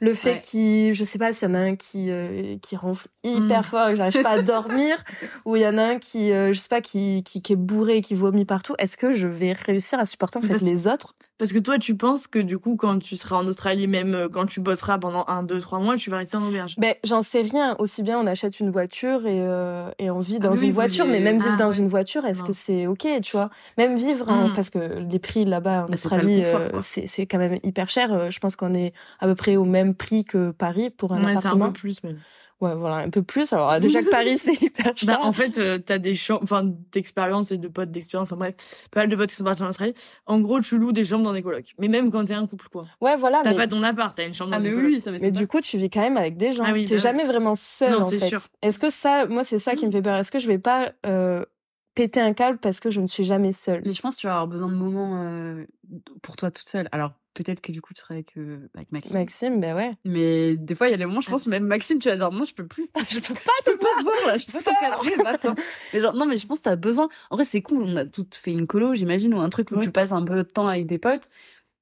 le 0.00 0.14
fait 0.14 0.38
qu'ils, 0.38 0.94
je 0.94 1.02
sais 1.02 1.18
pas 1.18 1.32
s'il 1.32 1.48
y 1.48 1.50
en 1.50 1.54
a 1.54 1.58
un 1.58 1.74
qui, 1.74 2.10
euh, 2.10 2.56
qui 2.62 2.76
ronfle 2.76 3.08
hyper 3.24 3.60
mm. 3.60 3.64
fort 3.64 3.88
et 3.88 3.96
j'arrive 3.96 4.22
pas 4.22 4.30
à 4.30 4.42
dormir, 4.42 5.02
ou 5.44 5.56
il 5.56 5.62
y 5.62 5.66
en 5.66 5.78
a 5.78 5.82
un 5.82 5.98
qui, 5.98 6.28
je 6.28 6.52
sais 6.52 6.68
pas, 6.68 6.80
qui, 6.80 7.24
qui, 7.24 7.42
qui 7.42 7.54
est 7.54 7.56
bourré, 7.56 8.02
qui 8.04 8.14
vomit 8.14 8.44
partout 8.44 8.74
est-ce 8.78 8.96
que 8.96 9.12
je 9.12 9.26
vais 9.26 9.52
réussir 9.52 9.98
à 9.98 10.04
supporter 10.04 10.38
en 10.38 10.42
fait 10.42 10.60
les 10.60 10.86
autres? 10.86 11.14
Parce 11.36 11.52
que 11.52 11.58
toi, 11.58 11.78
tu 11.78 11.96
penses 11.96 12.28
que 12.28 12.38
du 12.38 12.58
coup, 12.58 12.76
quand 12.76 13.00
tu 13.00 13.16
seras 13.16 13.36
en 13.36 13.46
Australie, 13.48 13.88
même 13.88 14.14
euh, 14.14 14.28
quand 14.28 14.46
tu 14.46 14.60
bosseras 14.60 14.98
pendant 14.98 15.24
un, 15.26 15.42
deux, 15.42 15.58
trois 15.58 15.80
mois, 15.80 15.96
tu 15.96 16.08
vas 16.08 16.18
rester 16.18 16.36
en 16.36 16.46
auberge? 16.46 16.76
Ben, 16.78 16.94
j'en 17.02 17.22
sais 17.22 17.40
rien. 17.40 17.74
Aussi 17.80 18.04
bien, 18.04 18.20
on 18.20 18.26
achète 18.28 18.60
une 18.60 18.70
voiture 18.70 19.26
et, 19.26 19.40
euh, 19.40 19.90
et 19.98 20.12
on 20.12 20.20
vit 20.20 20.36
ah 20.36 20.44
dans 20.44 20.54
une 20.54 20.70
voiture, 20.70 21.06
mais 21.06 21.18
même 21.18 21.38
vivre 21.38 21.54
ah 21.54 21.64
dans 21.64 21.72
une 21.72 21.88
voiture, 21.88 22.24
est-ce 22.24 22.44
que 22.44 22.52
c'est 22.52 22.86
ok, 22.86 23.08
tu 23.20 23.32
vois? 23.32 23.50
Même 23.78 23.96
vivre, 23.96 24.30
hmm. 24.30 24.52
parce 24.54 24.70
que 24.70 24.78
les 24.78 25.18
prix 25.18 25.44
là-bas 25.44 25.86
en 25.88 25.92
Australie, 25.92 26.42
euh, 26.44 26.68
c'est 26.80 27.26
quand 27.26 27.38
même 27.38 27.58
hyper 27.64 27.88
cher. 27.88 28.30
Je 28.30 28.38
pense 28.38 28.54
qu'on 28.54 28.74
est 28.74 28.92
à 29.18 29.26
peu 29.26 29.34
près 29.34 29.56
au 29.56 29.64
même 29.64 29.94
prix 29.94 30.24
que 30.24 30.52
Paris 30.52 30.90
pour 30.90 31.14
un 31.14 31.24
appartement. 31.24 31.64
Un 31.64 31.68
peu 31.68 31.80
plus 31.80 32.04
même. 32.04 32.18
Ouais, 32.60 32.74
voilà, 32.74 32.96
un 32.96 33.10
peu 33.10 33.22
plus. 33.22 33.52
Alors 33.52 33.78
déjà 33.80 34.02
que 34.02 34.10
Paris 34.10 34.38
c'est 34.38 34.60
hyper 34.62 34.86
bah, 34.86 34.92
cher. 34.94 35.18
Bah, 35.18 35.26
en 35.26 35.32
fait, 35.32 35.58
euh, 35.58 35.78
t'as 35.78 35.98
des 35.98 36.14
chambres, 36.14 36.42
enfin 36.42 36.62
d'expérience 36.92 37.50
et 37.50 37.58
de 37.58 37.68
potes 37.68 37.90
d'expérience, 37.90 38.26
enfin 38.26 38.36
bref, 38.36 38.86
pas 38.90 39.00
mal 39.00 39.08
de 39.08 39.16
potes 39.16 39.30
qui 39.30 39.36
sont 39.36 39.44
partis 39.44 39.62
en 39.62 39.68
Australie. 39.68 39.94
En 40.26 40.40
gros, 40.40 40.60
tu 40.60 40.78
loues 40.78 40.92
des 40.92 41.04
chambres 41.04 41.24
dans 41.24 41.32
des 41.32 41.42
colocs. 41.42 41.74
Mais 41.78 41.88
même 41.88 42.10
quand 42.10 42.24
t'es 42.24 42.34
un 42.34 42.46
couple, 42.46 42.68
quoi. 42.70 42.86
Ouais, 43.00 43.16
voilà. 43.16 43.40
T'as 43.42 43.54
pas 43.54 43.66
ton 43.66 43.82
appart, 43.82 44.16
t'as 44.16 44.26
une 44.26 44.34
chambre 44.34 44.52
ah, 44.54 44.58
dans 44.58 44.62
mais 44.62 44.70
des 44.70 44.76
oui, 44.76 45.00
ça 45.00 45.10
Mais 45.10 45.30
du 45.30 45.46
coup, 45.46 45.60
tu 45.60 45.78
vis 45.78 45.90
quand 45.90 46.00
même 46.00 46.16
avec 46.16 46.36
des 46.36 46.52
gens. 46.52 46.64
Ah, 46.64 46.72
oui, 46.72 46.84
T'es 46.84 46.96
bah 46.96 47.02
jamais 47.02 47.24
vraiment 47.24 47.54
seul, 47.54 47.96
en 47.96 48.08
fait. 48.08 48.34
Est-ce 48.62 48.78
que 48.78 48.90
ça, 48.90 49.26
moi, 49.26 49.44
c'est 49.44 49.58
ça 49.58 49.74
qui 49.74 49.86
me 49.86 49.90
fait 49.90 50.02
peur? 50.02 50.16
Est-ce 50.16 50.30
que 50.30 50.38
je 50.38 50.46
vais 50.46 50.58
pas 50.58 50.92
euh, 51.06 51.44
péter 51.94 52.20
un 52.20 52.32
câble 52.32 52.58
parce 52.58 52.80
que 52.80 52.90
je 52.90 53.00
ne 53.00 53.06
suis 53.06 53.24
jamais 53.24 53.52
seule? 53.52 53.82
Mais 53.84 53.92
je 53.92 54.00
pense 54.00 54.16
que 54.16 54.20
tu 54.20 54.26
vas 54.26 54.34
avoir 54.34 54.48
besoin 54.48 54.68
de 54.68 54.74
moments 54.74 55.22
euh, 55.22 55.64
pour 56.22 56.36
toi 56.36 56.50
toute 56.50 56.68
seule. 56.68 56.88
Alors 56.92 57.12
peut-être 57.34 57.60
que 57.60 57.72
du 57.72 57.80
coup 57.80 57.92
tu 57.92 58.00
serais 58.00 58.14
avec, 58.14 58.36
euh, 58.36 58.68
avec 58.74 58.90
Maxime. 58.92 59.18
Maxime, 59.18 59.60
ben 59.60 59.76
ouais. 59.76 59.92
Mais 60.04 60.56
des 60.56 60.74
fois 60.74 60.88
il 60.88 60.92
y 60.92 60.94
a 60.94 60.96
des 60.96 61.04
moments, 61.06 61.20
je 61.20 61.30
pense 61.30 61.46
même 61.46 61.64
Maxime, 61.64 61.98
tu 61.98 62.08
vas 62.08 62.16
dire 62.16 62.30
non, 62.30 62.44
je 62.44 62.54
peux 62.54 62.66
plus, 62.66 62.88
je 63.08 63.20
peux 63.20 63.34
pas 63.34 63.40
te, 63.64 63.70
pas 63.76 63.86
te 63.98 64.02
voir. 64.02 64.14
là, 64.26 64.38
je 64.38 64.46
peux 64.46 64.62
pas 64.62 65.36
t'encadrer. 65.38 65.62
mais 65.92 66.00
genre 66.00 66.14
non, 66.14 66.26
mais 66.26 66.36
je 66.36 66.46
pense 66.46 66.58
que 66.58 66.64
t'as 66.64 66.76
besoin. 66.76 67.08
En 67.30 67.36
vrai 67.36 67.44
c'est 67.44 67.60
cool, 67.62 67.82
on 67.82 67.96
a 67.96 68.06
toutes 68.06 68.34
fait 68.34 68.52
une 68.52 68.66
colo, 68.66 68.94
j'imagine, 68.94 69.34
ou 69.34 69.40
un 69.40 69.50
truc 69.50 69.70
où 69.72 69.80
tu 69.80 69.90
passes 69.90 70.12
un 70.12 70.24
peu 70.24 70.36
de 70.36 70.42
temps 70.42 70.68
avec 70.68 70.86
des 70.86 70.98
potes. 70.98 71.28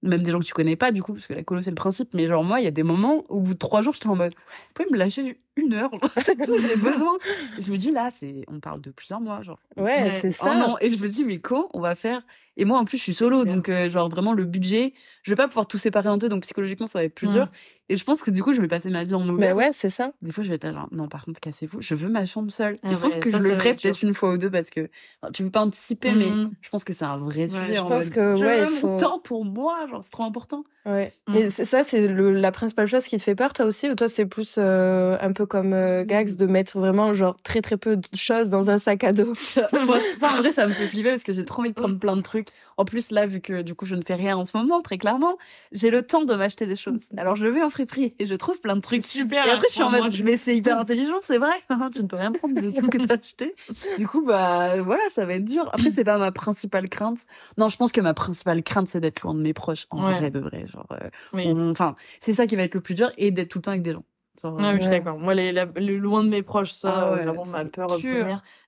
Même 0.05 0.25
des 0.25 0.33
gens 0.33 0.41
que 0.41 0.45
tu 0.45 0.53
connais 0.53 0.75
pas 0.75 0.91
du 0.91 1.01
coup 1.01 1.13
parce 1.13 1.29
que 1.29 1.33
la 1.33 1.45
colo 1.45 1.63
c'est 1.63 1.71
le 1.71 1.77
principe. 1.77 2.13
Mais 2.13 2.27
genre 2.27 2.43
moi 2.43 2.61
il 2.61 2.65
y 2.65 2.67
a 2.67 2.73
des 2.73 2.83
moments 2.83 3.25
au 3.29 3.41
bout 3.41 3.55
de 3.55 3.59
trois 3.59 3.83
jours 3.83 3.95
j'étais 3.95 4.09
en 4.09 4.17
mode 4.17 4.35
vous 4.35 4.73
pouvez 4.75 4.91
me 4.91 4.97
lâcher 4.99 5.39
une 5.55 5.75
heure 5.75 5.93
c'est 6.17 6.35
tout 6.45 6.59
j'ai 6.59 6.75
besoin. 6.91 7.19
Et 7.57 7.63
je 7.63 7.71
me 7.71 7.77
dis 7.77 7.93
là 7.93 8.11
c'est 8.13 8.43
on 8.49 8.59
parle 8.59 8.81
de 8.81 8.91
plusieurs 8.91 9.21
mois 9.21 9.43
genre. 9.45 9.61
Ouais, 9.77 10.11
c'est 10.11 10.33
ça. 10.33 10.57
non 10.57 10.77
et 10.81 10.91
je 10.91 11.01
me 11.01 11.07
dis 11.07 11.25
mais 11.25 11.39
quand 11.39 11.69
on 11.73 11.81
va 11.81 11.95
faire 11.95 12.23
et 12.57 12.65
moi, 12.65 12.79
en 12.79 12.85
plus, 12.85 12.99
je 12.99 13.03
suis 13.03 13.15
solo, 13.15 13.45
donc 13.45 13.69
euh, 13.69 13.91
genre 13.91 14.09
vraiment 14.09 14.33
le 14.35 14.45
budget, 14.45 14.93
je 15.23 15.31
vais 15.31 15.37
pas 15.37 15.49
pouvoir 15.49 15.67
tout 15.67 15.79
séparer 15.79 16.09
en 16.09 16.19
deux, 16.19 16.29
donc 16.29 16.43
psychologiquement, 16.43 16.87
ça 16.87 16.99
va 16.99 17.05
être 17.05 17.15
plus 17.15 17.29
dur. 17.29 17.49
Et 17.89 17.97
je 17.97 18.05
pense 18.05 18.23
que 18.23 18.31
du 18.31 18.43
coup, 18.43 18.53
je 18.53 18.61
vais 18.61 18.69
passer 18.69 18.89
ma 18.91 19.05
vie 19.05 19.15
en 19.15 19.23
auberge. 19.23 19.39
Mais 19.39 19.53
ouais, 19.53 19.71
c'est 19.73 19.91
ça. 19.91 20.13
Des 20.23 20.33
fois, 20.33 20.45
je 20.45 20.49
vais 20.49 20.55
être 20.55 20.73
genre, 20.73 20.89
non, 20.93 21.09
par 21.09 21.25
contre, 21.25 21.41
cassez-vous, 21.41 21.81
je 21.81 21.95
veux 21.95 22.09
ma 22.09 22.27
chambre 22.27 22.51
seule. 22.53 22.75
et 22.85 22.95
je 22.95 22.97
pense 22.97 23.17
que 23.17 23.31
je 23.31 23.37
le 23.37 23.59
ferai 23.59 23.75
peut-être 23.75 24.03
une 24.03 24.15
fois 24.15 24.33
ou 24.33 24.39
deux 24.39 24.51
parce 24.51 24.71
que 24.71 24.89
tu 25.33 25.45
peux 25.45 25.51
pas 25.51 25.63
anticiper, 25.63 26.13
mais 26.13 26.31
mmh. 26.31 26.53
je 26.61 26.69
pense 26.71 26.85
que 26.85 26.93
c'est 26.93 27.05
un 27.05 27.19
vrai 27.19 27.49
sujet. 27.49 27.75
Je 27.75 27.83
pense 27.83 28.11
que, 28.11 28.41
ouais, 28.41 28.63
il 28.63 28.69
faut. 28.69 28.99
temps 28.99 29.19
pour 29.19 29.45
moi, 29.45 29.87
genre, 29.91 30.03
c'est 30.03 30.11
trop 30.11 30.25
important. 30.25 30.65
Ouais. 30.87 31.13
Mmh. 31.29 31.33
Mais 31.35 31.51
ça, 31.51 31.83
c'est 31.83 32.09
la 32.09 32.53
principale 32.53 32.87
chose 32.87 33.05
qui 33.05 33.17
te 33.17 33.23
fait 33.23 33.35
peur, 33.35 33.53
toi 33.53 33.67
aussi, 33.67 33.91
ou 33.91 33.95
toi, 33.95 34.09
c'est 34.09 34.27
plus 34.27 34.57
euh, 34.59 35.17
un 35.21 35.33
peu 35.33 35.47
comme 35.47 35.73
euh, 35.73 36.05
Gax 36.05 36.37
de 36.37 36.47
mettre 36.47 36.79
vraiment, 36.79 37.15
genre, 37.15 37.37
très 37.43 37.63
très 37.63 37.77
peu 37.77 37.97
de 37.97 38.07
choses 38.15 38.49
dans 38.49 38.71
un 38.71 38.79
sac 38.79 39.05
à 39.05 39.13
dos? 39.13 39.35
Moi, 39.73 39.99
en 40.23 40.37
vrai, 40.37 40.53
ça 40.53 40.67
me 40.67 40.73
fait 40.73 40.87
flipper 40.87 41.11
parce 41.11 41.25
que 41.25 41.33
j'ai 41.33 41.45
trop 41.45 41.61
envie 41.61 41.71
de 41.71 41.75
prendre 41.75 41.99
plein 41.99 42.17
de 42.17 42.23
trucs. 42.23 42.49
En 42.77 42.85
plus, 42.85 43.11
là, 43.11 43.27
vu 43.27 43.41
que 43.41 43.63
du 43.63 43.75
coup, 43.75 43.87
je 43.87 43.95
ne 43.95 44.03
fais 44.03 44.15
rien 44.15 44.37
en 44.37 44.45
ce 44.45 44.57
moment, 44.57 44.81
très 44.83 44.99
clairement, 44.99 45.37
j'ai 45.73 45.91
le 45.91 46.03
temps 46.03 46.25
de 46.25 46.35
m'acheter 46.35 46.67
des 46.67 46.77
choses. 46.77 47.09
Alors, 47.17 47.37
je 47.37 47.47
vais 47.47 47.63
en 47.63 47.71
friperie 47.71 48.15
et 48.19 48.27
je 48.27 48.35
trouve 48.35 48.61
plein 48.61 48.77
de 48.77 48.81
trucs. 48.81 49.03
Super. 49.03 49.47
Et 49.47 49.51
après, 49.51 49.67
je 49.69 49.75
suis 49.75 49.83
en 49.83 49.91
mode, 49.91 50.13
mais 50.25 50.37
c'est 50.37 50.57
hyper 50.57 50.79
intelligent, 50.79 51.19
c'est 51.23 51.39
vrai. 51.39 51.53
tu 51.93 52.03
ne 52.03 52.07
peux 52.07 52.17
rien 52.17 52.33
prendre 52.33 52.61
de 52.61 52.71
tout 52.71 52.83
ce 52.83 52.89
que 52.89 52.99
tu 52.99 53.11
as 53.11 53.15
acheté. 53.15 53.55
Du 53.99 54.07
coup, 54.07 54.25
bah, 54.25 54.81
voilà, 54.83 55.03
ça 55.11 55.25
va 55.27 55.35
être 55.35 55.45
dur. 55.45 55.69
Après, 55.73 55.91
c'est 55.91 56.05
pas 56.05 56.19
ma 56.19 56.33
principale 56.33 56.89
crainte. 56.89 57.19
Non, 57.59 57.69
je 57.69 57.77
pense 57.77 57.93
que 57.93 58.01
ma 58.01 58.15
principale 58.15 58.63
crainte, 58.63 58.89
c'est 58.89 59.01
d'être 59.01 59.23
loin 59.23 59.35
de 59.35 59.41
mes 59.41 59.53
proches, 59.53 59.87
en 59.91 60.01
vrai 60.01 60.31
de 60.31 60.41
vrai. 60.41 60.67
Genre, 60.67 60.87
euh, 61.35 61.71
enfin, 61.71 61.95
c'est 62.21 62.35
ça 62.35 62.47
qui 62.47 62.57
va 62.57 62.63
être 62.63 62.75
le 62.75 62.81
plus 62.81 62.95
dur 62.95 63.11
et 63.19 63.31
d'être 63.31 63.49
tout 63.49 63.59
le 63.59 63.63
temps 63.63 63.71
avec 63.73 63.83
des 63.83 63.93
gens. 63.93 64.05
Genre, 64.43 64.55
ouais, 64.55 64.75
je 64.77 64.81
suis 64.81 64.91
d'accord. 64.91 65.19
Moi, 65.19 65.35
les, 65.35 65.53
le 65.53 65.99
loin 65.99 66.25
de 66.25 66.29
mes 66.29 66.43
proches, 66.43 66.73
ça, 66.73 66.93
ah 66.95 67.13
ouais, 67.13 67.25
vraiment 67.25 67.45
ma 67.47 67.65
peur. 67.65 67.89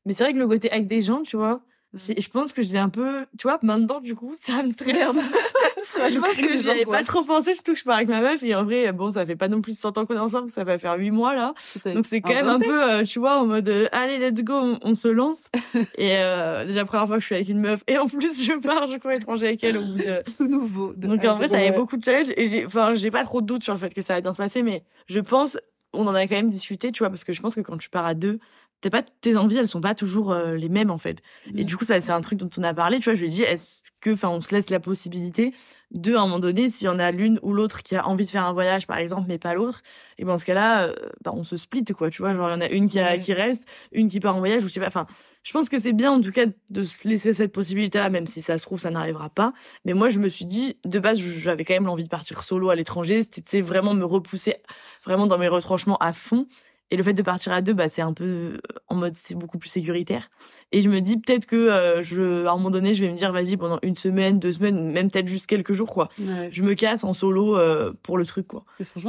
Mais 0.06 0.12
c'est 0.12 0.24
vrai 0.24 0.32
que 0.32 0.38
le 0.38 0.46
côté 0.46 0.70
avec 0.70 0.86
des 0.86 1.00
gens, 1.00 1.22
tu 1.22 1.36
vois, 1.36 1.62
je 1.94 2.28
pense 2.28 2.52
que 2.52 2.62
je 2.62 2.72
l'ai 2.72 2.78
un 2.78 2.88
peu, 2.88 3.24
tu 3.38 3.46
vois, 3.46 3.58
maintenant, 3.62 4.00
du 4.00 4.14
coup, 4.14 4.32
ça 4.34 4.62
me 4.62 4.70
stresse. 4.70 4.94
je 6.10 6.18
pense 6.18 6.36
que 6.36 6.58
j'y 6.58 6.70
avais 6.70 6.84
pas 6.84 7.04
trop 7.04 7.22
pensé, 7.22 7.54
surtout 7.54 7.72
que 7.72 7.78
je 7.78 7.84
pars 7.84 7.96
avec 7.96 8.08
ma 8.08 8.20
meuf, 8.20 8.42
et 8.42 8.54
en 8.54 8.64
vrai, 8.64 8.92
bon, 8.92 9.10
ça 9.10 9.24
fait 9.24 9.36
pas 9.36 9.48
non 9.48 9.60
plus 9.60 9.78
100 9.78 9.98
ans 9.98 10.06
qu'on 10.06 10.16
est 10.16 10.18
ensemble, 10.18 10.48
ça 10.48 10.64
va 10.64 10.78
faire 10.78 10.96
8 10.98 11.10
mois, 11.10 11.34
là. 11.34 11.54
Donc 11.84 12.06
c'est 12.06 12.20
quand 12.20 12.34
même 12.34 12.48
un 12.48 12.58
peu, 12.58 12.82
euh, 12.82 13.04
tu 13.04 13.18
vois, 13.18 13.38
en 13.40 13.46
mode, 13.46 13.68
euh, 13.68 13.86
allez, 13.92 14.18
let's 14.18 14.42
go, 14.42 14.76
on, 14.82 14.94
se 14.94 15.08
lance. 15.08 15.50
et 15.98 16.16
euh, 16.18 16.64
déjà, 16.64 16.84
première 16.84 17.06
fois 17.06 17.16
que 17.16 17.22
je 17.22 17.26
suis 17.26 17.34
avec 17.34 17.48
une 17.48 17.60
meuf, 17.60 17.84
et 17.86 17.98
en 17.98 18.06
plus, 18.06 18.42
je 18.42 18.52
pars, 18.54 18.88
je 18.88 18.96
crois, 18.96 19.14
étranger 19.14 19.48
avec 19.48 19.64
elle 19.64 19.78
au 19.78 19.84
bout 19.84 19.98
de... 19.98 20.22
Tout 20.36 20.48
nouveau. 20.48 20.92
Donc 20.96 21.24
en 21.24 21.34
vrai, 21.36 21.48
ça 21.48 21.56
avait 21.56 21.72
beaucoup 21.72 21.96
de 21.96 22.04
challenges, 22.04 22.32
et 22.36 22.46
j'ai, 22.46 22.66
enfin, 22.66 22.94
j'ai 22.94 23.10
pas 23.10 23.24
trop 23.24 23.40
de 23.40 23.46
doutes 23.46 23.62
sur 23.62 23.72
le 23.72 23.78
fait 23.78 23.94
que 23.94 24.02
ça 24.02 24.14
va 24.14 24.20
bien 24.20 24.32
se 24.32 24.38
passer, 24.38 24.62
mais 24.62 24.82
je 25.06 25.20
pense, 25.20 25.56
on 25.94 26.06
en 26.06 26.14
a 26.14 26.26
quand 26.26 26.36
même 26.36 26.48
discuté, 26.48 26.92
tu 26.92 27.00
vois, 27.00 27.10
parce 27.10 27.24
que 27.24 27.32
je 27.32 27.40
pense 27.40 27.54
que 27.54 27.60
quand 27.60 27.78
tu 27.78 27.88
pars 27.88 28.06
à 28.06 28.14
deux, 28.14 28.38
t'es 28.84 28.90
pas 28.90 29.02
tes 29.02 29.38
envies 29.38 29.56
elles 29.56 29.68
sont 29.68 29.80
pas 29.80 29.94
toujours 29.94 30.30
euh, 30.30 30.56
les 30.56 30.68
mêmes 30.68 30.90
en 30.90 30.98
fait. 30.98 31.22
Et 31.56 31.62
mm. 31.62 31.66
du 31.66 31.76
coup 31.76 31.84
ça 31.84 32.00
c'est 32.00 32.12
un 32.12 32.20
truc 32.20 32.38
dont 32.38 32.50
on 32.58 32.62
a 32.62 32.74
parlé 32.74 32.98
tu 32.98 33.04
vois 33.04 33.14
je 33.14 33.20
lui 33.20 33.28
ai 33.28 33.30
dit 33.30 33.42
est-ce 33.42 33.80
que 34.02 34.10
enfin 34.10 34.28
on 34.28 34.42
se 34.42 34.54
laisse 34.54 34.68
la 34.68 34.78
possibilité 34.78 35.54
de 35.90 36.14
à 36.14 36.18
un 36.18 36.22
moment 36.24 36.38
donné 36.38 36.68
s'il 36.68 36.86
y 36.86 36.88
en 36.90 36.98
a 36.98 37.10
l'une 37.10 37.38
ou 37.42 37.54
l'autre 37.54 37.82
qui 37.82 37.96
a 37.96 38.06
envie 38.06 38.26
de 38.26 38.30
faire 38.30 38.44
un 38.44 38.52
voyage 38.52 38.86
par 38.86 38.98
exemple 38.98 39.24
mais 39.28 39.38
pas 39.38 39.54
l'autre 39.54 39.82
et 40.18 40.24
ben 40.24 40.32
dans 40.32 40.38
ce 40.38 40.44
cas-là 40.44 40.88
euh, 40.88 40.94
bah, 41.22 41.32
on 41.34 41.44
se 41.44 41.56
split 41.56 41.84
quoi 41.96 42.10
tu 42.10 42.20
vois 42.20 42.34
genre 42.34 42.50
il 42.50 42.52
y 42.52 42.56
en 42.56 42.60
a 42.60 42.68
une 42.68 42.88
qui 42.88 43.00
a, 43.00 43.16
qui 43.16 43.32
reste 43.32 43.66
une 43.92 44.08
qui 44.08 44.20
part 44.20 44.36
en 44.36 44.40
voyage 44.40 44.62
ou 44.62 44.68
je 44.68 44.72
sais 44.74 44.80
pas 44.80 44.88
enfin 44.88 45.06
je 45.42 45.52
pense 45.52 45.70
que 45.70 45.80
c'est 45.80 45.94
bien 45.94 46.10
en 46.10 46.20
tout 46.20 46.32
cas 46.32 46.44
de 46.68 46.82
se 46.82 47.08
laisser 47.08 47.32
cette 47.32 47.52
possibilité 47.52 47.98
là 47.98 48.10
même 48.10 48.26
si 48.26 48.42
ça 48.42 48.58
se 48.58 48.66
trouve 48.66 48.80
ça 48.80 48.90
n'arrivera 48.90 49.30
pas. 49.30 49.52
Mais 49.84 49.94
moi 49.94 50.10
je 50.10 50.18
me 50.18 50.28
suis 50.28 50.46
dit 50.46 50.76
de 50.84 50.98
base 50.98 51.18
j'avais 51.18 51.64
quand 51.64 51.74
même 51.74 51.86
l'envie 51.86 52.04
de 52.04 52.08
partir 52.08 52.42
solo 52.42 52.68
à 52.70 52.74
l'étranger 52.74 53.22
c'était 53.22 53.60
vraiment 53.60 53.94
me 53.94 54.04
repousser 54.04 54.56
vraiment 55.04 55.26
dans 55.26 55.38
mes 55.38 55.48
retranchements 55.48 55.96
à 55.98 56.12
fond 56.12 56.46
et 56.90 56.96
le 56.96 57.02
fait 57.02 57.14
de 57.14 57.22
partir 57.22 57.52
à 57.52 57.62
deux, 57.62 57.72
bah, 57.72 57.88
c'est 57.88 58.02
un 58.02 58.12
peu 58.12 58.24
euh, 58.24 58.58
en 58.88 58.94
mode, 58.96 59.14
c'est 59.16 59.36
beaucoup 59.36 59.58
plus 59.58 59.68
sécuritaire. 59.68 60.30
Et 60.70 60.82
je 60.82 60.88
me 60.88 61.00
dis 61.00 61.16
peut-être 61.16 61.46
que 61.46 61.56
euh, 61.56 62.02
je, 62.02 62.46
à 62.46 62.52
un 62.52 62.56
moment 62.56 62.70
donné, 62.70 62.94
je 62.94 63.04
vais 63.04 63.10
me 63.10 63.16
dire, 63.16 63.32
vas-y, 63.32 63.56
pendant 63.56 63.78
une 63.82 63.94
semaine, 63.94 64.38
deux 64.38 64.52
semaines, 64.52 64.92
même 64.92 65.10
peut-être 65.10 65.26
juste 65.26 65.46
quelques 65.46 65.72
jours, 65.72 65.92
quoi. 65.92 66.08
Je 66.18 66.62
me 66.62 66.74
casse 66.74 67.04
en 67.04 67.14
solo 67.14 67.56
euh, 67.56 67.92
pour 68.02 68.18
le 68.18 68.26
truc, 68.26 68.46
quoi. 68.46 68.64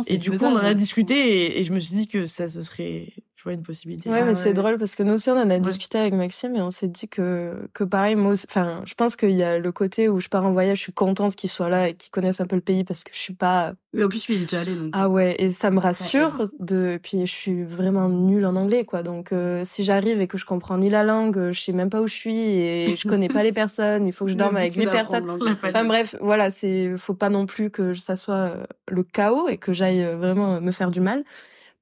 Et, 0.07 0.17
du 0.17 0.31
coup, 0.31 0.43
on 0.43 0.55
en 0.55 0.57
a 0.57 0.73
discuté 0.73 1.15
et, 1.15 1.59
et, 1.59 1.63
je 1.63 1.73
me 1.73 1.79
suis 1.79 1.95
dit 1.95 2.07
que 2.07 2.25
ça, 2.25 2.47
ce 2.47 2.61
serait 2.61 3.13
une 3.53 3.63
possibilité. 3.63 4.09
Ouais, 4.09 4.23
mais 4.23 4.31
ah 4.31 4.35
c'est 4.35 4.53
drôle 4.53 4.77
parce 4.77 4.95
que 4.95 5.03
nous 5.03 5.13
aussi, 5.13 5.29
on 5.29 5.39
en 5.39 5.49
a 5.49 5.59
discuté 5.59 5.97
avec 5.97 6.13
Maxime 6.13 6.55
et 6.55 6.61
on 6.61 6.71
s'est 6.71 6.87
dit 6.87 7.07
que, 7.07 7.67
que 7.73 7.83
pareil, 7.83 8.15
moi, 8.15 8.33
enfin, 8.33 8.81
je 8.85 8.93
pense 8.93 9.15
qu'il 9.15 9.31
y 9.31 9.43
a 9.43 9.59
le 9.59 9.71
côté 9.71 10.09
où 10.09 10.19
je 10.19 10.29
pars 10.29 10.45
en 10.45 10.51
voyage, 10.51 10.77
je 10.77 10.83
suis 10.83 10.93
contente 10.93 11.35
qu'il 11.35 11.49
soit 11.49 11.69
là 11.69 11.89
et 11.89 11.93
qu'il 11.93 12.11
connaisse 12.11 12.41
un 12.41 12.47
peu 12.47 12.55
le 12.55 12.61
pays 12.61 12.83
parce 12.83 13.03
que 13.03 13.11
je 13.13 13.19
suis 13.19 13.33
pas. 13.33 13.73
Oui, 13.93 14.03
en 14.03 14.09
plus, 14.09 14.27
lui, 14.27 14.35
il 14.35 14.41
est 14.41 14.45
déjà 14.45 14.61
allé, 14.61 14.75
donc. 14.75 14.91
Ah 14.93 15.09
ouais, 15.09 15.35
et 15.39 15.49
ça 15.51 15.71
me 15.71 15.79
rassure 15.79 16.49
de, 16.59 16.99
puis 17.01 17.25
je 17.25 17.31
suis 17.31 17.63
vraiment 17.63 18.09
nulle 18.09 18.45
en 18.45 18.55
anglais, 18.55 18.85
quoi. 18.85 19.03
Donc, 19.03 19.31
euh, 19.31 19.63
si 19.65 19.83
j'arrive 19.83 20.21
et 20.21 20.27
que 20.27 20.37
je 20.37 20.45
comprends 20.45 20.77
ni 20.77 20.89
la 20.89 21.03
langue, 21.03 21.51
je 21.51 21.59
sais 21.59 21.73
même 21.73 21.89
pas 21.89 22.01
où 22.01 22.07
je 22.07 22.15
suis 22.15 22.37
et 22.37 22.95
je 22.95 23.07
connais 23.07 23.29
pas 23.29 23.43
les 23.43 23.53
personnes, 23.53 24.07
il 24.07 24.11
faut 24.11 24.25
que 24.25 24.31
je 24.31 24.37
dorme 24.37 24.57
avec 24.57 24.75
des 24.75 24.87
personnes. 24.87 25.29
Enfin 25.63 25.85
bref, 25.85 26.15
voilà, 26.21 26.49
c'est, 26.49 26.97
faut 26.97 27.13
pas 27.13 27.29
non 27.29 27.45
plus 27.45 27.69
que 27.69 27.93
ça 27.93 28.15
soit 28.15 28.35
euh, 28.35 28.65
le 28.89 29.03
chaos 29.03 29.47
et 29.47 29.57
que 29.57 29.73
j'aille 29.73 30.03
euh, 30.03 30.15
vraiment 30.15 30.61
me 30.61 30.71
faire 30.71 30.91
du 30.91 31.01
mal. 31.01 31.23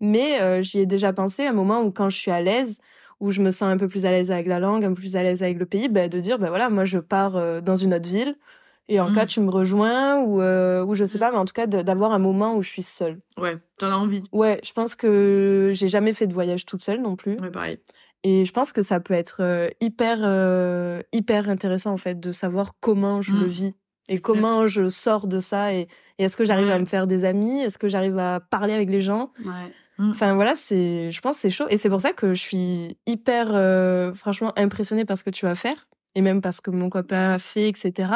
Mais 0.03 0.41
euh, 0.41 0.61
j'y 0.61 0.81
ai 0.81 0.85
déjà 0.85 1.13
pensé 1.13 1.45
à 1.45 1.51
un 1.51 1.53
moment 1.53 1.81
où 1.81 1.89
quand 1.89 2.09
je 2.09 2.17
suis 2.17 2.29
à 2.29 2.41
l'aise, 2.41 2.77
où 3.21 3.31
je 3.31 3.41
me 3.41 3.51
sens 3.51 3.71
un 3.71 3.77
peu 3.77 3.87
plus 3.87 4.05
à 4.05 4.11
l'aise 4.11 4.31
avec 4.31 4.47
la 4.47 4.59
langue, 4.59 4.83
un 4.83 4.89
peu 4.89 4.99
plus 4.99 5.15
à 5.15 5.23
l'aise 5.23 5.43
avec 5.43 5.57
le 5.57 5.65
pays, 5.65 5.87
ben, 5.87 6.09
de 6.09 6.19
dire, 6.19 6.39
ben 6.39 6.49
voilà, 6.49 6.69
moi 6.69 6.83
je 6.83 6.99
pars 6.99 7.37
euh, 7.37 7.61
dans 7.61 7.77
une 7.77 7.93
autre 7.93 8.09
ville 8.09 8.35
et 8.89 8.99
en 8.99 9.13
cas 9.13 9.23
mm. 9.23 9.27
tu 9.27 9.39
me 9.39 9.49
rejoins 9.49 10.19
ou 10.19 10.41
euh, 10.41 10.83
ou 10.83 10.93
je 10.93 11.05
sais 11.05 11.17
mm. 11.17 11.21
pas, 11.21 11.31
mais 11.31 11.37
en 11.37 11.45
tout 11.45 11.53
cas 11.53 11.67
d'avoir 11.67 12.11
un 12.11 12.19
moment 12.19 12.53
où 12.57 12.61
je 12.61 12.69
suis 12.69 12.83
seule. 12.83 13.21
Ouais, 13.37 13.57
t'en 13.77 13.91
as 13.91 13.95
envie. 13.95 14.23
Ouais, 14.33 14.59
je 14.61 14.73
pense 14.73 14.95
que 14.95 15.71
j'ai 15.73 15.87
jamais 15.87 16.11
fait 16.11 16.27
de 16.27 16.33
voyage 16.33 16.65
toute 16.65 16.83
seule 16.83 17.01
non 17.01 17.15
plus. 17.15 17.39
Ouais, 17.39 17.49
pareil. 17.49 17.79
Et 18.25 18.43
je 18.43 18.51
pense 18.51 18.73
que 18.73 18.81
ça 18.81 18.99
peut 18.99 19.13
être 19.13 19.37
euh, 19.39 19.69
hyper 19.79 20.17
hyper 21.13 21.49
intéressant 21.49 21.93
en 21.93 21.97
fait 21.97 22.19
de 22.19 22.33
savoir 22.33 22.73
comment 22.81 23.21
je 23.21 23.31
le 23.31 23.45
mm. 23.45 23.49
vis 23.49 23.73
et 24.09 24.19
comment 24.19 24.67
je 24.67 24.89
sors 24.89 25.27
de 25.27 25.39
ça 25.39 25.73
et, 25.73 25.87
et 26.17 26.25
est-ce 26.25 26.35
que 26.35 26.43
j'arrive 26.43 26.69
à 26.69 26.77
me 26.77 26.83
faire 26.83 27.07
des 27.07 27.23
amis, 27.23 27.61
est-ce 27.61 27.77
que 27.77 27.87
j'arrive 27.87 28.17
à 28.17 28.41
parler 28.41 28.73
avec 28.73 28.89
les 28.89 28.99
gens? 28.99 29.31
Ouais. 29.45 29.71
Mm. 29.97 30.10
Enfin 30.12 30.34
voilà, 30.36 30.56
c'est, 30.56 31.12
je 31.12 31.21
pense 31.21 31.38
c'est 31.38 31.49
chaud 31.49 31.65
et 31.69 31.77
c'est 31.77 31.89
pour 31.89 32.01
ça 32.01 32.13
que 32.13 32.34
je 32.34 32.39
suis 32.41 32.97
hyper, 33.06 33.49
euh, 33.51 34.13
franchement 34.13 34.53
impressionnée 34.58 35.06
par 35.06 35.17
ce 35.17 35.23
que 35.23 35.29
tu 35.29 35.45
vas 35.45 35.56
faire 35.56 35.88
et 36.15 36.21
même 36.21 36.41
parce 36.41 36.62
que 36.62 36.71
mon 36.71 36.89
copain 36.89 37.34
a 37.34 37.39
fait, 37.39 37.67
etc. 37.67 38.12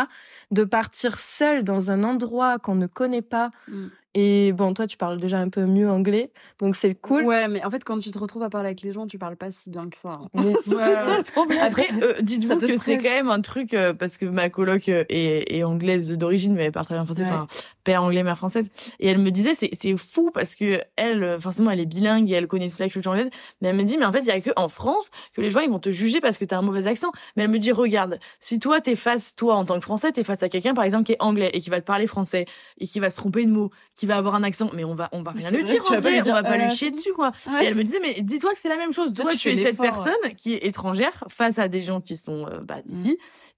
De 0.51 0.63
partir 0.63 1.17
seul 1.17 1.63
dans 1.63 1.91
un 1.91 2.03
endroit 2.03 2.59
qu'on 2.59 2.75
ne 2.75 2.87
connaît 2.87 3.21
pas 3.21 3.51
mm. 3.67 3.87
Et 4.19 4.51
bon, 4.51 4.73
toi, 4.73 4.87
tu 4.87 4.97
parles 4.97 5.19
déjà 5.19 5.37
un 5.37 5.49
peu 5.49 5.67
mieux 5.67 5.87
anglais, 5.87 6.31
donc 6.57 6.75
c'est 6.75 6.95
cool. 6.95 7.23
Ouais, 7.23 7.47
mais 7.47 7.63
en 7.63 7.69
fait, 7.69 7.83
quand 7.83 7.99
tu 7.99 8.09
te 8.09 8.17
retrouves 8.17 8.41
à 8.41 8.49
parler 8.49 8.69
avec 8.69 8.81
les 8.81 8.91
gens, 8.91 9.05
tu 9.05 9.19
parles 9.19 9.35
pas 9.35 9.51
si 9.51 9.69
bien 9.69 9.87
que 9.91 9.95
ça. 9.95 10.21
Hein. 10.33 11.23
Après, 11.61 11.87
euh, 12.01 12.15
dites-vous 12.21 12.57
que 12.57 12.77
c'est 12.77 12.97
quand 12.97 13.11
même 13.11 13.29
un 13.29 13.41
truc 13.41 13.75
euh, 13.75 13.93
parce 13.93 14.17
que 14.17 14.25
ma 14.25 14.49
coloc 14.49 14.89
euh, 14.89 15.03
est, 15.09 15.55
est 15.55 15.63
anglaise 15.63 16.17
d'origine, 16.17 16.55
mais 16.55 16.63
elle 16.63 16.71
parle 16.71 16.87
très 16.87 16.95
bien 16.95 17.05
français, 17.05 17.25
enfin 17.25 17.45
père 17.83 18.03
anglais, 18.03 18.23
mère 18.23 18.37
française, 18.37 18.69
et 18.99 19.07
elle 19.07 19.19
me 19.19 19.29
disait 19.29 19.53
c'est 19.53 19.69
c'est 19.79 19.95
fou 19.95 20.31
parce 20.33 20.55
que 20.55 20.81
elle, 20.95 21.39
forcément, 21.39 21.69
elle 21.69 21.79
est 21.79 21.85
bilingue 21.85 22.29
et 22.31 22.33
elle 22.33 22.47
connaît 22.47 22.69
toute 22.69 22.79
la 22.79 22.89
culture 22.89 23.11
anglaise, 23.11 23.29
mais 23.61 23.67
elle 23.67 23.75
me 23.75 23.83
dit 23.83 23.97
mais 23.97 24.05
en 24.05 24.11
fait, 24.11 24.21
il 24.21 24.27
y 24.27 24.31
a 24.31 24.41
que 24.41 24.49
en 24.55 24.67
France 24.67 25.11
que 25.33 25.41
les 25.41 25.51
gens 25.51 25.59
ils 25.59 25.69
vont 25.69 25.79
te 25.79 25.91
juger 25.91 26.21
parce 26.21 26.39
que 26.39 26.43
t'as 26.43 26.57
un 26.57 26.63
mauvais 26.63 26.87
accent. 26.87 27.11
Mais 27.35 27.43
elle 27.43 27.51
me 27.51 27.59
dit 27.59 27.71
regarde, 27.71 28.19
si 28.39 28.57
toi 28.57 28.81
t'es 28.81 28.95
face, 28.95 29.35
toi 29.35 29.55
en 29.55 29.63
tant 29.63 29.75
que 29.75 29.83
français, 29.83 30.11
t'es 30.11 30.23
face 30.23 30.41
à 30.41 30.49
quelqu'un 30.49 30.73
par 30.73 30.85
exemple 30.85 31.03
qui 31.03 31.13
est 31.13 31.21
anglais 31.21 31.51
et 31.53 31.61
qui 31.61 31.69
va 31.69 31.79
te 31.79 31.85
parler 31.85 32.07
français 32.07 32.45
et 32.79 32.87
qui 32.87 32.99
va 32.99 33.11
se 33.11 33.17
tromper 33.17 33.45
de 33.45 33.51
mots, 33.51 33.69
qui 33.95 34.06
va 34.07 34.17
avoir 34.17 34.35
un 34.35 34.43
accent, 34.43 34.69
mais 34.73 34.83
on 34.83 34.95
va, 34.95 35.09
on 35.11 35.21
va 35.21 35.31
rien 35.31 35.51
lui 35.51 35.63
dire, 35.63 35.83
en 35.89 35.99
vrai, 35.99 36.21
on 36.29 36.33
va 36.33 36.43
pas 36.43 36.57
lui 36.57 36.73
chier 36.75 36.91
dessus, 36.91 37.13
quoi. 37.13 37.31
Et 37.61 37.65
elle 37.65 37.75
me 37.75 37.83
disait, 37.83 37.99
mais 38.01 38.21
dis-toi 38.21 38.53
que 38.53 38.59
c'est 38.59 38.69
la 38.69 38.77
même 38.77 38.93
chose. 38.93 39.13
Toi, 39.13 39.35
tu, 39.35 39.49
es 39.49 39.55
cette 39.55 39.77
personne 39.77 40.13
qui 40.35 40.53
est 40.53 40.65
étrangère 40.65 41.23
face 41.27 41.59
à 41.59 41.67
des 41.67 41.81
gens 41.81 42.01
qui 42.01 42.17
sont, 42.17 42.47
euh, 42.47 42.59
bah, 42.61 42.81
d'ici. 42.85 43.17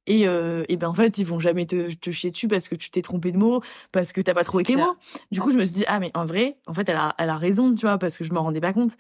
Et, 0.10 0.28
euh, 0.28 0.64
et 0.70 0.76
ben 0.76 0.88
en 0.88 0.94
fait 0.96 1.20
ils 1.20 1.24
vont 1.24 1.40
jamais 1.40 1.68
te, 1.68 1.94
te 1.94 2.10
chier 2.10 2.32
dessus 2.32 2.48
parce 2.48 2.68
que 2.68 2.74
tu 2.74 2.90
t'es 2.90 3.04
trompé 3.04 3.32
de 3.32 3.38
mots 3.38 3.62
parce 3.92 4.12
que 4.12 4.22
t'as 4.22 4.34
pas 4.34 4.44
trouvé 4.44 4.64
tes 4.64 4.76
mots. 4.76 4.96
Du 5.32 5.40
coup 5.40 5.52
je 5.52 5.56
me 5.56 5.64
suis 5.64 5.76
dit 5.76 5.86
ah 5.88 6.00
mais 6.00 6.10
en 6.16 6.26
vrai 6.26 6.58
en 6.66 6.74
fait 6.74 6.90
elle 6.90 6.96
a 6.96 7.14
elle 7.20 7.30
a 7.30 7.38
raison 7.38 7.76
tu 7.76 7.82
vois 7.86 8.00
parce 8.00 8.18
que 8.18 8.24
je 8.24 8.34
m'en 8.34 8.42
rendais 8.42 8.60
pas 8.60 8.74
compte. 8.74 8.94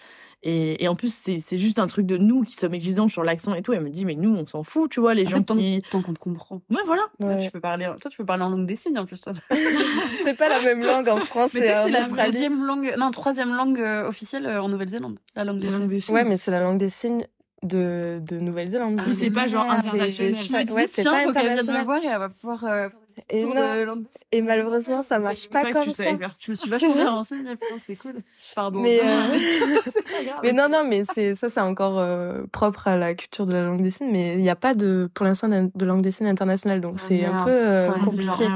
Et, 0.43 0.84
et 0.84 0.88
en 0.88 0.93
plus 0.95 1.12
c'est 1.12 1.39
c'est 1.39 1.58
juste 1.58 1.80
un 1.80 1.88
truc 1.88 2.06
de 2.06 2.15
nous 2.17 2.43
qui 2.43 2.56
sommes 2.56 2.76
exigeants 2.76 3.08
sur 3.08 3.24
l'accent 3.24 3.56
et 3.56 3.63
tout. 3.63 3.74
Elle 3.74 3.82
me 3.82 3.89
dit 3.89 4.06
mais 4.06 4.13
nous 4.13 4.36
on 4.36 4.45
s'en 4.45 4.62
fout 4.62 4.91
tu 4.91 5.00
vois 5.00 5.15
les 5.15 5.26
gens 5.26 5.41
qui 5.41 5.82
tant 5.89 6.04
qu'on 6.04 6.13
te 6.13 6.19
comprend. 6.19 6.62
Ouais 6.69 6.84
voilà. 6.86 7.02
Tu 7.39 7.50
peux 7.50 7.60
parler 7.60 7.91
toi 8.00 8.12
tu 8.12 8.17
peux 8.17 8.26
parler 8.26 8.43
en 8.43 8.50
langue 8.50 8.67
des 8.67 8.76
signes 8.76 9.00
en 9.00 9.06
plus 9.08 9.19
toi. 9.19 9.34
C'est 10.24 10.38
pas 10.38 10.48
la 10.48 10.62
même 10.62 10.86
langue 10.86 11.10
en 11.10 11.17
France 11.17 11.56
et 11.56 11.74
en 11.74 11.88
Australie 11.88 12.15
la 12.15 12.26
deuxième 12.26 12.65
langue 12.67 12.93
non 13.00 13.10
troisième 13.10 13.56
langue 13.56 13.80
euh, 13.80 14.08
officielle 14.08 14.45
euh, 14.45 14.62
en 14.62 14.69
Nouvelle-Zélande 14.69 15.17
la 15.36 15.43
langue 15.43 15.60
des 15.60 16.00
signes. 16.00 16.13
Ouais 16.13 16.24
mais 16.24 16.38
c'est 16.38 16.52
la 16.52 16.60
langue 16.60 16.78
des 16.78 16.89
signes 16.89 17.26
de, 17.63 18.19
de 18.22 18.38
Nouvelle-Zélande. 18.38 19.00
Ah, 19.00 19.12
c'est 19.17 19.30
pas 19.30 19.48
genre 19.48 19.69
international. 19.69 20.72
Ouais, 20.72 20.88
c'est 20.88 21.04
pas 21.04 21.24
faut 21.24 21.34
qu'elle 21.34 21.54
vienne 21.54 21.80
me 21.80 21.84
voir 21.84 22.04
et 22.04 22.08
elle 22.08 22.19
va 22.19 22.30
pouvoir. 22.30 22.63
Euh, 22.65 22.89
et, 23.30 23.43
non. 23.43 24.06
et 24.32 24.41
malheureusement, 24.41 25.02
ça 25.02 25.19
marche 25.19 25.50
pas, 25.50 25.72
comme 25.72 25.89
ça. 25.91 26.06
Je 26.41 26.52
me 26.52 26.56
suis 26.56 26.69
vachement 26.69 26.93
bien 26.93 27.12
renseignée, 27.12 27.52
c'est 27.86 27.98
cool. 27.98 28.22
Pardon. 28.56 28.80
Mais, 28.80 29.02
euh... 29.04 29.82
mais 30.43 30.54
non, 30.54 30.69
non, 30.69 30.86
mais 30.88 31.04
c'est 31.04 31.36
ça, 31.36 31.50
c'est 31.50 31.60
encore 31.60 32.00
euh, 32.00 32.43
propre 32.52 32.88
à 32.88 32.95
la 32.95 33.13
culture 33.13 33.45
de 33.45 33.54
la 33.54 33.63
langue 33.63 33.82
des 33.82 33.91
signes. 33.91 34.12
Mais 34.12 34.36
il 34.36 34.41
n'y 34.41 34.50
a 34.50 34.56
pas 34.56 34.74
de, 34.74 35.10
pour 35.13 35.26
l'instant, 35.26 35.50
de 35.50 35.86
langue 35.86 36.02
des 36.02 36.12
signes 36.12 36.28
internationale, 36.28 36.80
donc 36.80 36.95
ah, 36.98 37.06
c'est 37.08 37.26
un 37.26 37.43
peu 37.43 37.52
euh, 37.52 37.91
compliqué. 38.04 38.48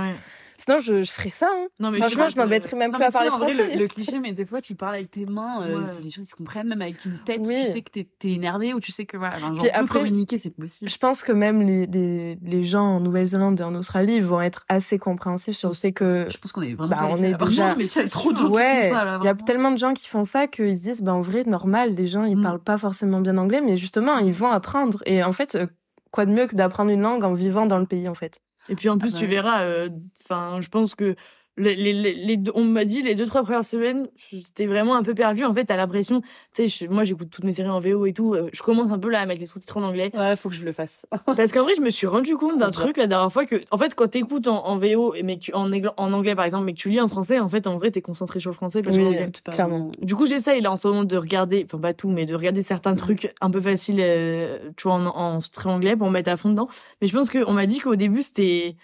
Sinon, 0.64 0.80
je, 0.80 1.04
je 1.04 1.12
ferais 1.12 1.30
ça. 1.30 1.50
Hein. 1.52 1.68
Non, 1.80 1.92
mais 1.92 1.98
Franchement, 1.98 2.30
je 2.30 2.38
m'embêterais 2.38 2.78
même 2.78 2.92
plus 2.92 3.04
à 3.04 3.12
parler 3.12 3.30
français. 3.30 3.76
le, 3.76 3.88
cliché, 3.88 4.20
mais 4.20 4.32
des 4.32 4.46
fois, 4.46 4.62
tu 4.62 4.76
parles 4.76 4.96
avec 4.96 5.12
tes 5.12 5.26
mains, 5.26 5.62
euh, 5.64 5.84
les 6.02 6.10
gens 6.10 6.22
ils 6.22 6.26
se 6.26 6.36
comprennent, 6.36 6.68
même 6.68 6.82
avec 6.82 7.04
une 7.04 7.18
tête, 7.18 7.42
tu 7.42 7.54
sais 7.54 7.82
que 7.82 7.92
t'es 7.92 8.08
es 8.24 8.32
énervé 8.32 8.74
ou 8.74 8.80
tu 8.80 8.92
sais 8.92 9.06
que 9.06 9.18
voilà, 9.18 9.38
genre, 9.40 9.58
Puis 9.58 9.70
après, 9.72 10.00
communiquer, 10.00 10.38
c'est 10.38 10.52
possible. 10.52 10.90
Je 10.90 10.98
pense 10.98 11.24
que 11.24 11.34
même 11.34 11.62
les, 11.62 11.86
les, 11.86 12.38
les 12.42 12.64
gens 12.64 12.96
en 12.96 13.00
Nouvelle-Zélande 13.02 13.60
et 13.60 13.64
en 13.64 13.76
Australie 13.76 14.22
vont 14.22 14.40
être 14.40 14.64
assez 14.70 14.98
compréhensifs 14.98 15.58
sur 15.58 15.70
le 15.70 15.76
fait 15.76 15.92
que. 15.92 16.28
Je 16.30 16.38
pense 16.38 16.54
qu'on 16.54 16.62
est 16.62 16.76
vraiment. 16.76 16.96
Bah, 16.96 17.08
on 17.10 17.18
est 17.18 17.34
déjà. 17.34 17.76
Mais 17.78 17.86
c'est 17.86 18.06
trop 18.06 18.32
dur. 18.32 18.50
Ouais. 18.52 18.90
Il 18.90 19.26
y 19.26 19.28
a 19.28 19.36
tellement 19.36 19.72
de 19.72 19.78
gens 19.78 19.94
qui 19.94 20.08
font 20.08 20.24
ça 20.24 20.48
qu'ils 20.48 20.78
se 20.78 20.84
disent, 20.84 21.02
bah, 21.02 21.14
en 21.14 21.22
vrai, 21.22 21.44
normal, 21.44 21.92
les 21.92 22.08
gens, 22.08 22.24
ils 22.24 22.38
mm. 22.38 22.42
parlent 22.42 22.64
pas 22.64 22.78
forcément 22.78 23.20
bien 23.20 23.38
anglais, 23.38 23.62
mais 23.62 23.76
justement, 23.76 24.18
ils 24.20 24.34
vont 24.34 24.50
apprendre. 24.50 25.00
Et 25.06 25.24
en 25.24 25.34
fait, 25.34 25.56
euh, 25.56 25.68
quoi 26.12 26.26
de 26.26 26.32
mieux 26.32 26.48
que 26.48 26.56
d'apprendre 26.56 26.92
une 26.92 27.02
langue 27.02 27.26
en 27.26 27.34
vivant 27.34 27.66
dans 27.66 27.80
le 27.80 27.86
pays, 27.86 28.08
en 28.08 28.14
fait? 28.14 28.40
Et 28.70 28.76
puis 28.76 28.90
en 28.90 28.98
plus, 28.98 29.14
ah 29.16 29.18
tu 29.18 29.26
bah 29.26 29.32
verras, 29.32 29.62
euh, 29.64 29.90
enfin, 30.22 30.60
je 30.62 30.70
pense 30.70 30.96
que 30.96 31.16
les, 31.58 31.76
les, 31.76 31.94
les, 32.14 32.40
on 32.56 32.64
m'a 32.64 32.84
dit 32.84 33.04
les 33.04 33.14
deux 33.14 33.28
trois 33.28 33.44
premières 33.44 33.64
semaines 33.64 34.08
c'était 34.18 34.66
vraiment 34.66 34.96
un 34.96 35.04
peu 35.04 35.14
perdu 35.14 35.44
en 35.46 35.54
fait 35.54 35.66
t'as 35.66 35.76
l'impression 35.76 36.22
tu 36.56 36.68
sais 36.68 36.88
moi 36.88 37.04
j'écoute 37.04 37.30
toutes 37.30 37.44
mes 37.44 37.52
séries 37.52 37.70
en 37.70 37.80
VO 37.80 38.08
et 38.08 38.14
tout 38.14 38.34
euh, 38.34 38.50
je 38.54 38.64
commence 38.64 38.92
un 38.92 38.98
peu 38.98 39.10
là 39.10 39.20
à 39.22 39.26
mettre 39.28 39.40
les 39.40 39.46
sous-titres 39.46 39.78
en 39.78 39.84
anglais. 39.84 40.10
Ouais 40.16 40.36
faut 40.36 40.50
que 40.50 40.56
je 40.56 40.66
le 40.66 40.72
fasse. 40.72 41.06
Parce 41.26 41.52
qu'en 41.52 41.62
vrai 41.64 41.74
je 41.76 41.82
me 41.82 41.92
suis 41.92 42.08
rendu 42.08 42.36
compte 42.38 42.58
d'un 42.58 42.72
truc 42.72 42.98
la 42.98 43.06
dernière 43.06 43.32
fois 43.32 43.46
que 43.46 43.62
en 43.70 43.78
fait 43.78 43.94
quand 43.94 44.08
t'écoutes 44.08 44.48
en, 44.48 44.66
en 44.66 44.78
VO 44.78 45.14
mais 45.24 45.38
que, 45.38 45.56
en, 45.56 45.72
en 45.98 46.14
anglais 46.14 46.36
par 46.36 46.46
exemple 46.46 46.66
mais 46.66 46.74
que 46.74 46.80
tu 46.80 46.90
lis 46.90 47.00
en 47.00 47.08
français 47.08 47.40
en 47.40 47.48
fait 47.48 47.68
en 47.68 47.78
vrai 47.78 47.92
t'es 47.92 48.02
concentré 48.02 48.40
sur 48.40 48.50
le 48.50 48.56
français 48.56 48.82
parce 48.82 48.98
oui, 48.98 49.16
clairement. 49.52 49.92
Du 50.02 50.16
coup 50.16 50.26
j'essaye 50.26 50.60
là 50.62 50.72
en 50.72 50.76
ce 50.76 50.88
moment 50.88 51.04
de 51.04 51.18
regarder 51.18 51.64
enfin 51.66 51.78
pas 51.78 51.94
tout 51.94 52.10
mais 52.10 52.26
de 52.26 52.34
regarder 52.36 52.64
certains 52.64 52.96
trucs 52.96 53.34
un 53.42 53.52
peu 53.52 53.62
faciles 53.62 54.00
euh, 54.00 54.58
tu 54.76 54.88
vois 54.88 54.96
en, 54.96 55.06
en 55.06 55.40
sous 55.40 55.52
anglais 55.66 55.96
pour 55.96 56.08
me 56.08 56.14
mettre 56.14 56.32
à 56.32 56.36
fond 56.36 56.50
dedans. 56.50 56.68
Mais 57.02 57.08
je 57.08 57.16
pense 57.16 57.30
que 57.30 57.48
on 57.48 57.54
m'a 57.54 57.68
dit 57.68 57.80
qu'au 57.80 57.96
début 57.96 58.24
c'était 58.24 58.76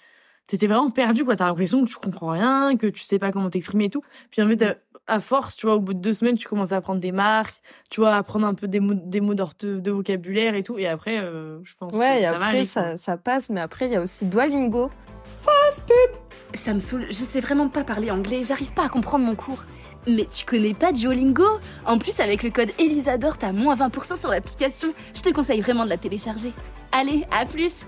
t'étais 0.49 0.67
vraiment 0.67 0.89
perdu 0.89 1.23
quoi. 1.23 1.35
T'as 1.35 1.45
l'impression 1.45 1.85
que 1.85 1.89
tu 1.89 1.95
comprends 1.95 2.31
rien 2.31 2.75
que 2.75 2.87
tu 2.87 3.03
sais 3.03 3.19
pas 3.19 3.31
comment 3.31 3.49
t'exprimer 3.49 3.85
et 3.85 3.89
tout. 3.89 4.03
Puis 4.31 4.41
en 4.41 4.47
fait 4.47 4.81
à 5.07 5.19
force 5.19 5.55
tu 5.55 5.67
vois 5.67 5.75
au 5.75 5.79
bout 5.79 5.93
de 5.93 5.99
deux 5.99 6.13
semaines 6.13 6.37
tu 6.37 6.47
commences 6.47 6.71
à 6.71 6.77
apprendre 6.77 6.99
des 6.99 7.11
marques 7.11 7.61
tu 7.89 8.01
vois 8.01 8.15
à 8.15 8.17
apprendre 8.17 8.45
un 8.45 8.53
peu 8.53 8.67
des 8.67 8.79
mots 8.79 8.95
des 8.95 9.21
mots 9.21 9.35
de 9.35 9.91
vocabulaire 9.91 10.55
et 10.55 10.63
tout. 10.63 10.79
Et 10.79 10.87
après 10.87 11.19
euh, 11.19 11.59
je 11.63 11.75
pense 11.75 11.93
ouais 11.95 12.21
et 12.21 12.25
après 12.25 12.63
ça, 12.65 12.97
ça 12.97 13.15
passe 13.17 13.49
mais 13.49 13.61
après 13.61 13.85
il 13.85 13.93
y 13.93 13.95
a 13.95 14.01
aussi 14.01 14.25
Duolingo. 14.25 14.89
Fast 15.37 15.87
pub! 15.87 16.21
Ça 16.55 16.73
me 16.73 16.79
saoule. 16.79 17.05
Je 17.09 17.13
sais 17.13 17.39
vraiment 17.39 17.69
pas 17.69 17.83
parler 17.83 18.11
anglais. 18.11 18.43
J'arrive 18.43 18.73
pas 18.73 18.85
à 18.85 18.89
comprendre 18.89 19.25
mon 19.25 19.35
cours. 19.35 19.63
Mais 20.07 20.25
tu 20.25 20.45
connais 20.45 20.73
pas 20.73 20.91
Duolingo? 20.91 21.45
En 21.85 21.97
plus, 21.97 22.19
avec 22.19 22.41
le 22.43 22.49
code 22.49 22.71
Elisador, 22.79 23.37
t'as 23.37 23.51
moins 23.51 23.75
20% 23.75 24.19
sur 24.19 24.29
l'application. 24.29 24.93
Je 25.13 25.21
te 25.21 25.29
conseille 25.29 25.61
vraiment 25.61 25.85
de 25.85 25.89
la 25.89 25.97
télécharger. 25.97 26.51
Allez, 26.91 27.25
à 27.31 27.45
plus. 27.45 27.85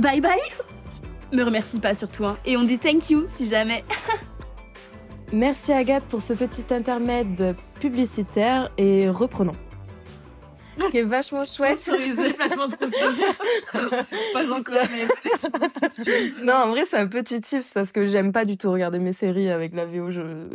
Bye 0.00 0.20
bye 0.20 0.40
me 1.32 1.42
remercie 1.42 1.80
pas 1.80 1.94
surtout, 1.94 2.24
hein. 2.24 2.36
et 2.44 2.56
on 2.56 2.62
dit 2.62 2.78
thank 2.78 3.10
you 3.10 3.24
si 3.28 3.46
jamais. 3.46 3.84
Merci 5.32 5.72
Agathe 5.72 6.04
pour 6.04 6.22
ce 6.22 6.32
petit 6.32 6.64
intermède 6.70 7.56
publicitaire 7.80 8.70
et 8.78 9.08
reprenons. 9.08 9.56
Qui 10.90 10.98
est 10.98 11.02
vachement 11.02 11.44
chouette. 11.44 11.80
Sur 11.80 11.96
les 11.96 12.14
déplacements 12.14 12.68
de 12.68 12.76
Pas 14.32 14.52
encore, 14.52 14.86
mais. 14.92 16.44
non, 16.44 16.54
en 16.54 16.68
vrai, 16.68 16.84
c'est 16.86 16.98
un 16.98 17.06
petit 17.06 17.40
tips 17.40 17.72
parce 17.72 17.92
que 17.92 18.06
j'aime 18.06 18.32
pas 18.32 18.44
du 18.44 18.56
tout 18.56 18.70
regarder 18.70 18.98
mes 18.98 19.12
séries 19.12 19.50
avec 19.50 19.74
la 19.74 19.86
VO. 19.86 20.10
Je, 20.10 20.48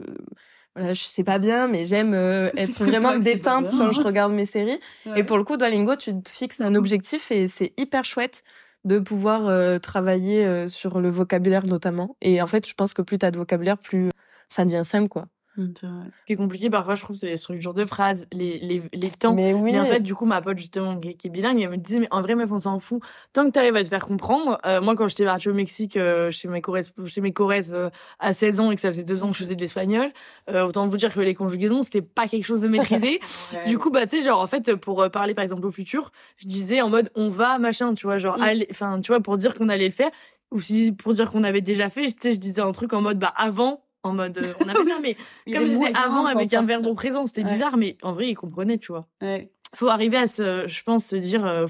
voilà, 0.76 0.94
je 0.94 1.04
sais 1.04 1.24
pas 1.24 1.40
bien, 1.40 1.68
mais 1.68 1.86
j'aime 1.86 2.14
euh, 2.14 2.50
être 2.58 2.84
vraiment 2.84 3.18
déteinte 3.18 3.70
quand 3.72 3.92
je 3.92 4.02
regarde 4.02 4.34
mes 4.34 4.46
séries. 4.46 4.80
Et 5.16 5.24
pour 5.24 5.38
le 5.38 5.44
coup, 5.44 5.58
Duolingo, 5.58 5.96
tu 5.96 6.22
te 6.22 6.30
fixes 6.30 6.62
un 6.62 6.76
objectif 6.76 7.32
et 7.32 7.48
c'est 7.48 7.74
hyper 7.78 8.04
chouette 8.04 8.44
de 8.86 9.00
pouvoir 9.00 9.48
euh, 9.48 9.80
travailler 9.80 10.46
euh, 10.46 10.68
sur 10.68 11.00
le 11.00 11.10
vocabulaire 11.10 11.66
notamment. 11.66 12.16
Et 12.22 12.42
en 12.42 12.48
fait, 12.48 12.68
je 12.68 12.74
pense 12.74 12.94
que 12.94 13.02
plus 13.02 13.18
t'as 13.18 13.32
de 13.32 13.38
vocabulaire, 13.38 13.78
plus 13.78 14.10
ça 14.50 14.66
devient 14.66 14.82
simple, 14.84 15.10
quoi. 15.10 15.28
Mmh, 15.60 15.74
Ce 15.82 16.26
qui 16.26 16.34
est 16.34 16.36
compliqué 16.38 16.70
parfois, 16.70 16.96
je 16.96 17.04
trouve, 17.04 17.16
c'est 17.16 17.28
les 17.28 17.38
structures 17.38 17.74
de 17.74 17.84
phrases, 17.84 18.28
les, 18.32 18.60
les, 18.60 18.82
les 18.94 19.10
temps. 19.10 19.34
Mais 19.34 19.54
oui. 19.54 19.74
Mais 19.74 19.80
en 19.80 19.86
fait, 19.86 20.00
du 20.00 20.16
coup, 20.16 20.26
ma 20.26 20.42
pote, 20.42 20.58
justement, 20.58 20.98
qui, 20.98 21.10
est 21.10 21.30
bilingue, 21.30 21.62
elle 21.62 21.70
me 21.70 21.78
disait, 21.78 22.00
mais 22.00 22.08
en 22.12 22.22
vrai, 22.22 22.36
meuf, 22.36 22.50
on 22.52 22.60
s'en 22.60 22.80
fout. 22.80 23.02
Tant 23.34 23.46
que 23.46 23.52
t'arrives 23.52 23.76
à 23.76 23.84
te 23.84 23.90
faire 23.90 24.06
comprendre, 24.06 24.58
euh, 24.66 24.80
moi, 24.80 24.96
quand 24.96 25.10
j'étais 25.10 25.26
partie 25.26 25.50
au 25.50 25.54
Mexique, 25.54 25.98
euh, 25.98 26.32
chez 26.32 26.48
mes 26.48 26.62
Corrèze, 26.62 26.94
chez 27.08 27.20
mes 27.20 27.34
Corrèze, 27.34 27.74
euh, 27.74 27.90
à 28.20 28.32
16 28.32 28.62
ans 28.62 28.72
et 28.72 28.76
que 28.76 28.82
ça 28.82 28.88
faisait 28.88 29.04
deux 29.04 29.24
ans 29.24 29.32
que 29.32 29.34
je 29.34 29.44
faisais 29.44 29.56
de 29.56 29.62
l'espagnol, 29.62 30.10
autant 30.48 30.88
vous 30.88 30.98
dire 30.98 31.14
que 31.14 31.20
les 31.20 31.36
conjugaisons, 31.36 31.82
c'était 31.82 32.02
pas 32.02 32.28
quelque 32.28 32.46
chose 32.46 32.62
de 32.62 32.68
maîtrisé. 32.68 33.20
Du 33.68 33.78
coup, 33.78 33.90
bah, 33.90 34.08
tu 34.08 34.20
sais, 34.20 34.26
genre, 34.26 34.40
en 34.40 34.48
fait, 34.48 34.76
pour 34.76 35.10
parler, 35.12 35.34
par 35.34 35.44
exemple, 35.44 35.66
au 35.66 35.72
futur, 35.72 36.12
je 36.38 36.48
disais 36.48 36.82
en 36.82 36.90
mode, 36.90 37.10
on 37.16 37.28
va, 37.30 37.58
machin, 37.58 37.94
tu 37.94 38.06
vois, 38.06 38.18
genre, 38.18 38.38
mm. 38.38 38.64
enfin, 38.72 39.02
tu 39.02 39.12
vois, 39.12 39.20
pour 39.20 39.38
dire 39.38 39.56
qu'on 39.56 39.70
allait 39.70 39.86
le 39.86 39.92
faire. 39.92 40.12
Ou 40.52 40.62
si, 40.62 40.92
pour 40.92 41.14
dire 41.14 41.30
qu'on 41.30 41.44
avait 41.44 41.62
déjà 41.62 41.90
fait, 41.90 42.06
tu 42.06 42.14
sais, 42.20 42.32
je 42.34 42.40
disais 42.40 42.62
un 42.62 42.72
truc 42.72 42.94
en 42.94 43.02
mode, 43.02 43.20
bah, 43.20 43.34
avant, 43.36 43.84
en 44.04 44.14
mode 44.14 44.38
euh, 44.38 44.54
on 44.60 44.68
a 44.70 44.74
fait 44.84 44.90
ça 44.90 45.00
mais 45.02 45.16
comme 45.52 45.62
je 45.62 45.74
disais 45.74 45.94
avant 45.96 46.26
avec 46.26 46.54
un 46.54 46.64
verbe 46.64 46.86
au 46.86 46.94
présent 46.94 47.26
c'était 47.26 47.44
bizarre 47.44 47.78
mais 47.78 47.98
en 48.02 48.14
vrai 48.14 48.30
ils 48.30 48.36
comprenaient 48.36 48.78
tu 48.78 48.92
vois. 48.92 49.08
Ouais. 49.22 49.52
faut 49.76 49.90
arriver 49.90 50.18
à 50.18 50.28
se 50.28 50.66
je 50.68 50.84
pense 50.84 51.06
se 51.06 51.16
dire 51.16 51.46
euh, 51.46 51.68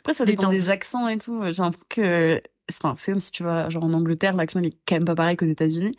après 0.00 0.14
ça 0.14 0.24
dépend 0.24 0.48
des 0.48 0.70
accents 0.70 1.08
et 1.08 1.18
tout. 1.18 1.40
J'ai 1.50 1.62
l'impression 1.62 1.86
que 1.88 2.40
enfin 2.70 2.94
c'est 2.96 3.12
comme 3.12 3.20
si 3.20 3.32
tu 3.32 3.44
vas 3.44 3.68
genre 3.70 3.84
en 3.84 3.92
Angleterre 3.92 4.34
l'accent 4.34 4.60
il 4.60 4.66
est 4.66 4.78
quand 4.86 4.96
même 4.96 5.04
pas 5.04 5.14
pareil 5.14 5.36
qu'aux 5.36 5.46
États-Unis 5.46 5.96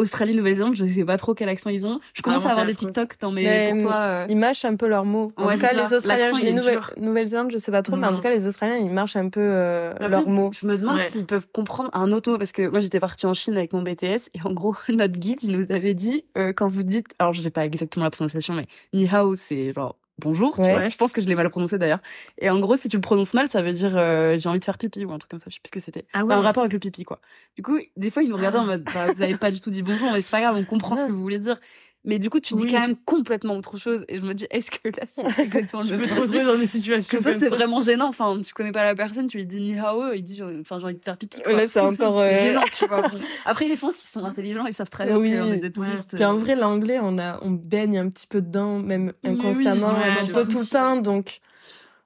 Australie, 0.00 0.34
Nouvelle-Zélande, 0.34 0.74
je 0.74 0.84
sais 0.84 1.04
pas 1.04 1.16
trop 1.16 1.34
quel 1.34 1.48
accent 1.48 1.70
ils 1.70 1.86
ont. 1.86 2.00
Je 2.14 2.22
commence 2.22 2.46
à 2.46 2.50
avoir 2.50 2.66
des 2.66 2.74
TikTok 2.74 3.14
dans 3.20 3.30
mes. 3.30 3.44
Mais 3.44 3.72
pour 3.72 3.82
toi, 3.82 3.96
euh, 3.96 4.26
Ils 4.28 4.36
mâchent 4.36 4.64
un 4.64 4.76
peu 4.76 4.88
leurs 4.88 5.04
mots. 5.04 5.32
En 5.36 5.50
tout 5.50 5.58
cas, 5.58 5.72
les 5.72 5.92
Australiens, 5.92 6.32
les 6.42 6.52
Nouvelle-Zélande, 7.00 7.50
je 7.50 7.58
sais 7.58 7.72
pas 7.72 7.82
trop, 7.82 7.96
mais 7.96 8.06
en 8.06 8.14
tout 8.14 8.20
cas, 8.22 8.30
les 8.30 8.46
Australiens, 8.46 8.76
ils 8.76 8.90
mâchent 8.90 9.16
un 9.16 9.28
peu 9.28 9.40
euh, 9.40 9.92
leurs 10.08 10.28
mots. 10.28 10.50
Je 10.52 10.66
me 10.66 10.76
demande 10.76 11.00
s'ils 11.08 11.26
peuvent 11.26 11.46
comprendre 11.52 11.90
un 11.92 12.12
autre 12.12 12.30
mot 12.30 12.38
parce 12.38 12.52
que 12.52 12.68
moi, 12.68 12.80
j'étais 12.80 13.00
partie 13.00 13.26
en 13.26 13.34
Chine 13.34 13.56
avec 13.56 13.72
mon 13.72 13.82
BTS 13.82 14.30
et 14.34 14.42
en 14.44 14.52
gros, 14.52 14.74
notre 14.88 15.18
guide, 15.18 15.42
il 15.42 15.52
nous 15.52 15.66
avait 15.70 15.94
dit 15.94 16.24
euh, 16.38 16.52
quand 16.52 16.68
vous 16.68 16.82
dites, 16.82 17.08
alors 17.18 17.32
je 17.32 17.42
sais 17.42 17.50
pas 17.50 17.64
exactement 17.64 18.04
la 18.04 18.10
prononciation, 18.10 18.54
mais 18.54 18.66
ni 18.92 19.08
hao, 19.08 19.34
c'est 19.34 19.72
genre 19.72 19.96
bonjour, 20.20 20.54
tu 20.56 20.62
vois. 20.62 20.88
Je 20.88 20.96
pense 20.96 21.12
que 21.12 21.20
je 21.20 21.26
l'ai 21.26 21.34
mal 21.34 21.48
prononcé 21.50 21.78
d'ailleurs. 21.78 22.00
Et 22.38 22.50
en 22.50 22.60
gros, 22.60 22.76
si 22.76 22.88
tu 22.88 22.96
le 22.96 23.00
prononces 23.00 23.34
mal, 23.34 23.48
ça 23.48 23.62
veut 23.62 23.72
dire 23.72 23.96
euh, 23.96 24.38
j'ai 24.38 24.48
envie 24.48 24.60
de 24.60 24.64
faire 24.64 24.78
pipi 24.78 25.04
ou 25.04 25.12
un 25.12 25.18
truc 25.18 25.30
comme 25.30 25.40
ça. 25.40 25.46
Je 25.48 25.54
sais 25.54 25.60
plus 25.60 25.68
ce 25.68 25.72
que 25.72 25.80
c'était. 25.80 26.06
Ah 26.12 26.24
ouais. 26.24 26.34
Un 26.34 26.40
rapport 26.40 26.62
avec 26.62 26.72
le 26.72 26.78
pipi, 26.78 27.04
quoi. 27.04 27.20
Du 27.56 27.62
coup, 27.62 27.78
des 27.96 28.10
fois, 28.10 28.22
ils 28.22 28.28
nous 28.28 28.36
regardaient 28.36 28.58
en 28.58 28.66
mode, 28.66 28.84
bah, 28.94 29.12
vous 29.12 29.22
avez 29.22 29.36
pas 29.36 29.50
du 29.50 29.60
tout 29.60 29.70
dit 29.70 29.82
bonjour, 29.82 30.10
mais 30.12 30.22
c'est 30.22 30.30
pas 30.30 30.40
grave, 30.40 30.56
on 30.56 30.64
comprend 30.64 30.96
ce 30.96 31.06
que 31.06 31.12
vous 31.12 31.20
voulez 31.20 31.38
dire. 31.38 31.58
Mais 32.04 32.18
du 32.18 32.30
coup, 32.30 32.40
tu 32.40 32.54
dis 32.54 32.66
quand 32.66 32.80
même 32.80 32.96
complètement 32.96 33.56
autre 33.56 33.76
chose. 33.76 34.04
Et 34.08 34.20
je 34.20 34.24
me 34.24 34.32
dis, 34.32 34.46
est-ce 34.50 34.70
que 34.70 34.88
là, 34.88 35.04
c'est 35.06 35.42
exactement 35.42 35.82
le 35.82 35.98
même 35.98 36.06
te 36.06 36.14
retrouver 36.14 36.44
dans 36.44 36.56
des 36.56 36.66
situations 36.66 37.18
que 37.18 37.22
ça, 37.22 37.38
c'est 37.38 37.50
vraiment 37.50 37.82
gênant. 37.82 38.08
Enfin, 38.08 38.40
tu 38.40 38.54
connais 38.54 38.72
pas 38.72 38.84
la 38.84 38.94
personne, 38.94 39.26
tu 39.26 39.36
lui 39.36 39.46
dis 39.46 39.60
ni 39.60 39.78
hao, 39.78 40.12
il 40.14 40.22
dit, 40.22 40.42
enfin, 40.60 40.78
j'ai 40.78 40.86
envie 40.86 40.94
de 40.94 41.04
faire 41.04 41.18
pipi. 41.18 41.42
Là, 41.44 41.68
c'est 41.68 41.80
encore 41.80 42.20
euh... 42.20 42.30
gênant, 42.30 42.64
tu 42.78 42.86
vois. 42.86 43.02
Après, 43.44 43.68
les 43.68 43.76
France, 43.76 44.02
ils 44.02 44.08
sont 44.08 44.24
intelligents, 44.24 44.66
ils 44.66 44.72
savent 44.72 44.88
très 44.88 45.06
bien 45.06 45.16
oui. 45.16 45.32
qu'on 45.32 45.52
est 45.52 45.58
des 45.58 45.72
touristes. 45.72 46.14
Puis 46.14 46.24
en 46.24 46.36
vrai, 46.36 46.56
l'anglais, 46.56 46.98
on 47.02 47.18
a, 47.18 47.38
on 47.42 47.50
baigne 47.50 47.98
un 47.98 48.08
petit 48.08 48.26
peu 48.26 48.40
dedans, 48.40 48.78
même 48.78 49.12
inconsciemment, 49.22 49.90
un 49.90 50.14
petit 50.14 50.32
peu 50.32 50.48
tout 50.48 50.60
le 50.60 50.66
temps. 50.66 50.96
Donc, 50.96 51.40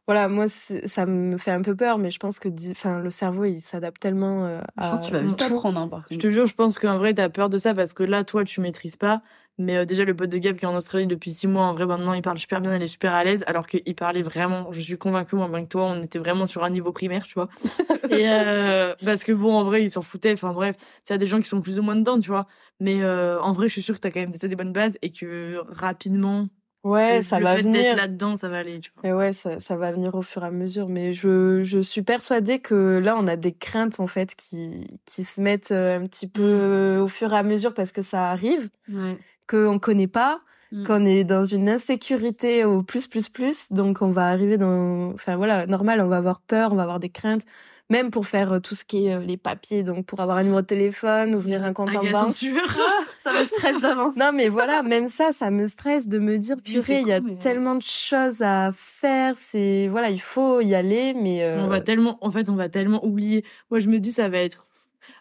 voilà, 0.07 0.29
moi, 0.29 0.49
ça 0.49 1.07
me 1.07 1.39
fait 1.39 1.51
un 1.51 1.63
peu 1.63 1.75
peur, 1.75 1.99
mais 1.99 2.11
je 2.11 2.19
pense 2.19 2.39
que, 2.39 2.49
enfin, 2.73 2.99
le 2.99 3.11
cerveau, 3.11 3.45
il 3.45 3.61
s'adapte 3.61 4.03
tellement 4.03 4.45
euh, 4.45 4.61
à. 4.77 4.87
Je 4.87 4.91
pense 4.91 5.01
que 5.01 5.07
tu 5.07 5.13
vas 5.13 5.23
vite 5.23 5.43
apprendre, 5.43 5.81
hein, 5.81 5.89
par 5.89 6.01
contre. 6.01 6.13
Je 6.13 6.19
te 6.19 6.31
jure, 6.31 6.45
je 6.45 6.55
pense 6.55 6.79
qu'en 6.79 6.99
vrai, 6.99 7.15
t'as 7.15 7.31
peur 7.31 7.49
de 7.49 7.57
ça 7.57 7.75
parce 7.75 7.95
que 7.95 8.03
là, 8.03 8.23
toi, 8.23 8.45
tu 8.45 8.61
maîtrises 8.61 8.97
pas. 8.97 9.23
Mais 9.59 9.77
euh, 9.77 9.85
déjà, 9.85 10.05
le 10.05 10.15
pote 10.15 10.31
de 10.31 10.39
Gab 10.39 10.57
qui 10.57 10.65
est 10.65 10.69
en 10.69 10.75
Australie 10.75 11.07
depuis 11.07 11.31
six 11.31 11.47
mois, 11.47 11.67
en 11.67 11.73
vrai, 11.73 11.87
maintenant, 11.87 12.13
il 12.13 12.23
parle 12.23 12.39
super 12.39 12.61
bien, 12.61 12.75
il 12.77 12.83
est 12.83 12.89
super 12.89 13.13
à 13.13 13.23
l'aise, 13.23 13.45
alors 13.47 13.67
qu'il 13.67 13.95
parlait 13.95 14.23
vraiment, 14.23 14.73
je 14.73 14.81
suis 14.81 14.99
convaincue, 14.99 15.37
moi, 15.37 15.49
bien 15.49 15.63
que 15.63 15.69
toi, 15.69 15.85
on 15.85 16.03
était 16.03 16.19
vraiment 16.19 16.47
sur 16.47 16.65
un 16.65 16.71
niveau 16.71 16.93
primaire, 16.93 17.25
tu 17.25 17.35
vois. 17.35 17.49
et 18.11 18.29
euh, 18.29 18.95
parce 19.05 19.23
que 19.23 19.33
bon, 19.33 19.55
en 19.55 19.65
vrai, 19.65 19.83
il 19.83 19.91
s'en 19.91 20.03
foutait. 20.03 20.33
Enfin 20.33 20.53
bref, 20.53 20.77
il 21.09 21.13
y 21.13 21.15
a 21.15 21.19
des 21.19 21.27
gens 21.27 21.41
qui 21.41 21.49
sont 21.49 21.61
plus 21.61 21.79
ou 21.79 21.83
moins 21.83 21.97
dedans, 21.97 22.19
tu 22.19 22.29
vois. 22.29 22.47
Mais 22.81 23.03
euh, 23.03 23.41
en 23.41 23.53
vrai, 23.53 23.69
je 23.69 23.75
suis 23.75 23.83
sûre 23.83 23.95
que 23.95 24.01
t'as 24.01 24.11
quand 24.11 24.21
même 24.21 24.31
des 24.31 24.57
bonnes 24.57 24.73
bases 24.73 24.99
et 25.03 25.11
que 25.11 25.63
rapidement, 25.69 26.49
Ouais, 26.85 27.23
ça 27.23 27.41
va 27.41 27.57
venir. 27.57 27.97
là-dedans, 27.97 28.37
ça 28.37 28.51
va 28.51 28.59
aller, 28.59 28.79
tu 28.79 28.93
vois. 28.95 29.09
Et 29.09 29.15
ouais, 29.15 29.33
ça, 29.33 29.59
ça 29.59 29.75
va 29.75 29.91
venir 29.91 30.15
au 30.15 30.21
fur 30.21 30.45
et 30.45 30.49
à 30.49 30.51
mesure. 30.51 30.87
Mais 30.91 31.15
je, 31.15 31.63
je 31.63 31.79
suis 31.79 32.03
persuadée 32.03 32.59
que 32.59 33.01
là, 33.03 33.17
on 33.19 33.27
a 33.27 33.37
des 33.37 33.53
craintes, 33.53 34.01
en 34.01 34.07
fait, 34.07 34.35
qui, 34.35 34.87
qui 35.07 35.25
se 35.25 35.41
mettent 35.41 35.71
euh, 35.71 35.99
un 35.99 36.07
petit 36.07 36.29
peu 36.29 36.99
mm. 36.99 37.01
au 37.01 37.09
fur 37.09 37.33
et 37.33 37.39
à 37.39 37.43
mesure 37.43 37.73
parce 37.73 37.91
que 37.91 38.03
ça 38.03 38.29
arrive. 38.29 38.69
Ouais. 38.93 39.17
Qu'on 39.49 39.79
connaît 39.79 40.07
pas. 40.07 40.41
Mm. 40.73 40.85
Qu'on 40.85 41.05
est 41.05 41.25
dans 41.25 41.45
une 41.45 41.69
insécurité 41.69 42.65
au 42.65 42.83
plus, 42.83 43.07
plus, 43.07 43.29
plus. 43.29 43.73
Donc, 43.73 44.03
on 44.03 44.09
va 44.09 44.27
arriver 44.27 44.59
dans, 44.59 45.13
enfin, 45.13 45.37
voilà, 45.37 45.67
normal, 45.67 46.01
on 46.01 46.09
va 46.09 46.17
avoir 46.17 46.41
peur, 46.41 46.73
on 46.73 46.77
va 46.77 46.83
avoir 46.83 47.01
des 47.01 47.11
craintes 47.11 47.45
même 47.91 48.11
pour 48.11 48.27
faire 48.27 48.53
euh, 48.53 48.61
tout 48.61 48.75
ce 48.75 48.85
qui 48.85 49.07
est 49.07 49.15
euh, 49.15 49.21
les 49.21 49.37
papiers, 49.37 49.83
donc 49.83 50.07
pour 50.07 50.21
avoir 50.21 50.39
un 50.39 50.43
numéro 50.43 50.63
de 50.63 50.67
téléphone, 50.67 51.35
ouvrir 51.35 51.65
un 51.65 51.73
compte 51.73 51.95
en 51.95 52.03
banque. 52.03 52.35
Ah, 52.43 53.05
ça 53.19 53.33
me 53.33 53.45
stresse 53.45 53.81
d'avance. 53.81 54.17
non, 54.17 54.31
mais 54.33 54.49
voilà, 54.49 54.83
même 54.83 55.07
ça, 55.07 55.33
ça 55.33 55.51
me 55.51 55.67
stresse 55.67 56.09
de 56.09 56.19
me 56.19 56.39
dire, 56.39 56.57
purée, 56.65 57.01
il 57.01 57.09
y 57.09 57.13
a 57.13 57.21
tellement 57.41 57.75
de 57.75 57.83
choses 57.83 58.41
à 58.43 58.71
faire. 58.73 59.35
C'est 59.37 59.89
voilà, 59.89 60.11
il 60.11 60.21
faut 60.21 60.61
y 60.61 60.75
aller, 60.75 61.15
mais 61.15 61.45
euh... 61.45 61.63
on 61.63 61.67
va 61.67 61.81
tellement, 61.81 62.19
en 62.23 62.31
fait, 62.31 62.49
on 62.49 62.57
va 62.57 62.69
tellement 62.69 63.05
oublier. 63.05 63.45
Moi, 63.71 63.81
je 63.81 63.89
me 63.89 63.99
dis, 63.99 64.13
ça 64.13 64.29
va 64.29 64.39
être 64.39 64.65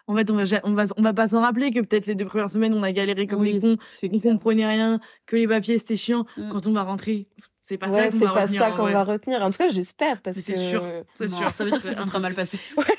en 0.06 0.16
fait, 0.16 0.30
on 0.30 0.36
va, 0.36 0.44
on 0.64 0.72
va, 0.74 0.84
on 0.96 1.02
va 1.02 1.12
pas 1.12 1.28
s'en 1.28 1.40
rappeler 1.40 1.70
que 1.70 1.80
peut-être 1.80 2.06
les 2.06 2.14
deux 2.14 2.26
premières 2.26 2.50
semaines, 2.50 2.74
on 2.74 2.82
a 2.82 2.92
galéré 2.92 3.26
comme 3.26 3.44
les 3.44 3.60
cons, 3.60 3.76
on 4.02 4.20
comprenait 4.20 4.66
rien, 4.66 5.00
que 5.26 5.36
les 5.36 5.48
papiers 5.48 5.78
c'était 5.78 5.96
chiant. 5.96 6.26
Mm. 6.36 6.50
Quand 6.50 6.66
on 6.66 6.72
va 6.72 6.82
rentrer, 6.82 7.28
c'est 7.66 7.78
pas 7.78 7.86
ça 7.86 8.10
qu'on 8.10 8.18
va, 8.18 8.32
pas 8.32 8.46
ça 8.46 8.70
qu'on 8.72 8.90
va 8.90 9.04
retenir. 9.04 9.40
En 9.40 9.50
tout 9.50 9.56
cas, 9.56 9.68
j'espère 9.68 10.20
parce 10.20 10.36
que 10.36 10.42
c'est 10.42 10.54
sûr, 10.54 10.84
c'est 11.16 11.30
sûr. 11.30 11.48
Ça 11.48 11.64
veut 11.64 11.70
dire 11.70 11.80
que 11.80 11.88
ça 11.94 12.04
sera 12.04 12.18
mal 12.18 12.34
passé. 12.34 12.58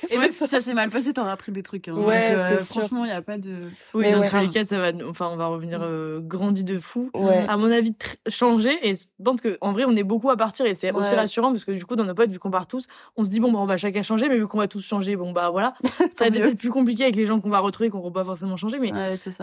et 0.09 0.17
même 0.17 0.31
si 0.33 0.47
ça 0.47 0.59
s'est 0.59 0.73
mal 0.73 0.89
passé, 0.89 1.13
t'auras 1.13 1.33
appris 1.33 1.51
des 1.51 1.61
trucs. 1.61 1.87
Hein. 1.87 1.93
Ouais, 1.93 2.31
Donc, 2.31 2.39
euh, 2.39 2.57
franchement, 2.57 3.05
il 3.05 3.09
y 3.09 3.13
a 3.13 3.21
pas 3.21 3.37
de. 3.37 3.69
Oui, 3.93 4.01
mais 4.01 4.13
dans 4.13 4.27
tous 4.27 4.37
les 4.39 4.49
cas, 4.49 4.63
ça 4.63 4.79
va. 4.79 4.91
Enfin, 5.07 5.29
on 5.31 5.35
va 5.35 5.45
revenir 5.45 5.81
euh, 5.83 6.19
grandi 6.19 6.63
de 6.63 6.79
fou. 6.79 7.11
Ouais. 7.13 7.45
À 7.47 7.57
mon 7.57 7.69
avis, 7.69 7.93
changer. 8.27 8.75
Et 8.81 8.95
je 8.95 9.03
pense 9.23 9.39
que 9.39 9.55
en 9.61 9.71
vrai, 9.71 9.83
on 9.85 9.95
est 9.95 10.03
beaucoup 10.03 10.31
à 10.31 10.35
partir 10.35 10.65
et 10.65 10.73
c'est 10.73 10.91
aussi 10.91 11.13
rassurant 11.13 11.51
parce 11.51 11.63
que 11.63 11.71
du 11.71 11.85
coup, 11.85 11.95
dans 11.95 12.05
nos 12.05 12.15
potes, 12.15 12.31
vu 12.31 12.39
qu'on 12.39 12.49
part 12.49 12.65
tous, 12.65 12.87
on 13.17 13.23
se 13.23 13.29
dit 13.29 13.39
bon, 13.39 13.51
bah, 13.51 13.59
on 13.59 13.67
va 13.67 13.77
chacun 13.77 14.01
changer, 14.01 14.29
mais 14.29 14.37
vu 14.37 14.47
qu'on 14.47 14.57
va 14.57 14.67
tous 14.67 14.81
changer, 14.83 15.15
bon 15.15 15.31
bah 15.31 15.51
voilà. 15.51 15.75
ça 16.17 16.27
va 16.27 16.39
être 16.39 16.57
plus 16.57 16.71
compliqué 16.71 17.03
avec 17.03 17.17
les 17.17 17.27
gens 17.27 17.39
qu'on 17.39 17.51
va 17.51 17.59
retrouver, 17.59 17.91
qu'on 17.91 18.01
va 18.01 18.09
pas 18.09 18.23
forcément 18.23 18.57
changer, 18.57 18.79
mais 18.79 18.91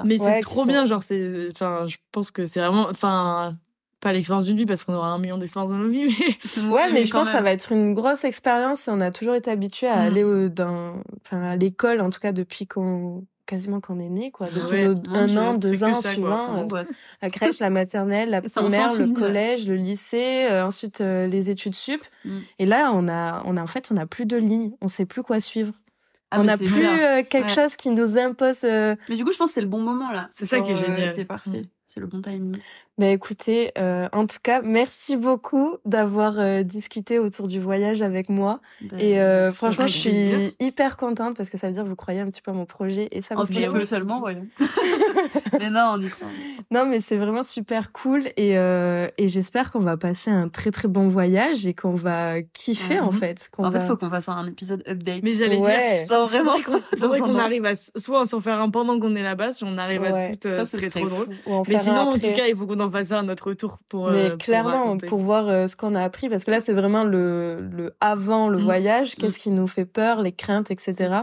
mais 0.05 0.19
c'est 0.19 0.41
trop 0.41 0.65
bien. 0.65 0.85
Genre, 0.85 1.05
c'est. 1.05 1.47
Enfin, 1.53 1.87
je 1.87 1.99
pense 2.11 2.33
que 2.33 2.45
c'est 2.45 2.59
vraiment. 2.59 2.89
Enfin 2.91 3.57
pas 4.03 4.13
l'expérience 4.13 4.47
d'une 4.47 4.57
vie 4.57 4.67
parce 4.67 4.85
qu'on 4.85 4.95
aura 4.95 5.09
un 5.09 5.19
million 5.19 5.39
d'expériences 5.39 5.71
dans 5.71 5.79
nos 5.79 5.89
vies 5.89 6.15
mais 6.19 6.69
ouais 6.69 6.91
mais, 6.93 7.05
je 7.05 7.13
pense 7.13 7.27
que 7.27 7.33
ça 7.33 7.41
va 7.41 7.53
être 7.53 7.73
une 7.73 7.95
grosse 7.95 8.25
expérience 8.25 8.89
on 8.89 9.01
a 9.01 9.11
toujours 9.11 9.35
été 9.35 9.51
habitué 9.51 9.87
à 9.87 9.97
mm. 9.97 10.07
aller 10.07 10.25
au, 10.25 10.49
dans 10.49 10.97
enfin 11.25 11.41
à 11.43 11.57
l'école 11.57 12.01
en 12.01 12.11
tout 12.11 12.19
cas 12.19 12.33
depuis 12.33 12.67
qu'on 12.67 13.25
quasiment 13.47 13.81
qu'on 13.81 14.01
est 14.01 14.09
né 14.09 14.33
quoi 14.33 14.49
depuis 14.51 14.83
un 15.09 15.37
an 15.37 15.55
deux 15.55 15.85
ans 15.85 15.95
suivant 15.95 16.69
euh, 16.69 16.83
la 17.23 17.31
crèche 17.31 17.61
la 17.61 17.71
maternelle 17.71 18.31
la 18.31 18.43
primaire 18.43 18.95
le 18.95 19.13
collège 19.13 19.69
le 19.69 19.77
lycée 19.77 20.47
euh, 20.51 20.67
ensuite 20.67 21.01
euh, 21.01 21.29
les 21.29 21.51
études 21.51 21.77
sup 21.77 22.03
mm. 22.25 22.39
et 22.59 22.67
là 22.67 22.91
on 22.93 23.09
a 23.09 23.43
on 23.45 23.57
a 23.57 23.63
en 23.63 23.67
fait 23.69 23.91
on 23.93 23.97
a 23.97 24.07
plus 24.07 24.27
de 24.27 24.37
lignes 24.37 24.73
on 24.81 24.89
sait 24.89 25.07
plus 25.07 25.23
quoi 25.23 25.39
suivre 25.39 25.75
ah, 26.33 26.41
on 26.41 26.45
n'a 26.45 26.57
plus 26.57 26.89
quelque 27.29 27.51
chose 27.51 27.77
qui 27.77 27.91
nous 27.91 28.17
impose. 28.17 28.63
Mais 28.63 29.17
du 29.17 29.23
coup, 29.23 29.33
je 29.33 29.37
pense 29.37 29.51
que 29.51 29.53
c'est 29.53 29.61
le 29.61 29.67
bon 29.67 29.83
moment 29.83 30.11
là. 30.11 30.29
C'est 30.31 30.47
ça 30.47 30.63
qui 30.63 30.73
est 30.73 30.77
génial. 30.77 31.13
c'est 31.15 31.27
parfait. 31.27 31.61
Mm. 31.61 31.67
C'est 31.93 32.01
le 32.01 32.07
bon 32.07 32.23
timing. 32.23 32.57
Bah 32.99 33.07
écoutez, 33.07 33.71
euh, 33.79 34.07
en 34.13 34.27
tout 34.27 34.37
cas, 34.43 34.61
merci 34.61 35.17
beaucoup 35.17 35.79
d'avoir 35.87 36.39
euh, 36.39 36.63
discuté 36.63 37.19
autour 37.19 37.47
du 37.47 37.59
voyage 37.59 38.03
avec 38.03 38.29
moi. 38.29 38.61
Ben, 38.83 38.99
et 39.01 39.19
euh, 39.19 39.51
franchement, 39.51 39.87
je 39.87 39.97
suis 39.97 40.55
hyper 40.61 40.99
contente 40.99 41.35
parce 41.35 41.49
que 41.49 41.57
ça 41.57 41.69
veut 41.69 41.73
dire 41.73 41.85
que 41.85 41.89
vous 41.89 41.97
croyez 41.97 42.21
un 42.21 42.27
petit 42.27 42.43
peu 42.43 42.51
à 42.51 42.55
mon 42.55 42.67
projet 42.67 43.09
et 43.11 43.23
ça 43.23 43.35
me 43.35 43.41
un 43.41 43.47
fait. 43.47 43.65
Un 43.65 43.73
peu 43.73 43.87
seulement, 43.87 44.21
voyons. 44.21 44.47
mais 45.59 45.71
non, 45.71 45.95
on 45.95 46.01
y 46.03 46.11
croit. 46.11 46.29
Non, 46.71 46.85
mais 46.85 47.01
c'est 47.01 47.17
vraiment 47.17 47.43
super 47.43 47.93
cool 47.93 48.25
et 48.37 48.59
euh, 48.59 49.09
et 49.17 49.29
j'espère 49.29 49.71
qu'on 49.71 49.81
va 49.81 49.97
passer 49.97 50.31
un 50.31 50.51
très 50.51 50.71
très 50.71 50.89
bon 50.89 51.09
voyage 51.09 51.67
et 51.67 51.73
qu'on 51.73 51.95
va 51.95 52.43
kiffer 52.43 53.01
en 53.01 53.11
fait. 53.11 53.51
en 53.57 53.73
fait, 53.73 53.79
il 53.79 53.87
faut 53.87 53.97
qu'on 53.97 54.11
fasse 54.11 54.29
un 54.29 54.47
épisode 54.47 54.85
update. 54.87 55.23
Mais 55.23 55.33
j'allais 55.33 55.57
dire, 55.57 56.09
genre 56.11 56.29
vraiment, 56.29 56.59
faudrait 56.99 57.21
qu'on 57.21 57.37
arrive 57.37 57.65
à 57.65 57.75
soit 57.75 58.27
s'en 58.27 58.41
faire 58.41 58.61
un 58.61 58.69
pendant 58.69 59.01
qu'on 59.01 59.15
est 59.15 59.23
là-bas, 59.23 59.53
si 59.53 59.65
on 59.65 59.79
arrive 59.79 60.05
à 60.05 60.37
tout, 60.37 60.51
ça 60.51 60.67
serait 60.67 60.91
trop 60.91 61.09
drôle. 61.09 61.29
Mais 61.69 61.79
sinon, 61.79 62.01
en 62.01 62.19
tout 62.19 62.33
cas, 62.33 62.47
il 62.49 62.55
faut 62.55 62.67
qu'on 62.67 62.83
en 62.83 62.91
fasse 62.93 63.13
un 63.13 63.19
à 63.19 63.23
notre 63.23 63.49
retour 63.49 63.79
pour. 63.89 64.11
Mais 64.11 64.31
euh, 64.31 64.37
clairement, 64.37 64.97
pour, 64.97 65.19
voir 65.19 65.49
euh, 65.49 65.67
ce 65.67 65.77
qu'on 65.77 65.95
a 65.95 66.03
appris, 66.03 66.29
parce 66.29 66.45
que 66.45 66.51
là, 66.51 66.61
c'est 66.61 66.73
vraiment 66.73 67.05
le, 67.05 67.69
le 67.73 67.95
avant 68.01 68.49
le 68.49 68.59
mm. 68.59 68.63
voyage, 68.63 69.17
qu'est-ce 69.17 69.37
mm. 69.37 69.43
qui 69.43 69.51
nous 69.51 69.67
fait 69.67 69.85
peur, 69.85 70.23
les 70.23 70.33
craintes, 70.33 70.71
etc. 70.71 71.17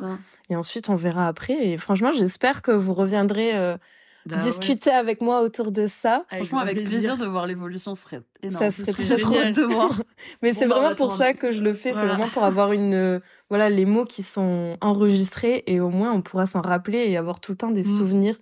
Et 0.49 0.55
ensuite, 0.55 0.89
on 0.89 0.95
verra 0.95 1.27
après. 1.27 1.53
Et 1.53 1.77
franchement, 1.77 2.11
j'espère 2.11 2.61
que 2.61 2.71
vous 2.71 2.93
reviendrez. 2.93 3.57
Euh, 3.57 3.77
bah 4.25 4.35
discuter 4.35 4.91
avec 4.91 5.21
moi 5.21 5.41
autour 5.41 5.71
de 5.71 5.87
ça. 5.87 6.25
Franchement, 6.29 6.59
avec 6.59 6.83
plaisir. 6.83 7.15
de 7.15 7.25
voir 7.25 7.47
l'évolution, 7.47 7.95
serait 7.95 8.21
énorme. 8.43 8.69
Ça 8.69 8.69
serait 8.69 8.91
très 8.91 9.17
trop 9.17 9.33
de 9.33 9.61
voir. 9.63 10.01
Mais 10.43 10.53
c'est 10.53 10.67
bah, 10.67 10.75
vraiment 10.75 10.95
pour 10.95 11.13
ça 11.13 11.33
que 11.33 11.51
je 11.51 11.63
le 11.63 11.73
fais. 11.73 11.93
C'est 11.93 12.05
vraiment 12.05 12.27
pour 12.27 12.43
avoir 12.43 12.73
une, 12.73 13.21
voilà, 13.49 13.69
les 13.69 13.85
mots 13.85 14.05
qui 14.05 14.21
sont 14.21 14.75
enregistrés 14.81 15.63
et 15.67 15.79
au 15.79 15.89
moins 15.89 16.11
on 16.11 16.21
pourra 16.21 16.45
s'en 16.45 16.61
rappeler 16.61 17.05
et 17.09 17.15
avoir 17.15 17.39
tout 17.39 17.53
le 17.53 17.57
temps 17.57 17.71
des 17.71 17.81
mm. 17.81 17.97
souvenirs 17.97 18.35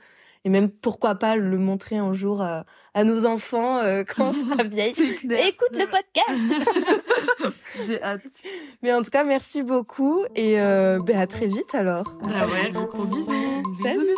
et 0.47 0.49
même 0.49 0.69
pourquoi 0.69 1.15
pas 1.15 1.35
le 1.35 1.57
montrer 1.57 1.97
un 1.97 2.13
jour 2.13 2.41
à, 2.41 2.63
nos 3.03 3.25
enfants 3.25 3.79
euh, 3.79 4.03
quand 4.07 4.29
on 4.29 4.31
sera 4.31 4.63
vieille. 4.63 4.93
Écoute 4.93 5.73
le 5.73 5.85
podcast. 5.87 7.53
J'ai 7.85 8.01
hâte. 8.01 8.21
Mais 8.81 8.93
en 8.93 9.01
tout 9.01 9.11
cas, 9.11 9.25
merci 9.25 9.61
beaucoup 9.61 10.23
et 10.37 10.61
euh, 10.61 10.99
ben, 11.05 11.19
à 11.19 11.27
très 11.27 11.47
vite 11.47 11.75
alors. 11.75 12.05
Ah 12.33 12.47
ouais, 12.47 12.71
gros 12.71 13.03
bisous. 13.03 13.61
Salut. 13.83 14.15